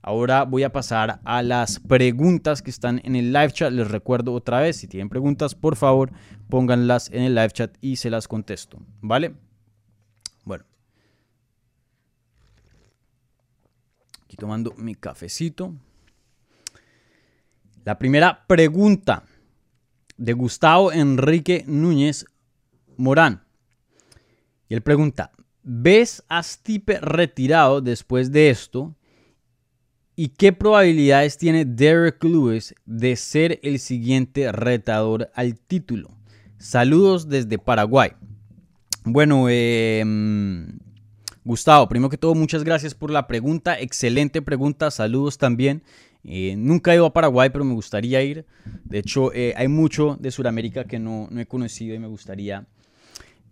Ahora 0.00 0.44
voy 0.44 0.62
a 0.62 0.72
pasar 0.72 1.20
a 1.22 1.42
las 1.42 1.80
preguntas 1.80 2.62
que 2.62 2.70
están 2.70 3.02
en 3.04 3.14
el 3.14 3.30
live 3.34 3.52
chat. 3.52 3.70
Les 3.70 3.90
recuerdo 3.90 4.32
otra 4.32 4.60
vez, 4.60 4.78
si 4.78 4.88
tienen 4.88 5.10
preguntas, 5.10 5.54
por 5.54 5.76
favor, 5.76 6.12
pónganlas 6.48 7.10
en 7.10 7.22
el 7.22 7.34
live 7.34 7.50
chat 7.50 7.76
y 7.82 7.96
se 7.96 8.08
las 8.08 8.26
contesto. 8.26 8.78
¿Vale? 9.02 9.34
Bueno, 10.44 10.64
Aquí 14.28 14.36
tomando 14.36 14.74
mi 14.76 14.94
cafecito. 14.94 15.74
La 17.82 17.98
primera 17.98 18.46
pregunta 18.46 19.24
de 20.18 20.34
Gustavo 20.34 20.92
Enrique 20.92 21.64
Núñez 21.66 22.26
Morán. 22.98 23.42
Y 24.68 24.74
él 24.74 24.82
pregunta, 24.82 25.32
¿ves 25.62 26.22
a 26.28 26.42
Stipe 26.42 27.00
retirado 27.00 27.80
después 27.80 28.30
de 28.30 28.50
esto? 28.50 28.94
¿Y 30.14 30.28
qué 30.28 30.52
probabilidades 30.52 31.38
tiene 31.38 31.64
Derek 31.64 32.22
Lewis 32.22 32.74
de 32.84 33.16
ser 33.16 33.58
el 33.62 33.78
siguiente 33.78 34.52
retador 34.52 35.30
al 35.34 35.58
título? 35.58 36.10
Saludos 36.58 37.30
desde 37.30 37.56
Paraguay. 37.56 38.10
Bueno, 39.04 39.46
eh, 39.48 40.04
Gustavo, 41.48 41.88
primero 41.88 42.10
que 42.10 42.18
todo, 42.18 42.34
muchas 42.34 42.62
gracias 42.62 42.92
por 42.94 43.10
la 43.10 43.26
pregunta. 43.26 43.80
Excelente 43.80 44.42
pregunta. 44.42 44.90
Saludos 44.90 45.38
también. 45.38 45.82
Eh, 46.22 46.56
nunca 46.58 46.92
he 46.92 46.96
ido 46.96 47.06
a 47.06 47.12
Paraguay, 47.14 47.48
pero 47.48 47.64
me 47.64 47.72
gustaría 47.72 48.22
ir. 48.22 48.44
De 48.84 48.98
hecho, 48.98 49.32
eh, 49.32 49.54
hay 49.56 49.66
mucho 49.66 50.18
de 50.20 50.30
Sudamérica 50.30 50.84
que 50.84 50.98
no, 50.98 51.26
he 51.38 51.46
conocido 51.46 51.94
y 51.94 51.98
me 51.98 52.06
gustaría 52.06 52.66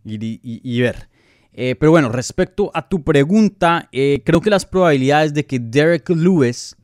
ir 0.05 0.21
y, 0.23 0.81
ver. 0.83 1.09
Eh, 1.55 1.75
pero 1.75 1.91
bueno, 1.91 2.11
respecto 2.11 2.71
a 2.75 2.87
tu 2.87 3.03
pregunta, 3.03 3.89
creo 3.91 4.43
que 4.43 4.51
las 4.51 4.67
probabilidades 4.67 5.33
de 5.33 5.47
que 5.47 5.59
Derek 5.59 6.11
Lewis 6.11 6.77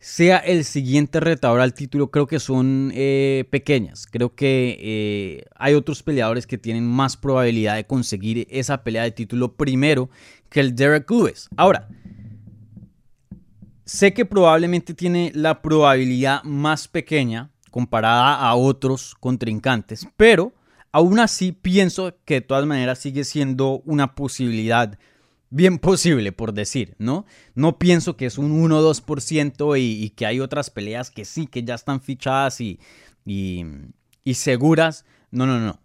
sea 0.00 0.36
el 0.36 0.64
siguiente 0.64 1.20
retador 1.20 1.60
al 1.60 1.72
título 1.72 2.10
creo 2.10 2.26
que 2.26 2.38
son 2.38 2.92
pequeñas. 3.50 4.06
Creo 4.06 4.34
que 4.34 5.46
hay 5.56 5.72
otros 5.72 6.02
peleadores 6.02 6.46
que 6.46 6.58
tienen 6.58 6.86
más 6.86 7.16
probabilidad 7.16 7.76
de 7.76 7.86
conseguir 7.86 8.46
esa 8.50 8.84
pelea 8.84 9.04
de 9.04 9.12
título 9.12 9.54
primero 9.54 10.10
que 10.52 10.60
el 10.60 10.76
Derek 10.76 11.10
Lewis. 11.10 11.48
Ahora, 11.56 11.88
sé 13.84 14.12
que 14.12 14.24
probablemente 14.24 14.94
tiene 14.94 15.32
la 15.34 15.62
probabilidad 15.62 16.44
más 16.44 16.86
pequeña 16.86 17.50
comparada 17.70 18.36
a 18.36 18.54
otros 18.54 19.16
contrincantes, 19.18 20.06
pero 20.16 20.52
aún 20.92 21.18
así 21.18 21.52
pienso 21.52 22.14
que 22.24 22.34
de 22.34 22.40
todas 22.42 22.66
maneras 22.66 22.98
sigue 22.98 23.24
siendo 23.24 23.82
una 23.86 24.14
posibilidad 24.14 24.98
bien 25.48 25.78
posible, 25.78 26.32
por 26.32 26.52
decir, 26.52 26.94
¿no? 26.98 27.26
No 27.54 27.78
pienso 27.78 28.16
que 28.16 28.26
es 28.26 28.38
un 28.38 28.52
1 28.52 28.78
o 28.78 28.94
2% 28.94 29.78
y, 29.78 30.10
que 30.10 30.26
hay 30.26 30.40
otras 30.40 30.70
peleas 30.70 31.10
que 31.10 31.24
sí, 31.24 31.46
que 31.46 31.64
ya 31.64 31.74
están 31.74 32.00
fichadas 32.00 32.60
y, 32.60 32.78
y, 33.24 34.34
seguras. 34.34 35.04
No, 35.30 35.46
no, 35.46 35.60
no. 35.60 35.80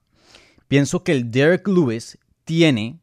Pienso 0.68 1.04
que 1.04 1.14
el 1.14 1.32
Derek 1.32 1.68
Lewis 1.68 2.18
tiene 2.44 3.00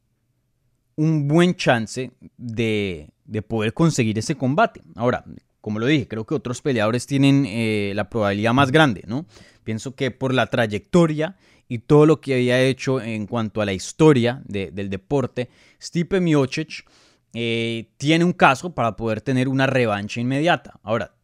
un 0.97 1.29
buen 1.29 1.55
chance 1.55 2.13
de, 2.37 3.11
poder 3.49 3.73
conseguir 3.75 4.19
ese 4.19 4.37
combate. 4.37 4.83
Ahora, 4.95 5.25
como 5.61 5.79
lo 5.79 5.87
dije, 5.87 6.07
creo 6.09 6.27
que 6.27 6.35
otros 6.35 6.61
peleadores 6.63 7.07
tienen 7.07 7.45
eh, 7.47 7.93
la 7.95 8.09
probabilidad 8.09 8.53
más 8.53 8.71
grande, 8.71 9.03
¿no? 9.07 9.27
Pienso 9.65 9.95
que 9.95 10.11
por 10.11 10.35
la 10.35 10.47
trayectoria 10.47 11.37
y 11.69 11.79
todo 11.79 12.05
lo 12.05 12.21
que 12.21 12.35
había 12.35 12.61
hecho 12.61 13.01
en 13.01 13.27
cuanto 13.27 13.63
a 13.63 13.65
la 13.65 13.73
historia 13.73 14.43
del 14.47 14.91
deporte, 14.91 15.49
Stipe 15.81 16.21
Miocic 16.21 16.85
eh, 17.33 17.91
tiene 17.97 18.25
un 18.25 18.33
caso 18.33 18.75
para 18.75 18.95
poder 18.97 19.21
tener 19.21 19.49
una 19.49 19.67
revancha 19.67 20.21
inmediata. 20.21 20.79
Ahora, 20.83 21.15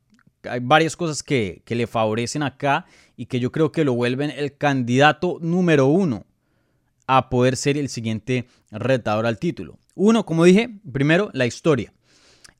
hay 0.48 0.60
varias 0.60 0.96
cosas 0.96 1.22
que, 1.22 1.62
le 1.66 1.86
favorecen 1.86 2.42
acá 2.42 2.86
y 3.16 3.26
que 3.26 3.40
yo 3.40 3.52
creo 3.52 3.70
que 3.72 3.84
lo 3.84 3.94
vuelven 3.94 4.30
el 4.30 4.56
candidato 4.56 5.38
número 5.40 5.86
uno 5.86 6.26
a 7.16 7.28
poder 7.28 7.56
ser 7.56 7.76
el 7.76 7.88
siguiente 7.88 8.46
retador 8.70 9.26
al 9.26 9.38
título. 9.38 9.78
Uno, 9.94 10.24
como 10.24 10.44
dije, 10.44 10.70
primero, 10.92 11.30
la 11.32 11.46
historia. 11.46 11.92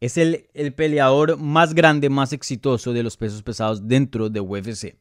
Es 0.00 0.16
el, 0.16 0.46
el 0.54 0.72
peleador 0.72 1.36
más 1.36 1.74
grande, 1.74 2.08
más 2.08 2.32
exitoso 2.32 2.92
de 2.92 3.02
los 3.02 3.16
pesos 3.16 3.42
pesados 3.42 3.86
dentro 3.86 4.30
de 4.30 4.40
UFC. 4.40 4.96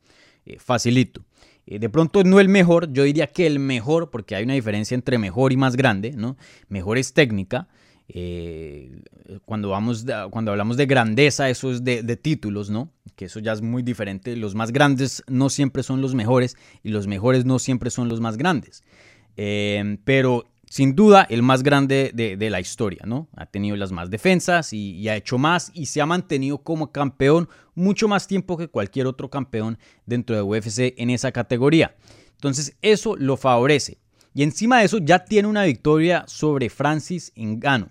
Eh, 0.49 0.57
facilito. 0.59 1.23
Eh, 1.65 1.79
de 1.79 1.89
pronto 1.89 2.23
no 2.23 2.39
el 2.39 2.49
mejor, 2.49 2.91
yo 2.91 3.03
diría 3.03 3.27
que 3.27 3.45
el 3.45 3.59
mejor, 3.59 4.09
porque 4.09 4.35
hay 4.35 4.43
una 4.43 4.55
diferencia 4.55 4.95
entre 4.95 5.17
mejor 5.17 5.53
y 5.53 5.57
más 5.57 5.75
grande, 5.75 6.13
¿no? 6.15 6.37
Mejor 6.69 6.97
es 6.97 7.13
técnica. 7.13 7.67
Eh, 8.07 9.03
cuando, 9.45 9.69
vamos 9.69 10.03
cuando 10.31 10.49
hablamos 10.49 10.77
de 10.77 10.87
grandeza, 10.87 11.49
eso 11.49 11.71
es 11.71 11.83
de, 11.83 12.01
títulos, 12.17 12.71
¿no? 12.71 12.91
Que 13.15 13.25
eso 13.25 13.39
ya 13.39 13.51
es 13.51 13.61
muy 13.61 13.83
diferente. 13.83 14.35
Los 14.35 14.55
más 14.55 14.71
grandes 14.71 15.23
no 15.27 15.49
siempre 15.49 15.83
son 15.83 16.01
los 16.01 16.15
mejores 16.15 16.57
y 16.81 16.89
los 16.89 17.05
mejores 17.05 17.45
no 17.45 17.59
siempre 17.59 17.91
son 17.91 18.09
los 18.09 18.19
más 18.19 18.37
grandes. 18.37 18.83
Eh, 19.41 19.97
pero 20.03 20.43
sin 20.65 20.95
duda 20.95 21.25
el 21.29 21.43
más 21.43 21.63
grande 21.63 22.11
de, 22.13 22.49
la 22.49 22.59
historia, 22.59 23.03
¿no? 23.05 23.29
Ha 23.37 23.45
tenido 23.45 23.77
las 23.77 23.93
más 23.93 24.09
defensas 24.09 24.73
y, 24.73 25.07
ha 25.07 25.15
hecho 25.15 25.37
más 25.37 25.71
y 25.73 25.85
se 25.85 26.01
ha 26.01 26.05
mantenido 26.05 26.57
como 26.57 26.91
campeón 26.91 27.47
mucho 27.73 28.09
más 28.09 28.27
tiempo 28.27 28.57
que 28.57 28.67
cualquier 28.67 29.07
otro 29.07 29.29
campeón 29.29 29.79
dentro 30.05 30.35
de 30.35 30.41
UFC 30.41 30.93
en 30.97 31.09
esa 31.09 31.31
categoría. 31.31 31.95
Entonces 32.33 32.75
eso 32.81 33.15
lo 33.15 33.37
favorece. 33.37 33.97
Y 34.33 34.43
encima 34.43 34.79
de 34.79 34.85
eso 34.85 34.97
ya 34.97 35.23
tiene 35.23 35.47
una 35.47 35.63
victoria 35.63 36.25
sobre 36.27 36.69
Francis 36.69 37.31
Ngannou. 37.37 37.89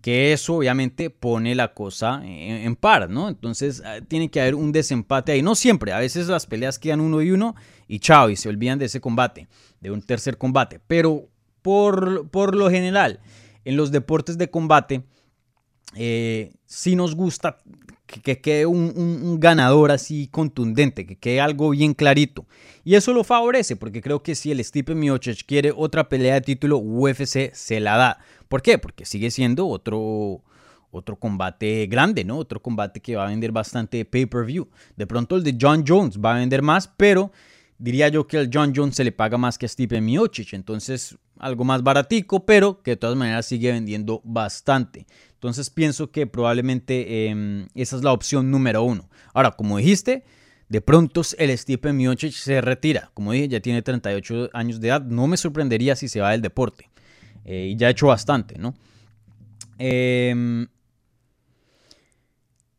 Que 0.00 0.32
eso 0.32 0.54
obviamente 0.54 1.10
pone 1.10 1.54
la 1.54 1.74
cosa 1.74 2.22
en, 2.24 2.76
par, 2.76 3.10
¿no? 3.10 3.28
Entonces 3.28 3.82
ah, 3.84 3.98
tiene 4.06 4.30
que 4.30 4.40
haber 4.40 4.54
un 4.54 4.72
desempate 4.72 5.32
ahí. 5.32 5.42
No 5.42 5.54
siempre, 5.54 5.92
a 5.92 5.98
veces 5.98 6.28
las 6.28 6.46
peleas 6.46 6.78
quedan 6.78 7.00
uno 7.02 7.20
y 7.20 7.30
uno 7.30 7.56
y 7.88 7.96
y 7.96 8.36
se 8.36 8.48
olvidan 8.48 8.78
de 8.78 8.84
ese 8.84 9.00
combate, 9.00 9.48
de 9.80 9.90
un 9.90 10.02
tercer 10.02 10.36
combate. 10.36 10.78
Pero 10.86 11.28
por, 11.62 12.54
lo 12.54 12.70
general, 12.70 13.20
en 13.64 13.76
los 13.76 13.90
deportes 13.90 14.38
de 14.38 14.50
combate, 14.50 15.02
eh, 15.96 16.52
sí 16.66 16.94
nos 16.94 17.14
gusta 17.14 17.58
que, 18.06 18.40
quede 18.40 18.66
un, 18.66 19.40
ganador 19.40 19.90
así 19.90 20.28
contundente, 20.28 21.06
que 21.06 21.16
quede 21.16 21.40
algo 21.40 21.70
bien 21.70 21.94
clarito. 21.94 22.46
Y 22.84 22.94
eso 22.94 23.12
lo 23.12 23.24
favorece, 23.24 23.76
porque 23.76 24.00
creo 24.00 24.22
que 24.22 24.34
si 24.34 24.50
el 24.50 24.64
Stipe 24.64 24.94
Miocic 24.94 25.44
quiere 25.44 25.72
otra 25.74 26.08
pelea 26.08 26.34
de 26.34 26.40
título, 26.42 26.78
UFC 26.78 27.52
se 27.52 27.80
la 27.80 27.96
da. 27.96 28.18
¿Por 28.48 28.62
qué? 28.62 28.78
Porque 28.78 29.04
sigue 29.04 29.30
siendo 29.30 29.66
otro, 29.66 30.42
otro 30.90 31.16
combate 31.16 31.86
grande, 31.86 32.24
¿no? 32.24 32.38
Otro 32.38 32.60
combate 32.60 33.00
que 33.00 33.16
va 33.16 33.26
a 33.26 33.30
vender 33.30 33.52
bastante 33.52 34.04
pay-per-view. 34.04 34.68
De 34.96 35.06
pronto 35.06 35.36
el 35.36 35.42
de 35.42 35.56
John 35.60 35.84
Jones 35.86 36.18
va 36.18 36.34
a 36.34 36.38
vender 36.38 36.62
más, 36.62 36.88
pero 36.88 37.30
diría 37.78 38.08
yo 38.08 38.26
que 38.26 38.38
al 38.38 38.50
John 38.52 38.72
Jones 38.74 38.96
se 38.96 39.04
le 39.04 39.12
paga 39.12 39.38
más 39.38 39.56
que 39.56 39.66
a 39.66 39.68
Stipe 39.68 40.00
Miocic. 40.00 40.52
Entonces, 40.52 41.16
algo 41.38 41.64
más 41.64 41.82
baratico, 41.82 42.44
pero 42.44 42.82
que 42.82 42.92
de 42.92 42.96
todas 42.96 43.16
maneras 43.16 43.46
sigue 43.46 43.72
vendiendo 43.72 44.20
bastante. 44.24 45.06
Entonces 45.34 45.70
pienso 45.70 46.10
que 46.10 46.26
probablemente 46.26 47.28
em, 47.28 47.68
esa 47.74 47.96
es 47.96 48.02
la 48.02 48.12
opción 48.12 48.50
número 48.50 48.82
uno. 48.82 49.08
Ahora, 49.32 49.52
como 49.52 49.78
dijiste, 49.78 50.24
de 50.68 50.80
pronto 50.80 51.22
el 51.38 51.56
Stipe 51.56 51.92
Miocic 51.92 52.32
se 52.32 52.60
retira. 52.60 53.10
Como 53.14 53.32
dije, 53.32 53.48
ya 53.48 53.60
tiene 53.60 53.82
38 53.82 54.50
años 54.52 54.80
de 54.80 54.88
edad. 54.88 55.02
No 55.02 55.26
me 55.28 55.36
sorprendería 55.36 55.94
si 55.94 56.08
se 56.08 56.20
va 56.20 56.32
del 56.32 56.42
deporte. 56.42 56.90
Eh, 57.44 57.68
y 57.72 57.76
ya 57.76 57.86
ha 57.86 57.90
hecho 57.90 58.08
bastante, 58.08 58.58
¿no? 58.58 58.74
Em, 59.78 60.66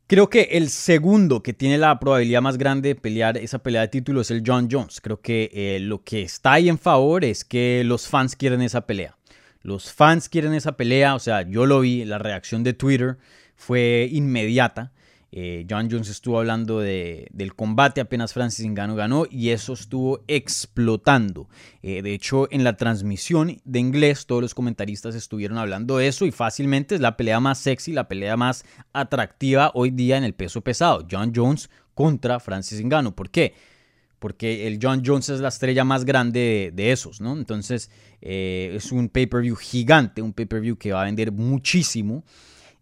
creo 0.10 0.28
que 0.28 0.42
el 0.54 0.70
segundo 0.70 1.44
que 1.44 1.54
tiene 1.54 1.78
la 1.78 2.00
probabilidad 2.00 2.42
más 2.42 2.58
grande 2.58 2.90
de 2.90 2.96
pelear 2.96 3.38
esa 3.38 3.60
pelea 3.60 3.82
de 3.82 3.90
título 3.90 4.22
es 4.22 4.32
el 4.32 4.42
John 4.46 4.68
Jones. 4.70 5.02
Creo 5.02 5.22
que 5.22 5.52
eh, 5.54 5.80
lo 5.80 6.04
que 6.04 6.24
está 6.24 6.54
ahí 6.54 6.68
en 6.68 6.80
favor 6.80 7.24
es 7.24 7.46
que 7.46 7.84
los 7.86 8.08
fans 8.08 8.36
quieren 8.36 8.64
esa 8.64 8.88
pelea. 8.88 9.16
Los 9.62 9.94
fans 9.94 10.28
quieren 10.28 10.56
esa 10.56 10.72
pelea, 10.76 11.14
o 11.14 11.20
sea, 11.20 11.44
yo 11.44 11.68
lo 11.68 11.82
vi, 11.82 12.06
la 12.06 12.18
reacción 12.18 12.64
de 12.64 12.74
Twitter 12.74 13.18
fue 13.56 14.10
inmediata. 14.12 14.92
Eh, 15.32 15.66
John 15.70 15.90
Jones 15.92 16.10
estuvo 16.10 16.40
hablando 16.40 16.80
del 16.80 17.54
combate 17.56 18.02
apenas 18.02 18.34
Francis 18.34 18.66
Ngannou 18.66 18.96
ganó 18.96 19.26
y 19.30 19.50
eso 19.50 19.74
estuvo 19.74 20.24
explotando. 20.28 21.50
Eh, 21.84 22.02
de 22.02 22.14
hecho, 22.14 22.48
en 22.52 22.64
la 22.64 22.78
transmisión 22.78 23.62
de 23.64 23.80
inglés 23.80 24.26
todos 24.26 24.42
los 24.42 24.56
comentaristas 24.56 25.16
estuvieron 25.16 25.58
hablando 25.58 25.98
de 25.98 26.08
eso 26.08 26.26
y 26.26 26.32
fácilmente 26.32 26.96
es 26.96 27.02
la 27.02 27.18
pelea 27.18 27.40
más 27.40 27.60
sexy, 27.60 27.92
la 27.92 28.08
pelea 28.08 28.38
más 28.38 28.66
atractiva 28.94 29.72
hoy 29.74 29.92
día 29.92 30.18
en 30.18 30.24
el 30.24 30.34
peso 30.34 30.62
pesado. 30.62 31.06
John 31.10 31.32
Jones 31.36 31.70
contra 31.94 32.40
Francis 32.40 32.84
Ngannou. 32.84 33.14
¿Por 33.14 33.30
qué? 33.30 33.54
porque 34.20 34.68
el 34.68 34.80
John 34.82 35.02
Jones 35.04 35.30
es 35.30 35.40
la 35.40 35.48
estrella 35.48 35.84
más 35.86 36.06
grande 36.06 36.72
de, 36.74 36.92
esos, 36.92 37.22
¿no? 37.22 37.34
Entonces 37.38 37.90
eh, 38.22 38.74
es 38.76 38.92
un 38.92 39.08
pay-per-view 39.10 39.56
gigante, 39.56 40.22
un 40.22 40.34
pay-per-view 40.34 40.78
que 40.78 40.92
va 40.92 41.04
a 41.04 41.06
vender 41.06 41.32
muchísimo 41.32 42.26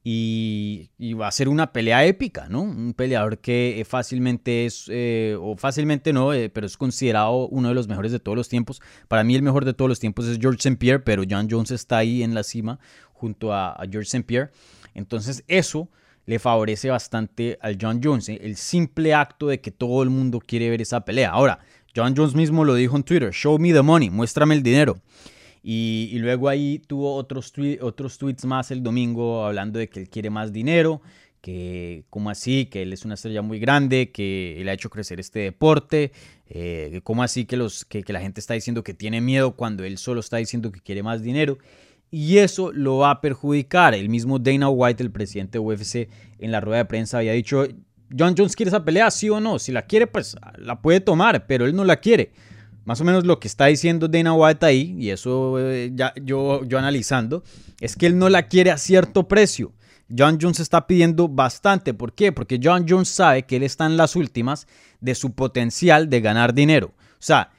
y, 0.10 1.14
va 1.16 1.28
a 1.28 1.32
ser 1.32 1.50
una 1.50 1.74
pelea 1.74 2.06
épica, 2.06 2.48
¿no? 2.48 2.62
Un 2.62 2.94
peleador 2.94 3.40
que 3.40 3.86
fácilmente 3.86 4.66
es, 4.66 4.86
eh, 4.88 5.36
o 5.38 5.58
fácilmente 5.58 6.14
no, 6.14 6.32
eh, 6.32 6.50
pero 6.50 6.66
es 6.66 6.78
considerado 6.78 7.50
uno 7.50 7.68
de 7.68 7.74
los 7.74 7.90
mejores 7.90 8.14
de 8.14 8.20
todos 8.20 8.38
los 8.38 8.48
tiempos. 8.48 8.82
Para 9.10 9.26
mí 9.26 9.36
el 9.36 9.42
mejor 9.42 9.66
de 9.66 9.74
todos 9.74 9.90
los 9.90 10.00
tiempos 10.00 10.26
es 10.28 10.40
George 10.40 10.60
St. 10.60 10.78
Pierre, 10.78 11.02
pero 11.04 11.24
John 11.30 11.50
Jones 11.52 11.72
está 11.72 11.98
ahí 11.98 12.24
en 12.24 12.34
la 12.34 12.44
cima 12.44 12.80
junto 13.12 13.52
a, 13.52 13.74
a 13.74 13.82
George 13.82 14.08
St. 14.08 14.24
Pierre. 14.24 14.50
Entonces 14.94 15.44
eso 15.50 15.90
le 16.26 16.40
favorece 16.40 16.90
bastante 16.90 17.58
al 17.62 17.78
John 17.82 18.00
Jones. 18.02 18.30
¿eh? 18.30 18.40
El 18.42 18.56
simple 18.56 19.14
acto 19.14 19.48
de 19.48 19.60
que 19.60 19.72
todo 19.72 20.04
el 20.04 20.10
mundo 20.10 20.40
quiere 20.40 20.70
ver 20.70 20.82
esa 20.82 21.02
pelea. 21.02 21.32
Ahora, 21.32 21.60
John 21.94 22.14
Jones 22.16 22.34
mismo 22.34 22.64
lo 22.64 22.76
dijo 22.76 22.96
en 22.96 23.04
Twitter, 23.04 23.34
show 23.34 23.60
me 23.60 23.74
the 23.74 23.82
money, 23.82 24.10
muéstrame 24.10 24.56
el 24.56 24.64
dinero. 24.64 25.02
Y, 25.70 26.18
luego 26.20 26.48
ahí 26.48 26.80
tuvo 26.80 27.16
otros, 27.16 27.52
otros 27.82 28.18
tweets 28.18 28.46
más 28.46 28.72
el 28.72 28.82
domingo 28.82 29.44
hablando 29.46 29.80
de 29.80 29.90
que 29.90 30.00
él 30.00 30.10
quiere 30.10 30.30
más 30.30 30.54
dinero, 30.54 31.02
que 31.42 32.06
como 32.10 32.30
así, 32.30 32.68
que 32.68 32.84
él 32.84 32.94
es 32.94 33.04
una 33.04 33.16
estrella 33.16 33.42
muy 33.42 33.60
grande, 33.60 34.14
que 34.14 34.62
él 34.62 34.70
ha 34.70 34.74
hecho 34.74 34.90
crecer 34.90 35.20
este 35.20 35.40
deporte, 35.40 36.14
eh, 36.48 37.02
como 37.04 37.22
así 37.22 37.44
que, 37.44 37.58
los, 37.58 37.84
que, 37.84 38.02
que 38.04 38.14
la 38.14 38.22
gente 38.22 38.40
está 38.40 38.54
diciendo 38.54 38.82
que 38.82 38.94
tiene 38.94 39.20
miedo 39.20 39.58
cuando 39.58 39.84
él 39.84 39.98
solo 39.98 40.22
está 40.22 40.38
diciendo 40.38 40.72
que 40.72 40.80
quiere 40.80 41.04
más 41.04 41.22
dinero 41.22 41.58
y 42.12 42.38
eso 42.38 42.72
lo 42.72 43.00
va 43.00 43.12
a 43.12 43.20
perjudicar. 43.20 43.94
El 43.94 44.08
mismo 44.08 44.40
Dana 44.40 44.70
White, 44.70 45.04
el 45.04 45.12
presidente 45.12 45.58
de 45.58 45.66
UFC, 45.66 46.08
en 46.40 46.54
la 46.54 46.62
rueda 46.62 46.78
de 46.78 46.86
prensa 46.86 47.18
había 47.18 47.34
dicho, 47.34 47.68
John 48.18 48.36
Jones 48.38 48.56
quiere 48.56 48.70
esa 48.70 48.86
pelea, 48.86 49.12
sí 49.12 49.30
o 49.30 49.42
no. 49.42 49.60
Si 49.60 49.74
la 49.74 49.82
quiere, 49.82 50.08
pues 50.08 50.38
la 50.58 50.82
puede 50.82 51.02
tomar, 51.02 51.46
pero 51.46 51.66
él 51.66 51.76
no 51.76 51.84
la 51.84 51.98
quiere. 51.98 52.32
Más 52.88 53.02
o 53.02 53.04
menos 53.04 53.26
lo 53.26 53.38
que 53.38 53.50
está 53.50 53.66
diciendo 53.66 54.08
Dana 54.08 54.32
White 54.32 54.66
ahí, 54.66 54.96
y 54.98 55.10
eso 55.10 55.60
eh, 55.60 55.92
ya 55.94 56.14
yo, 56.24 56.64
yo 56.64 56.80
analizando, 56.80 57.44
es 57.82 57.98
que 57.98 58.06
él 58.06 58.18
no 58.18 58.30
la 58.30 58.48
quiere 58.48 58.72
a 58.72 58.78
cierto 58.78 59.28
precio. 59.28 59.74
John 60.18 60.38
Jones 60.42 60.62
está 60.62 60.88
pidiendo 60.88 61.28
bastante. 61.28 61.94
¿Por 61.94 62.14
qué? 62.14 62.32
Porque 62.32 62.62
John 62.64 62.86
Jones 62.88 63.10
sabe 63.10 63.44
que 63.44 63.58
él 63.58 63.64
está 63.64 63.88
en 63.88 63.98
las 63.98 64.16
últimas 64.16 64.68
de 65.02 65.16
su 65.16 65.34
potencial 65.34 66.10
de 66.10 66.22
ganar 66.22 66.54
dinero. 66.54 66.94
O 66.96 67.20
sea, 67.20 67.52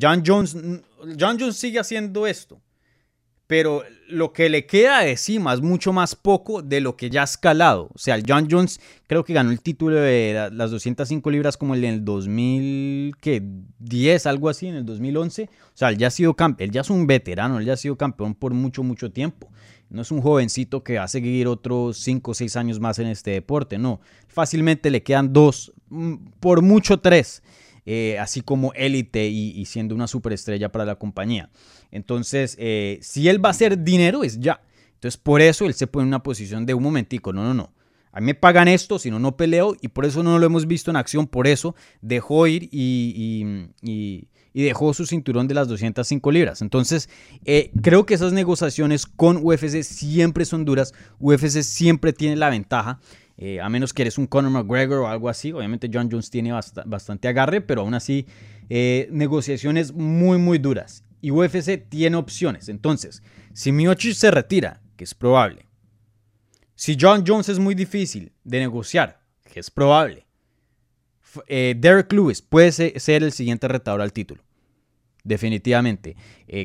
John 0.00 0.22
Jones, 0.24 0.56
John 1.18 1.36
Jones 1.36 1.56
sigue 1.56 1.80
haciendo 1.80 2.24
esto 2.28 2.60
pero 3.46 3.84
lo 4.08 4.32
que 4.32 4.48
le 4.48 4.66
queda 4.66 5.00
de 5.00 5.10
encima 5.12 5.54
es 5.54 5.60
mucho 5.60 5.92
más 5.92 6.16
poco 6.16 6.62
de 6.62 6.80
lo 6.80 6.96
que 6.96 7.10
ya 7.10 7.20
ha 7.20 7.24
escalado. 7.24 7.90
O 7.94 7.98
sea, 7.98 8.16
el 8.16 8.24
John 8.26 8.48
Jones 8.50 8.80
creo 9.06 9.24
que 9.24 9.34
ganó 9.34 9.50
el 9.50 9.60
título 9.60 9.96
de 9.96 10.50
las 10.52 10.70
205 10.70 11.30
libras 11.30 11.56
como 11.56 11.74
el 11.74 11.84
en 11.84 11.94
el 11.94 12.04
2010, 12.04 14.26
algo 14.26 14.48
así, 14.48 14.66
en 14.66 14.74
el 14.76 14.84
2011. 14.84 15.44
O 15.44 15.48
sea, 15.74 15.90
él 15.90 15.98
ya, 15.98 16.08
ha 16.08 16.10
sido 16.10 16.34
él 16.58 16.70
ya 16.70 16.80
es 16.80 16.90
un 16.90 17.06
veterano, 17.06 17.58
él 17.58 17.66
ya 17.66 17.74
ha 17.74 17.76
sido 17.76 17.96
campeón 17.96 18.34
por 18.34 18.52
mucho, 18.52 18.82
mucho 18.82 19.10
tiempo. 19.10 19.48
No 19.88 20.02
es 20.02 20.10
un 20.10 20.20
jovencito 20.20 20.82
que 20.82 20.98
va 20.98 21.04
a 21.04 21.08
seguir 21.08 21.46
otros 21.46 21.98
5 21.98 22.32
o 22.32 22.34
6 22.34 22.56
años 22.56 22.80
más 22.80 22.98
en 22.98 23.06
este 23.06 23.30
deporte, 23.30 23.78
no. 23.78 24.00
Fácilmente 24.26 24.90
le 24.90 25.04
quedan 25.04 25.32
dos, 25.32 25.72
mm, 25.90 26.14
por 26.40 26.62
mucho 26.62 26.98
tres. 26.98 27.44
Eh, 27.88 28.18
así 28.18 28.40
como 28.40 28.72
élite 28.72 29.28
y, 29.28 29.64
siendo 29.64 29.94
una 29.94 30.08
superestrella 30.08 30.72
para 30.72 30.84
la 30.84 30.96
compañía. 30.96 31.50
Entonces, 31.92 32.56
eh, 32.58 32.98
si 33.00 33.28
él 33.28 33.42
va 33.42 33.50
a 33.50 33.52
hacer 33.52 33.84
dinero, 33.84 34.24
es 34.24 34.40
ya. 34.40 34.60
Entonces, 34.94 35.16
por 35.16 35.40
eso 35.40 35.66
él 35.66 35.74
se 35.74 35.86
pone 35.86 36.02
en 36.02 36.08
una 36.08 36.24
posición 36.24 36.66
de 36.66 36.74
un 36.74 36.82
momentico, 36.82 37.32
no, 37.32 37.44
no, 37.44 37.54
no. 37.54 37.72
A 38.10 38.20
mí 38.20 38.26
me 38.26 38.34
pagan 38.34 38.66
esto, 38.66 38.98
si 38.98 39.10
no, 39.10 39.18
no 39.20 39.36
peleo 39.36 39.76
y 39.80 39.88
por 39.88 40.04
eso 40.04 40.22
no 40.22 40.38
lo 40.38 40.46
hemos 40.46 40.66
visto 40.66 40.90
en 40.90 40.96
acción, 40.96 41.26
por 41.26 41.46
eso 41.46 41.76
dejó 42.00 42.46
ir 42.46 42.68
y, 42.72 43.68
dejó 44.52 44.94
su 44.94 45.04
cinturón 45.04 45.46
de 45.46 45.54
las 45.54 45.68
205 45.68 46.32
libras. 46.32 46.62
Entonces, 46.62 47.10
eh, 47.44 47.70
creo 47.82 48.06
que 48.06 48.14
esas 48.14 48.32
negociaciones 48.32 49.06
con 49.06 49.36
UFC 49.44 49.82
siempre 49.82 50.44
son 50.46 50.64
duras, 50.64 50.94
UFC 51.20 51.62
siempre 51.62 52.14
tiene 52.14 52.36
la 52.36 52.48
ventaja. 52.48 53.00
Eh, 53.38 53.60
a 53.60 53.68
menos 53.68 53.92
que 53.92 54.02
eres 54.02 54.16
un 54.16 54.26
Conor 54.26 54.50
McGregor 54.50 55.00
o 55.00 55.08
algo 55.08 55.28
así. 55.28 55.52
Obviamente 55.52 55.90
John 55.92 56.08
Jones 56.10 56.30
tiene 56.30 56.52
bastante 56.86 57.28
agarre, 57.28 57.60
pero 57.60 57.82
aún 57.82 57.94
así 57.94 58.26
eh, 58.68 59.08
negociaciones 59.10 59.92
muy, 59.92 60.38
muy 60.38 60.58
duras. 60.58 61.04
Y 61.20 61.30
UFC 61.30 61.88
tiene 61.88 62.16
opciones. 62.16 62.68
Entonces, 62.68 63.22
si 63.52 63.72
Miocic 63.72 64.14
se 64.14 64.30
retira, 64.30 64.80
que 64.96 65.04
es 65.04 65.14
probable. 65.14 65.66
Si 66.74 66.96
John 66.98 67.24
Jones 67.26 67.48
es 67.48 67.58
muy 67.58 67.74
difícil 67.74 68.32
de 68.44 68.60
negociar, 68.60 69.20
que 69.52 69.60
es 69.60 69.70
probable. 69.70 70.26
Eh, 71.48 71.74
Derek 71.78 72.12
Lewis 72.12 72.40
puede 72.40 72.72
ser 72.72 73.22
el 73.22 73.32
siguiente 73.32 73.68
retador 73.68 74.00
al 74.00 74.12
título. 74.12 74.42
Definitivamente. 75.24 76.16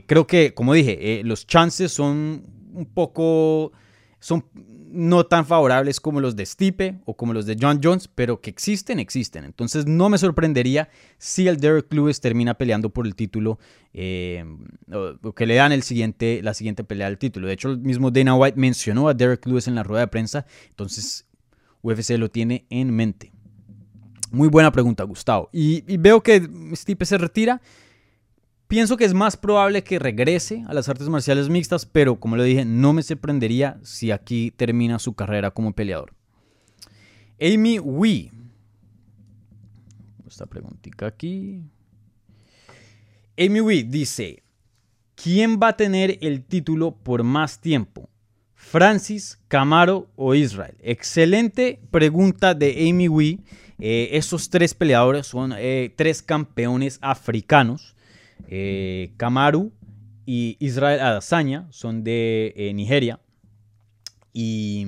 creo 0.05 0.28
que, 0.28 0.53
como 0.53 0.74
dije, 0.74 1.22
los 1.24 1.47
chances 1.47 1.91
son 1.91 2.45
un 2.74 2.86
poco 2.86 3.72
son 4.22 4.45
no 4.92 5.26
tan 5.26 5.46
favorables 5.46 6.00
como 6.00 6.20
los 6.20 6.36
de 6.36 6.46
Stipe 6.46 7.00
o 7.06 7.16
como 7.16 7.34
los 7.34 7.46
de 7.46 7.58
John 7.60 7.80
Jones, 7.84 8.08
pero 8.08 8.42
que 8.42 8.50
existen, 8.50 9.00
existen. 9.00 9.46
Entonces 9.46 9.86
no 9.86 10.10
me 10.10 10.18
sorprendería 10.18 10.89
si 11.18 11.48
el 11.48 11.58
Derek 11.58 11.92
Lewis 11.94 12.22
termina 12.22 12.54
peleando 12.54 12.89
por 12.89 13.06
el 13.06 13.16
título 13.16 13.60
eh, 13.94 14.46
o, 14.92 15.34
que 15.34 15.46
le 15.46 15.56
dan 15.56 15.72
el 15.72 15.84
siguiente, 15.84 16.42
la 16.44 16.54
siguiente 16.54 16.84
pelea 16.84 17.08
al 17.08 17.18
título. 17.18 17.48
De 17.48 17.54
hecho, 17.54 17.70
el 17.70 17.80
mismo 17.80 18.12
Dana 18.12 18.36
White 18.36 18.60
mencionó 18.60 19.08
a 19.08 19.14
Derek 19.14 19.46
Lewis 19.46 19.68
en 19.68 19.76
la 19.76 19.84
rueda 19.84 20.02
de 20.02 20.08
prensa, 20.08 20.46
entonces 20.70 21.28
UFC 21.82 22.12
lo 22.18 22.30
tiene 22.30 22.66
en 22.70 22.94
mente. 22.94 23.32
Muy 24.32 24.48
buena 24.48 24.72
pregunta, 24.72 25.04
Gustavo. 25.04 25.50
Y 25.52 25.98
veo 25.98 26.22
que 26.22 26.48
Stipe 26.74 27.06
se 27.06 27.18
retira. 27.18 27.62
Pienso 28.72 28.95
que 28.95 29.03
es 29.03 29.13
más 29.13 29.36
probable 29.36 29.84
que 29.84 29.99
regrese 29.99 30.63
a 30.65 30.74
las 30.74 30.88
artes 30.88 31.09
marciales 31.09 31.49
mixtas, 31.49 31.86
pero 31.86 32.22
como 32.22 32.38
le 32.38 32.45
dije, 32.45 32.63
no 32.63 32.93
me 32.93 33.03
sorprendería 33.03 33.78
si 33.84 34.11
aquí 34.11 34.49
termina 34.55 34.97
su 34.97 35.13
carrera 35.13 35.51
como 35.51 35.74
peleador. 35.74 36.13
Amy 37.41 37.80
Wee. 37.80 38.32
Esta 40.26 40.45
preguntita 40.45 41.05
aquí. 41.05 41.61
Amy 43.38 43.59
Wee 43.59 43.84
dice, 43.84 44.41
¿quién 45.15 45.59
va 45.61 45.67
a 45.67 45.76
tener 45.76 46.17
el 46.22 46.45
título 46.45 46.95
por 46.95 47.24
más 47.24 47.59
tiempo? 47.59 48.09
¿Francis, 48.53 49.38
Camaro 49.49 50.09
o 50.15 50.34
Israel? 50.34 50.78
Excelente 50.80 51.82
pregunta 51.91 52.53
de 52.53 52.89
Amy 52.89 53.09
Wee. 53.09 53.41
Eh, 53.80 54.11
estos 54.13 54.49
tres 54.49 54.74
peleadores 54.74 55.28
son 55.28 55.53
eh, 55.57 55.93
tres 55.97 56.22
campeones 56.22 56.99
africanos. 57.01 57.91
Eh, 58.48 59.14
Kamaru 59.18 59.72
y 60.26 60.58
Israel 60.60 61.00
Adesanya 61.00 61.68
son 61.72 62.04
de 62.04 62.54
eh, 62.56 62.74
Nigeria. 62.74 63.20
Y, 64.34 64.86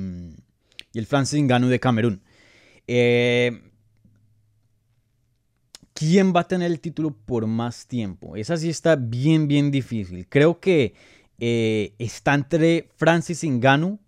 el 0.93 1.05
Francis 1.05 1.41
Ngannou 1.41 1.69
de 1.69 1.79
Camerún. 1.79 2.21
Eh, 2.87 3.61
¿Quién 5.93 6.33
va 6.35 6.41
a 6.41 6.47
tener 6.47 6.71
el 6.71 6.79
título 6.79 7.11
por 7.11 7.47
más 7.47 7.87
tiempo? 7.87 8.35
Esa 8.35 8.57
sí 8.57 8.69
está 8.69 8.95
bien, 8.95 9.47
bien 9.47 9.71
difícil. 9.71 10.27
Creo 10.27 10.59
que 10.59 10.93
eh, 11.39 11.93
está 11.97 12.33
entre 12.33 12.89
Francis 12.95 13.43
Ngannou 13.43 13.99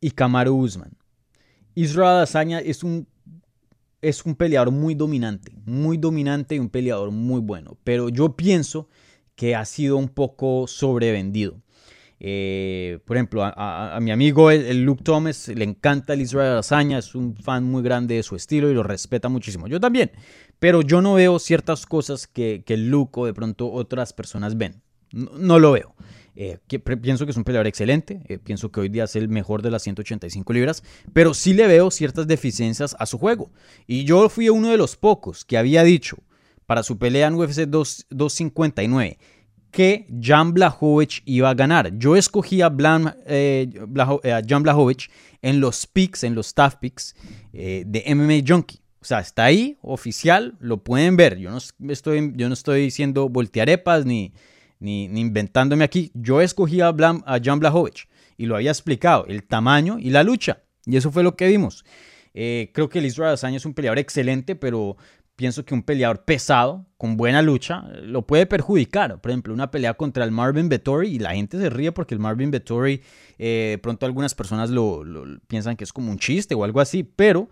y 0.00 0.10
Kamaru 0.10 0.56
Usman. 0.56 0.96
Israel 1.74 2.18
Adesanya 2.18 2.60
es 2.60 2.82
un, 2.82 3.06
es 4.02 4.24
un 4.24 4.34
peleador 4.34 4.70
muy 4.70 4.94
dominante, 4.94 5.52
muy 5.64 5.96
dominante 5.98 6.54
y 6.54 6.58
un 6.58 6.70
peleador 6.70 7.10
muy 7.10 7.40
bueno. 7.40 7.76
Pero 7.84 8.08
yo 8.08 8.36
pienso 8.36 8.88
que 9.34 9.54
ha 9.54 9.64
sido 9.64 9.96
un 9.96 10.08
poco 10.08 10.66
sobrevendido. 10.66 11.60
Eh, 12.22 12.98
por 13.06 13.16
ejemplo, 13.16 13.42
a, 13.42 13.98
mi 14.02 14.10
amigo 14.10 14.50
el, 14.50 14.82
Luke 14.82 15.02
Thomas 15.02 15.48
le 15.48 15.64
encanta 15.64 16.12
el 16.12 16.20
Israel 16.20 16.52
Adesanya, 16.52 16.98
es 16.98 17.14
un 17.14 17.34
fan 17.34 17.64
muy 17.64 17.82
grande 17.82 18.16
de 18.16 18.22
su 18.22 18.36
estilo 18.36 18.70
y 18.70 18.74
lo 18.74 18.82
respeta 18.82 19.28
muchísimo. 19.30 19.68
Yo 19.68 19.80
también, 19.80 20.10
pero 20.58 20.82
yo 20.82 21.00
no 21.00 21.14
veo 21.14 21.38
ciertas 21.38 21.86
cosas 21.86 22.26
que 22.26 22.62
Luke 22.76 23.20
o 23.20 23.26
de 23.26 23.32
pronto 23.32 23.72
otras 23.72 24.12
personas 24.12 24.58
ven. 24.58 24.82
No, 25.12 25.58
lo 25.58 25.72
veo. 25.72 25.94
Eh, 26.36 26.58
pienso 27.02 27.24
que 27.24 27.32
es 27.32 27.36
un 27.36 27.44
peleador 27.44 27.66
excelente, 27.66 28.22
eh, 28.28 28.38
pienso 28.38 28.70
que 28.70 28.80
hoy 28.80 28.88
día 28.88 29.04
es 29.04 29.16
el 29.16 29.28
mejor 29.28 29.62
de 29.62 29.70
las 29.70 29.82
185 29.82 30.52
libras, 30.52 30.82
pero 31.12 31.34
sí 31.34 31.54
le 31.54 31.66
veo 31.66 31.90
ciertas 31.90 32.26
deficiencias 32.26 32.96
a 32.98 33.06
su 33.06 33.18
juego. 33.18 33.50
Y 33.86 34.04
yo 34.04 34.28
fui 34.28 34.48
uno 34.48 34.68
de 34.68 34.76
los 34.76 34.96
pocos 34.96 35.44
que 35.44 35.58
había 35.58 35.82
dicho 35.82 36.16
para 36.66 36.82
su 36.82 36.98
pelea 36.98 37.26
en 37.26 37.34
UFC 37.34 37.62
259 37.66 39.18
que 39.72 40.08
Jan 40.20 40.52
Blachowicz 40.52 41.22
iba 41.26 41.50
a 41.50 41.54
ganar. 41.54 41.96
Yo 41.96 42.16
escogí 42.16 42.60
a, 42.60 42.74
eh, 43.26 43.68
Jan 44.48 44.62
Blachowicz 44.62 45.08
en 45.42 45.60
los 45.60 45.86
picks, 45.86 46.24
en 46.24 46.34
los 46.34 46.48
staff 46.48 46.76
picks 46.76 47.14
de 47.52 48.04
MMA 48.14 48.44
Junkie. 48.46 48.80
O 49.00 49.04
sea, 49.04 49.20
está 49.20 49.44
ahí, 49.44 49.78
oficial, 49.80 50.56
lo 50.60 50.82
pueden 50.82 51.16
ver. 51.16 51.38
Yo 51.38 51.50
no 51.50 51.58
estoy, 51.92 52.32
yo 52.34 52.48
no 52.48 52.54
estoy 52.54 52.82
diciendo 52.82 53.28
voltearepas 53.28 54.04
ni, 54.04 54.32
ni, 54.80 55.04
inventándome 55.04 55.84
aquí. 55.84 56.10
Yo 56.14 56.40
escogí 56.40 56.80
a, 56.80 56.88
a 56.88 57.40
Jan 57.42 57.60
Blachowicz 57.60 58.08
y 58.36 58.46
lo 58.46 58.56
había 58.56 58.70
explicado, 58.70 59.26
el 59.26 59.44
tamaño 59.44 59.98
y 59.98 60.10
la 60.10 60.24
lucha. 60.24 60.62
Y 60.84 60.96
eso 60.96 61.12
fue 61.12 61.22
lo 61.22 61.36
que 61.36 61.46
vimos. 61.46 61.84
creo 62.32 62.88
que 62.88 62.98
el 62.98 63.06
Israel 63.06 63.28
Adesanya 63.28 63.58
es 63.58 63.66
un 63.66 63.74
peleador 63.74 63.98
excelente, 63.98 64.56
pero 64.56 64.96
pienso 65.40 65.64
que 65.64 65.72
un 65.72 65.82
peleador 65.82 66.26
pesado, 66.26 66.84
con 66.98 67.16
buena 67.16 67.40
lucha, 67.40 67.84
lo 68.02 68.26
puede 68.26 68.44
perjudicar. 68.44 69.22
Por 69.22 69.30
ejemplo, 69.30 69.54
una 69.54 69.70
pelea 69.70 69.94
contra 69.94 70.22
el 70.22 70.30
Marvin 70.30 70.68
Vettori 70.68 71.08
y 71.08 71.18
la 71.18 71.34
gente 71.34 71.56
se 71.56 71.70
ríe 71.70 71.92
porque 71.92 72.14
el 72.14 72.20
Marvin 72.20 72.50
Vettori, 72.50 73.00
eh, 73.38 73.78
pronto 73.82 74.04
algunas 74.04 74.34
personas 74.34 74.68
lo, 74.68 75.02
piensan 75.48 75.76
que 75.76 75.84
es 75.84 75.94
como 75.94 76.10
un 76.10 76.18
chiste 76.18 76.54
o 76.54 76.62
algo 76.62 76.78
así, 76.78 77.04
pero 77.04 77.48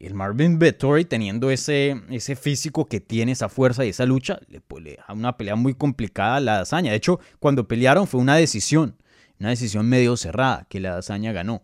el 0.00 0.14
Marvin 0.14 0.58
Vettori 0.58 1.04
teniendo 1.04 1.50
ese, 1.50 2.00
ese 2.10 2.36
físico 2.36 2.86
que 2.86 3.00
tiene, 3.00 3.32
esa 3.32 3.48
fuerza 3.48 3.84
y 3.84 3.90
esa 3.90 4.06
lucha, 4.06 4.40
le, 4.48 4.60
pues, 4.60 4.84
da 4.84 5.14
una 5.14 5.36
pelea 5.36 5.56
muy 5.56 5.74
complicada 5.74 6.36
a 6.36 6.40
la 6.40 6.60
hazaña. 6.60 6.90
De 6.90 6.96
hecho, 6.96 7.20
cuando 7.38 7.66
pelearon 7.68 8.06
fue 8.06 8.20
una 8.20 8.36
decisión, 8.36 8.96
una 9.40 9.50
decisión 9.50 9.88
medio 9.88 10.16
cerrada 10.16 10.66
que 10.68 10.80
la 10.80 10.98
hazaña 10.98 11.32
ganó. 11.32 11.62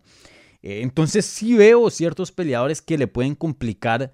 Eh, 0.63 0.81
entonces 0.81 1.25
sí 1.25 1.55
veo 1.55 1.89
ciertos 1.89 2.31
peleadores 2.31 2.81
que 2.81 2.97
le 2.97 3.07
pueden 3.07 3.35
complicar 3.35 4.11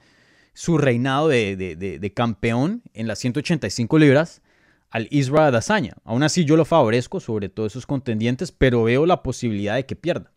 su 0.53 0.77
reinado 0.77 1.29
de, 1.29 2.11
campeón 2.15 2.81
en 2.93 3.07
las 3.07 3.19
185 3.19 3.97
libras 3.97 4.41
al 4.89 5.07
Israel 5.11 5.53
Adesanya. 5.53 5.93
Aún 6.03 6.23
así 6.23 6.43
yo 6.43 6.57
lo 6.57 6.65
favorezco 6.65 7.19
sobre 7.19 7.47
todos 7.47 7.73
esos 7.73 7.85
contendientes, 7.85 8.51
pero 8.51 8.83
veo 8.83 9.05
la 9.05 9.23
posibilidad 9.23 9.75
de 9.75 9.85
que 9.85 9.95
pierda. 9.95 10.31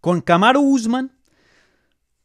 Con 0.00 0.20
Kamaru 0.20 0.60
Usman, 0.60 1.10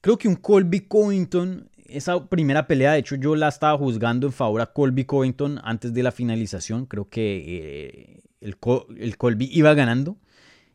creo 0.01 0.17
que 0.17 0.27
un 0.27 0.35
Colby 0.35 0.81
Covington, 0.81 1.69
esa 1.87 2.27
primera 2.27 2.67
pelea, 2.67 2.93
de 2.93 2.99
hecho 2.99 3.15
yo 3.15 3.35
la 3.35 3.47
estaba 3.47 3.77
juzgando 3.77 4.27
en 4.27 4.33
favor 4.33 4.61
a 4.61 4.67
Colby 4.73 5.05
Covington 5.05 5.59
antes 5.63 5.93
de 5.93 6.03
la 6.03 6.11
finalización, 6.11 6.85
creo 6.85 7.09
que 7.09 7.43
eh, 7.47 8.21
el, 8.41 8.57
el, 8.97 9.17
Colby 9.17 9.49
iba 9.51 9.73
ganando. 9.73 10.17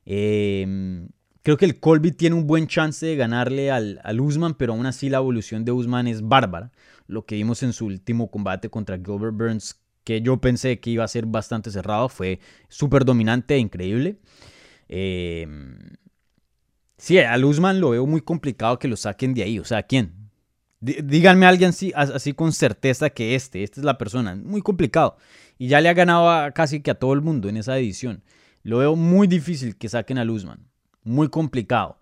Eh, 0.06 1.06
Creo 1.44 1.58
que 1.58 1.66
el 1.66 1.78
Colby 1.78 2.10
tiene 2.12 2.36
un 2.36 2.46
buen 2.46 2.66
chance 2.68 3.04
de 3.04 3.16
ganarle 3.16 3.70
al, 3.70 4.00
Usman, 4.18 4.54
pero 4.54 4.72
aún 4.72 4.86
así 4.86 5.10
la 5.10 5.18
evolución 5.18 5.66
de 5.66 5.72
Usman 5.72 6.06
es 6.06 6.26
bárbara. 6.26 6.72
Lo 7.06 7.26
que 7.26 7.34
vimos 7.34 7.62
en 7.62 7.74
su 7.74 7.84
último 7.84 8.30
combate 8.30 8.70
contra 8.70 8.96
Gilbert 8.96 9.36
Burns, 9.36 9.78
que 10.04 10.22
yo 10.22 10.40
pensé 10.40 10.80
que 10.80 10.88
iba 10.88 11.04
a 11.04 11.08
ser 11.08 11.26
bastante 11.26 11.70
cerrado, 11.70 12.08
fue 12.08 12.40
súper 12.70 13.04
dominante 13.04 13.56
e 13.56 13.58
increíble. 13.58 14.16
Eh, 14.88 15.46
sí, 17.05 17.18
al 17.18 17.44
Usman 17.44 17.80
lo 17.80 17.90
veo 17.90 18.07
muy 18.07 18.20
complicado 18.20 18.78
que 18.78 18.88
lo 18.88 18.96
saquen 18.96 19.34
de 19.34 19.42
ahí. 19.42 19.59
O 19.59 19.64
sea, 19.64 19.82
¿quién? 19.82 20.24
díganme 20.80 21.46
a 21.46 21.48
alguien 21.48 21.70
así, 21.70 21.92
así 21.94 22.34
con 22.34 22.52
certeza 22.52 23.09
que 23.09 23.34
este, 23.34 23.62
esta 23.62 23.80
es 23.80 23.84
la 23.84 23.96
persona. 23.96 24.34
Muy 24.36 24.61
complicado. 24.61 25.16
Y 25.57 25.68
ya 25.68 25.80
le 25.80 25.88
ha 25.88 25.94
ganado 25.94 26.52
casi 26.52 26.80
que 26.80 26.90
a 26.90 26.94
todo 26.94 27.14
el 27.14 27.22
mundo 27.22 27.48
en 27.48 27.57
esa 27.57 27.78
edición. 27.78 28.22
Lo 28.62 28.78
veo 28.78 28.94
muy 28.94 29.26
difícil 29.26 29.76
que 29.76 29.88
saquen 29.88 30.18
al 30.18 30.28
Usman 30.30 30.66
muy 31.05 31.28
complicado. 31.28 31.98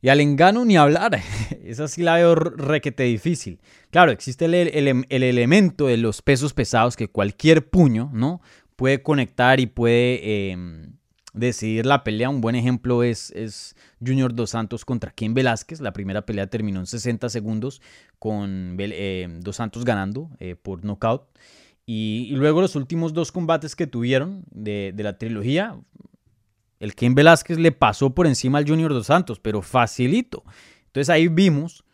Y 0.00 0.08
al 0.08 0.20
engano 0.20 0.64
ni 0.64 0.76
hablar, 0.76 1.20
esa 1.62 1.86
sí 1.86 2.02
la 2.02 2.16
veo 2.16 2.34
requete 2.34 3.04
difícil. 3.04 3.60
Claro, 3.90 4.10
existe 4.10 4.46
el, 4.46 5.06
elemento 5.08 5.86
de 5.86 5.96
los 5.96 6.22
pesos 6.22 6.54
pesados 6.54 6.96
que 6.96 7.08
cualquier 7.08 7.70
puño, 7.70 8.10
¿no? 8.12 8.40
Puede 8.74 9.02
conectar 9.02 9.60
y 9.60 9.66
puede 9.66 10.50
em, 10.50 10.94
decidir 11.32 11.86
la 11.86 12.04
pelea. 12.04 12.28
Un 12.28 12.40
buen 12.40 12.54
ejemplo 12.54 13.02
es, 13.02 13.30
es 13.32 13.76
Junior 14.04 14.34
Dos 14.34 14.50
Santos 14.50 14.84
contra 14.84 15.10
Ken 15.10 15.34
Velázquez. 15.34 15.80
La 15.80 15.92
primera 15.92 16.26
pelea 16.26 16.46
terminó 16.46 16.80
en 16.80 16.86
60 16.86 17.28
segundos 17.28 17.80
con 18.18 18.76
em, 18.78 19.40
Dos 19.40 19.56
Santos 19.56 19.84
ganando 19.84 20.30
eh, 20.38 20.56
por 20.56 20.84
nocaut. 20.84 21.22
Y, 21.84 22.30
luego 22.36 22.60
los 22.60 22.76
últimos 22.76 23.12
dos 23.12 23.32
combates 23.32 23.74
que 23.74 23.88
tuvieron 23.88 24.44
de, 24.50 24.92
de 24.94 25.02
la 25.02 25.18
trilogía 25.18 25.76
el 26.82 26.96
Ken 26.96 27.14
Velázquez 27.14 27.58
le 27.58 27.70
pasó 27.70 28.12
por 28.12 28.26
encima 28.26 28.58
al 28.58 28.68
Junior 28.68 28.92
Dos 28.92 29.06
Santos, 29.06 29.38
pero 29.38 29.62
facilito. 29.62 30.42
Entonces 30.86 31.10
ahí 31.10 31.28
vimos 31.28 31.84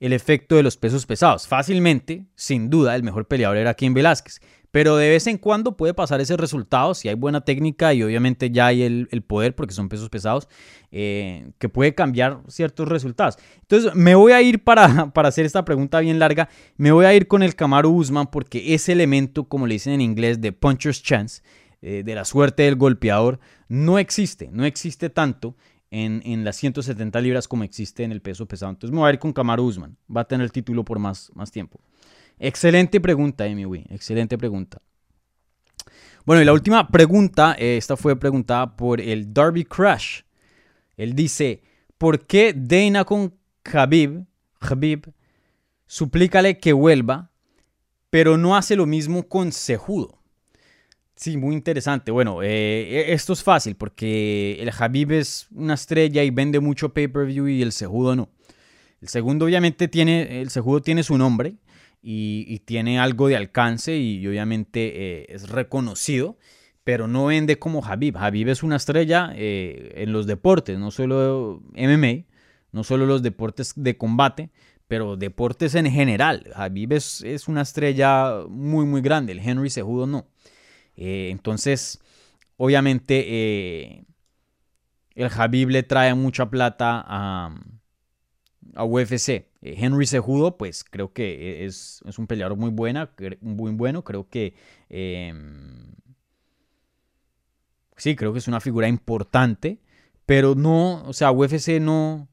el 0.00 0.14
efecto 0.14 0.56
de 0.56 0.62
los 0.62 0.78
pesos 0.78 1.04
pesados. 1.04 1.46
Fácilmente, 1.46 2.24
sin 2.34 2.70
duda, 2.70 2.96
el 2.96 3.02
mejor 3.02 3.28
peleador 3.28 3.58
era 3.58 3.74
Ken 3.74 3.92
Velázquez. 3.92 4.40
Pero 4.72 4.96
de 4.96 5.10
vez 5.10 5.26
en 5.26 5.36
cuando 5.36 5.76
puede 5.76 5.92
pasar 5.92 6.22
ese 6.22 6.34
resultado 6.36 6.94
si 6.94 7.08
hay 7.08 7.14
buena 7.14 7.42
técnica 7.42 7.92
y 7.92 8.02
obviamente 8.02 8.50
ya 8.50 8.66
hay 8.68 8.82
el, 8.82 9.22
poder, 9.22 9.54
porque 9.54 9.74
son 9.74 9.90
pesos 9.90 10.08
pesados, 10.08 10.48
eh, 10.90 11.50
que 11.58 11.68
puede 11.68 11.94
cambiar 11.94 12.40
ciertos 12.48 12.88
resultados. 12.88 13.36
Entonces 13.60 13.94
me 13.94 14.14
voy 14.14 14.32
a 14.32 14.40
ir 14.40 14.64
para, 14.64 15.10
para 15.12 15.28
hacer 15.28 15.44
esta 15.44 15.64
pregunta 15.64 16.00
bien 16.00 16.18
larga, 16.18 16.48
me 16.78 16.90
voy 16.90 17.04
a 17.04 17.14
ir 17.14 17.28
con 17.28 17.42
el 17.42 17.54
Camaro 17.54 17.90
Usman 17.90 18.28
porque 18.28 18.74
ese 18.74 18.92
elemento, 18.92 19.44
como 19.44 19.66
le 19.66 19.74
dicen 19.74 19.92
en 19.92 20.00
inglés, 20.00 20.40
de 20.40 20.52
puncher's 20.52 21.02
chance, 21.02 21.42
eh, 21.82 22.02
de 22.02 22.14
la 22.14 22.24
suerte 22.24 22.62
del 22.62 22.76
golpeador, 22.76 23.40
no 23.68 23.98
existe, 23.98 24.48
no 24.52 24.64
existe 24.64 25.10
tanto 25.10 25.54
en, 25.90 26.22
en, 26.24 26.44
las 26.44 26.56
170 26.56 27.20
libras 27.20 27.46
como 27.46 27.64
existe 27.64 28.04
en 28.04 28.12
el 28.12 28.22
peso 28.22 28.48
pesado. 28.48 28.70
Entonces 28.70 28.94
me 28.94 29.00
voy 29.00 29.10
a 29.10 29.12
ir 29.12 29.18
con 29.18 29.34
Kamaru 29.34 29.64
Usman, 29.64 29.98
va 30.14 30.22
a 30.22 30.24
tener 30.24 30.44
el 30.44 30.52
título 30.52 30.82
por 30.82 30.98
más, 30.98 31.30
más 31.34 31.50
tiempo. 31.50 31.78
Excelente 32.38 33.00
pregunta, 33.00 33.44
Amy 33.44 33.64
Wee, 33.64 33.86
excelente 33.90 34.36
pregunta. 34.36 34.80
Bueno, 36.24 36.42
y 36.42 36.44
la 36.44 36.52
última 36.52 36.88
pregunta, 36.88 37.56
eh, 37.58 37.76
esta 37.76 37.96
fue 37.96 38.14
preguntada 38.18 38.76
por 38.76 39.00
el 39.00 39.32
Darby 39.32 39.64
Crash. 39.64 40.20
Él 40.96 41.14
dice, 41.14 41.62
¿por 41.98 42.26
qué 42.26 42.54
Dana 42.56 43.04
con 43.04 43.34
Khabib, 43.62 44.24
Khabib, 44.60 45.12
suplícale 45.86 46.58
que 46.58 46.72
vuelva, 46.72 47.32
pero 48.08 48.36
no 48.36 48.56
hace 48.56 48.76
lo 48.76 48.86
mismo 48.86 49.28
con 49.28 49.50
Sejudo? 49.50 50.22
Sí, 51.16 51.36
muy 51.36 51.54
interesante. 51.54 52.10
Bueno, 52.10 52.42
eh, 52.42 53.08
e, 53.08 53.12
esto 53.12 53.32
es 53.32 53.42
fácil 53.42 53.74
porque 53.74 54.58
el 54.60 54.70
Habib 54.76 55.12
es 55.12 55.48
una 55.52 55.74
estrella 55.74 56.22
y 56.22 56.30
vende 56.30 56.60
mucho 56.60 56.94
pay-per-view 56.94 57.48
y 57.48 57.62
el 57.62 57.72
Sejudo 57.72 58.14
no. 58.14 58.28
El 59.00 59.08
segundo 59.08 59.46
obviamente 59.46 59.88
tiene, 59.88 60.40
el 60.40 60.50
Sejudo 60.50 60.82
tiene 60.82 61.02
su 61.02 61.18
nombre 61.18 61.54
y, 62.02 62.58
tiene 62.60 62.98
algo 62.98 63.28
de 63.28 63.36
alcance 63.36 63.96
y, 63.96 64.26
obviamente 64.26 65.20
eh, 65.20 65.26
es 65.28 65.48
reconocido, 65.48 66.36
pero 66.84 67.06
no 67.06 67.26
vende 67.26 67.58
como 67.58 67.84
Habib. 67.84 68.16
Habib 68.18 68.48
es 68.48 68.62
una 68.62 68.76
estrella 68.76 69.32
eh, 69.34 69.92
en 69.96 70.12
los 70.12 70.26
deportes, 70.26 70.78
no 70.78 70.90
solo 70.90 71.62
MMA, 71.74 72.24
no 72.72 72.82
solo 72.84 73.06
los 73.06 73.22
deportes 73.22 73.74
de 73.76 73.96
combate, 73.96 74.50
pero 74.88 75.16
deportes 75.16 75.74
en 75.76 75.90
general. 75.90 76.50
Habib 76.54 76.92
es, 76.94 77.22
es 77.22 77.46
una 77.48 77.62
estrella 77.62 78.42
muy, 78.48 78.84
muy 78.84 79.00
grande. 79.00 79.32
El 79.32 79.38
Henry 79.38 79.70
Sejudo 79.70 80.06
no. 80.06 80.26
Eh, 80.96 81.28
entonces, 81.30 82.00
obviamente, 82.56 84.04
el 85.14 85.30
Habib 85.36 85.68
le 85.68 85.82
trae 85.82 86.14
mucha 86.14 86.50
plata 86.50 87.02
a, 87.06 87.54
UFC. 88.84 89.51
Eh, 89.62 89.76
Henry 89.78 90.06
Sejudo, 90.06 90.58
pues 90.58 90.84
creo 90.84 91.12
que 91.12 91.64
es, 91.64 92.02
un 92.18 92.26
peleador 92.26 92.56
muy, 92.56 92.70
buena, 92.70 93.12
muy 93.40 93.72
bueno. 93.72 94.04
Creo 94.04 94.28
que. 94.28 94.54
Em, 94.90 95.94
sí, 97.96 98.16
creo 98.16 98.32
que 98.32 98.40
es 98.40 98.48
una 98.48 98.60
figura 98.60 98.88
importante. 98.88 99.78
Pero 100.26 100.54
no, 100.54 101.02
o 101.04 101.12
sea, 101.12 101.32
UFC 101.32 101.80
no, 101.80 102.28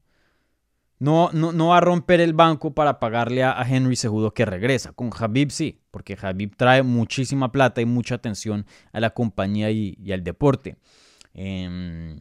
no, 1.00 1.30
no, 1.32 1.68
va 1.68 1.78
a 1.78 1.80
romper 1.80 2.20
el 2.20 2.34
banco 2.34 2.72
para 2.74 3.00
pagarle 3.00 3.42
a, 3.42 3.60
Henry 3.68 3.96
Cejudo 3.96 4.32
que 4.32 4.44
regresa. 4.44 4.92
Con 4.92 5.10
Habib 5.18 5.50
sí, 5.50 5.80
porque 5.90 6.16
Habib 6.20 6.56
trae 6.56 6.82
muchísima 6.82 7.50
plata 7.52 7.80
y 7.80 7.86
mucha 7.86 8.16
atención 8.16 8.66
a 8.92 9.00
la 9.00 9.10
compañía 9.10 9.70
y, 9.70 9.96
al 10.12 10.22
deporte. 10.22 10.76
Em, 11.34 12.20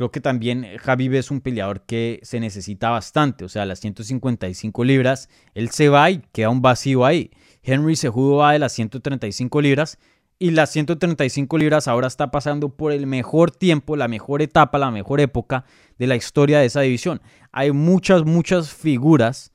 creo 0.00 0.10
que 0.10 0.22
también 0.22 0.66
Habib 0.82 1.12
es 1.12 1.30
un 1.30 1.42
peleador 1.42 1.82
que 1.82 2.20
se 2.22 2.40
necesita 2.40 2.88
bastante. 2.88 3.44
O 3.44 3.50
sea, 3.50 3.66
las 3.66 3.80
155 3.80 4.82
libras, 4.82 5.28
él 5.52 5.68
se 5.68 5.90
va 5.90 6.10
y 6.10 6.22
queda 6.32 6.48
un 6.48 6.62
vacío 6.62 7.04
ahí. 7.04 7.30
Henry 7.62 7.96
Cejudo 7.96 8.36
va 8.36 8.54
de 8.54 8.60
las 8.60 8.72
135 8.72 9.60
libras 9.60 9.98
y 10.38 10.52
las 10.52 10.70
135 10.70 11.58
libras 11.58 11.86
ahora 11.86 12.06
está 12.06 12.30
pasando 12.30 12.70
por 12.70 12.92
el 12.92 13.06
mejor 13.06 13.50
tiempo, 13.50 13.94
la 13.94 14.08
mejor 14.08 14.40
etapa, 14.40 14.78
la 14.78 14.90
mejor 14.90 15.20
época 15.20 15.66
de 15.98 16.06
la 16.06 16.16
historia 16.16 16.60
de 16.60 16.64
esa 16.64 16.80
división. 16.80 17.20
Hay 17.52 17.70
muchas, 17.72 18.24
muchas 18.24 18.72
figuras 18.72 19.52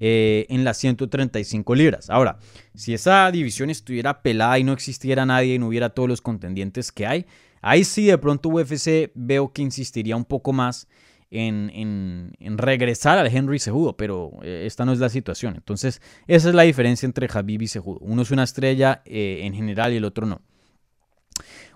eh, 0.00 0.44
en 0.50 0.64
las 0.64 0.76
135 0.76 1.74
libras. 1.74 2.10
Ahora, 2.10 2.40
si 2.74 2.92
esa 2.92 3.30
división 3.30 3.70
estuviera 3.70 4.20
pelada 4.20 4.58
y 4.58 4.64
no 4.64 4.74
existiera 4.74 5.24
nadie 5.24 5.54
y 5.54 5.58
no 5.58 5.68
hubiera 5.68 5.88
todos 5.88 6.10
los 6.10 6.20
contendientes 6.20 6.92
que 6.92 7.06
hay, 7.06 7.24
ahí 7.60 7.84
sí 7.84 8.06
de 8.06 8.18
pronto 8.18 8.48
UFC 8.48 9.10
veo 9.14 9.52
que 9.52 9.62
insistiría 9.62 10.16
un 10.16 10.24
poco 10.24 10.52
más 10.52 10.88
en, 11.30 12.32
regresar 12.56 13.18
al 13.18 13.26
Henry 13.26 13.58
Cejudo, 13.58 13.96
pero 13.96 14.32
eh, 14.42 14.64
esta 14.66 14.84
no 14.84 14.92
es 14.92 14.98
la 14.98 15.08
situación. 15.08 15.54
Entonces, 15.56 16.00
esa 16.26 16.48
es 16.48 16.54
la 16.54 16.62
diferencia 16.62 17.06
entre 17.06 17.28
Habib 17.32 17.62
y 17.62 17.68
Cejudo. 17.68 17.98
Uno 18.00 18.22
es 18.22 18.30
una 18.30 18.44
estrella 18.44 19.02
eh, 19.04 19.40
en 19.42 19.54
general 19.54 19.92
y 19.92 19.96
el 19.96 20.04
otro 20.04 20.26
no. 20.26 20.40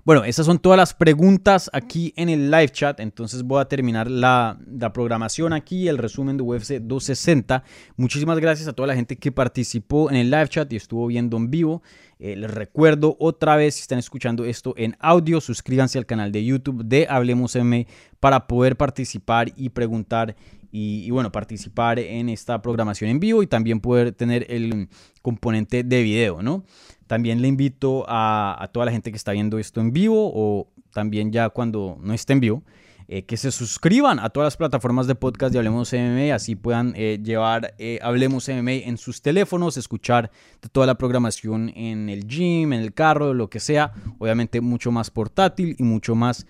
Bueno, 0.04 0.24
esas 0.24 0.46
son 0.46 0.58
todas 0.58 0.76
las 0.76 0.94
preguntas 0.94 1.70
aquí 1.72 2.12
en 2.16 2.28
el 2.28 2.50
live 2.50 2.70
chat. 2.70 2.98
Entonces 2.98 3.44
voy 3.44 3.60
a 3.60 3.66
terminar 3.66 4.10
la, 4.10 4.58
programación 4.92 5.52
aquí, 5.52 5.86
el 5.86 5.96
resumen 5.96 6.36
de 6.36 6.42
UFC 6.42 6.80
260. 6.80 7.62
Muchísimas 7.96 8.40
gracias 8.40 8.66
a 8.66 8.72
toda 8.72 8.88
la 8.88 8.96
gente 8.96 9.16
que 9.16 9.30
participó 9.30 10.10
en 10.10 10.16
el 10.16 10.28
live 10.28 10.48
chat 10.48 10.72
y 10.72 10.76
estuvo 10.76 11.06
viendo 11.06 11.36
en 11.36 11.52
vivo. 11.52 11.82
Eh, 12.24 12.36
les 12.36 12.48
recuerdo 12.48 13.16
otra 13.18 13.56
vez, 13.56 13.74
si 13.74 13.80
están 13.80 13.98
escuchando 13.98 14.44
esto 14.44 14.74
en 14.76 14.96
audio, 15.00 15.40
suscríbanse 15.40 15.98
al 15.98 16.06
canal 16.06 16.30
de 16.30 16.44
YouTube 16.44 16.84
de 16.84 17.08
Hablemos 17.10 17.56
M 17.56 17.84
para 18.20 18.46
poder 18.46 18.76
participar 18.76 19.52
y 19.56 19.70
preguntar 19.70 20.36
y, 20.70 21.10
bueno, 21.10 21.32
participar 21.32 21.98
en 21.98 22.28
esta 22.28 22.62
programación 22.62 23.10
en 23.10 23.18
vivo 23.18 23.42
y 23.42 23.48
también 23.48 23.80
poder 23.80 24.12
tener 24.12 24.46
el 24.48 24.88
componente 25.20 25.82
de 25.82 26.02
video, 26.04 26.42
¿no? 26.42 26.62
También 27.08 27.42
le 27.42 27.48
invito 27.48 28.04
a, 28.06 28.70
toda 28.72 28.86
la 28.86 28.92
gente 28.92 29.10
que 29.10 29.16
está 29.16 29.32
viendo 29.32 29.58
esto 29.58 29.80
en 29.80 29.92
vivo 29.92 30.30
o 30.32 30.68
también 30.92 31.32
ya 31.32 31.48
cuando 31.48 31.98
no 32.00 32.14
esté 32.14 32.34
en 32.34 32.40
vivo, 32.40 32.62
eh, 33.08 33.24
que 33.24 33.36
se 33.36 33.50
suscriban 33.50 34.18
a 34.18 34.30
todas 34.30 34.46
las 34.46 34.56
plataformas 34.56 35.06
de 35.06 35.14
podcast 35.14 35.52
de 35.52 35.58
Hablemos 35.58 35.92
MMA, 35.92 36.34
así 36.34 36.56
puedan 36.56 36.94
eh, 36.96 37.18
llevar 37.22 37.74
eh, 37.78 37.98
Hablemos 38.02 38.48
MMA 38.48 38.72
en 38.72 38.96
sus 38.96 39.22
teléfonos, 39.22 39.76
escuchar 39.76 40.30
toda 40.72 40.86
la 40.86 40.96
programación 40.96 41.70
en 41.74 42.08
el 42.08 42.26
gym, 42.26 42.72
en 42.72 42.80
el 42.80 42.94
carro, 42.94 43.34
lo 43.34 43.50
que 43.50 43.60
sea, 43.60 43.92
obviamente 44.18 44.60
mucho 44.60 44.92
más 44.92 45.10
portátil 45.10 45.76
y 45.78 45.82
mucho 45.82 46.14
más 46.14 46.46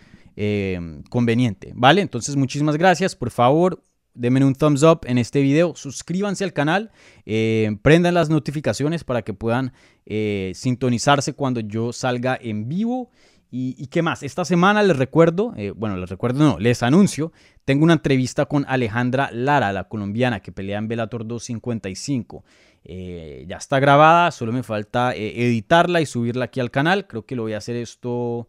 conveniente, 1.10 1.72
¿vale? 1.74 2.00
Entonces 2.00 2.36
muchísimas 2.36 2.78
gracias, 2.78 3.14
por 3.14 3.30
favor, 3.30 3.84
denme 4.14 4.42
un 4.42 4.54
thumbs 4.54 4.82
up 4.82 5.00
en 5.04 5.18
este 5.18 5.42
video, 5.42 5.74
suscríbanse 5.76 6.42
al 6.42 6.54
canal, 6.54 6.90
prendan 7.82 8.14
las 8.14 8.30
notificaciones 8.30 9.04
para 9.04 9.20
que 9.20 9.34
puedan 9.34 9.74
sintonizarse 10.54 11.34
cuando 11.34 11.60
yo 11.60 11.92
salga 11.92 12.38
en 12.40 12.66
vivo. 12.66 13.10
Y, 13.54 13.86
qué 13.88 14.00
más, 14.00 14.22
esta 14.22 14.46
semana 14.46 14.82
les 14.82 14.96
recuerdo, 14.96 15.52
eh, 15.58 15.72
bueno, 15.76 15.98
les 15.98 16.08
recuerdo, 16.08 16.42
no, 16.42 16.58
les 16.58 16.82
anuncio, 16.82 17.32
tengo 17.66 17.84
una 17.84 17.92
entrevista 17.92 18.46
con 18.46 18.64
Alejandra 18.66 19.28
Lara, 19.30 19.74
la 19.74 19.84
colombiana 19.88 20.40
que 20.40 20.52
pelea 20.52 20.78
en 20.78 20.88
Bellator 20.88 21.26
255. 21.26 22.44
ya 23.46 23.56
está 23.58 23.78
grabada, 23.78 24.30
solo 24.30 24.52
me 24.52 24.62
falta 24.62 25.14
editarla 25.14 26.00
y 26.00 26.06
subirla 26.06 26.46
aquí 26.46 26.60
al 26.60 26.70
canal. 26.70 27.06
Creo 27.06 27.26
que 27.26 27.36
lo 27.36 27.42
voy 27.42 27.52
a 27.52 27.58
hacer 27.58 27.76
esto 27.76 28.48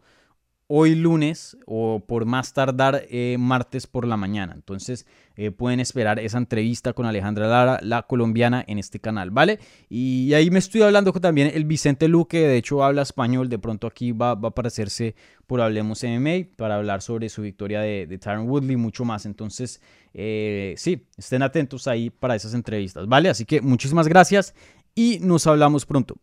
hoy 0.66 0.94
lunes 0.94 1.56
o 1.66 2.00
por 2.06 2.24
más 2.24 2.52
tardar 2.52 3.04
eh, 3.10 3.36
martes 3.38 3.86
por 3.86 4.06
la 4.06 4.16
mañana. 4.16 4.54
Entonces 4.54 5.06
eh, 5.36 5.50
pueden 5.50 5.80
esperar 5.80 6.18
esa 6.18 6.38
entrevista 6.38 6.92
con 6.92 7.06
Alejandra 7.06 7.46
Lara, 7.46 7.78
la 7.82 8.02
colombiana, 8.02 8.64
en 8.66 8.78
este 8.78 9.00
canal, 9.00 9.30
¿vale? 9.30 9.58
Y 9.88 10.32
ahí 10.34 10.50
me 10.50 10.58
estoy 10.58 10.82
hablando 10.82 11.12
con 11.12 11.20
también 11.20 11.50
el 11.52 11.64
Vicente 11.64 12.08
Luque, 12.08 12.38
de 12.40 12.56
hecho 12.56 12.82
habla 12.82 13.02
español, 13.02 13.48
de 13.48 13.58
pronto 13.58 13.86
aquí 13.86 14.12
va, 14.12 14.30
a 14.30 14.32
aparecerse 14.32 15.14
por 15.46 15.60
Hablemos 15.60 16.02
MMA 16.02 16.56
para 16.56 16.76
hablar 16.76 17.02
sobre 17.02 17.28
su 17.28 17.42
victoria 17.42 17.80
de, 17.80 18.06
de 18.06 18.18
Tyron 18.18 18.48
Woodley, 18.48 18.76
mucho 18.76 19.04
más. 19.04 19.26
Entonces, 19.26 19.80
eh, 20.14 20.74
sí, 20.76 21.06
estén 21.16 21.42
atentos 21.42 21.86
ahí 21.88 22.10
para 22.10 22.36
esas 22.36 22.54
entrevistas, 22.54 23.06
¿vale? 23.06 23.28
Así 23.28 23.44
que 23.44 23.60
muchísimas 23.60 24.08
gracias 24.08 24.54
y 24.94 25.18
nos 25.20 25.46
hablamos 25.46 25.84
pronto. 25.84 26.16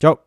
Chao. 0.00 0.26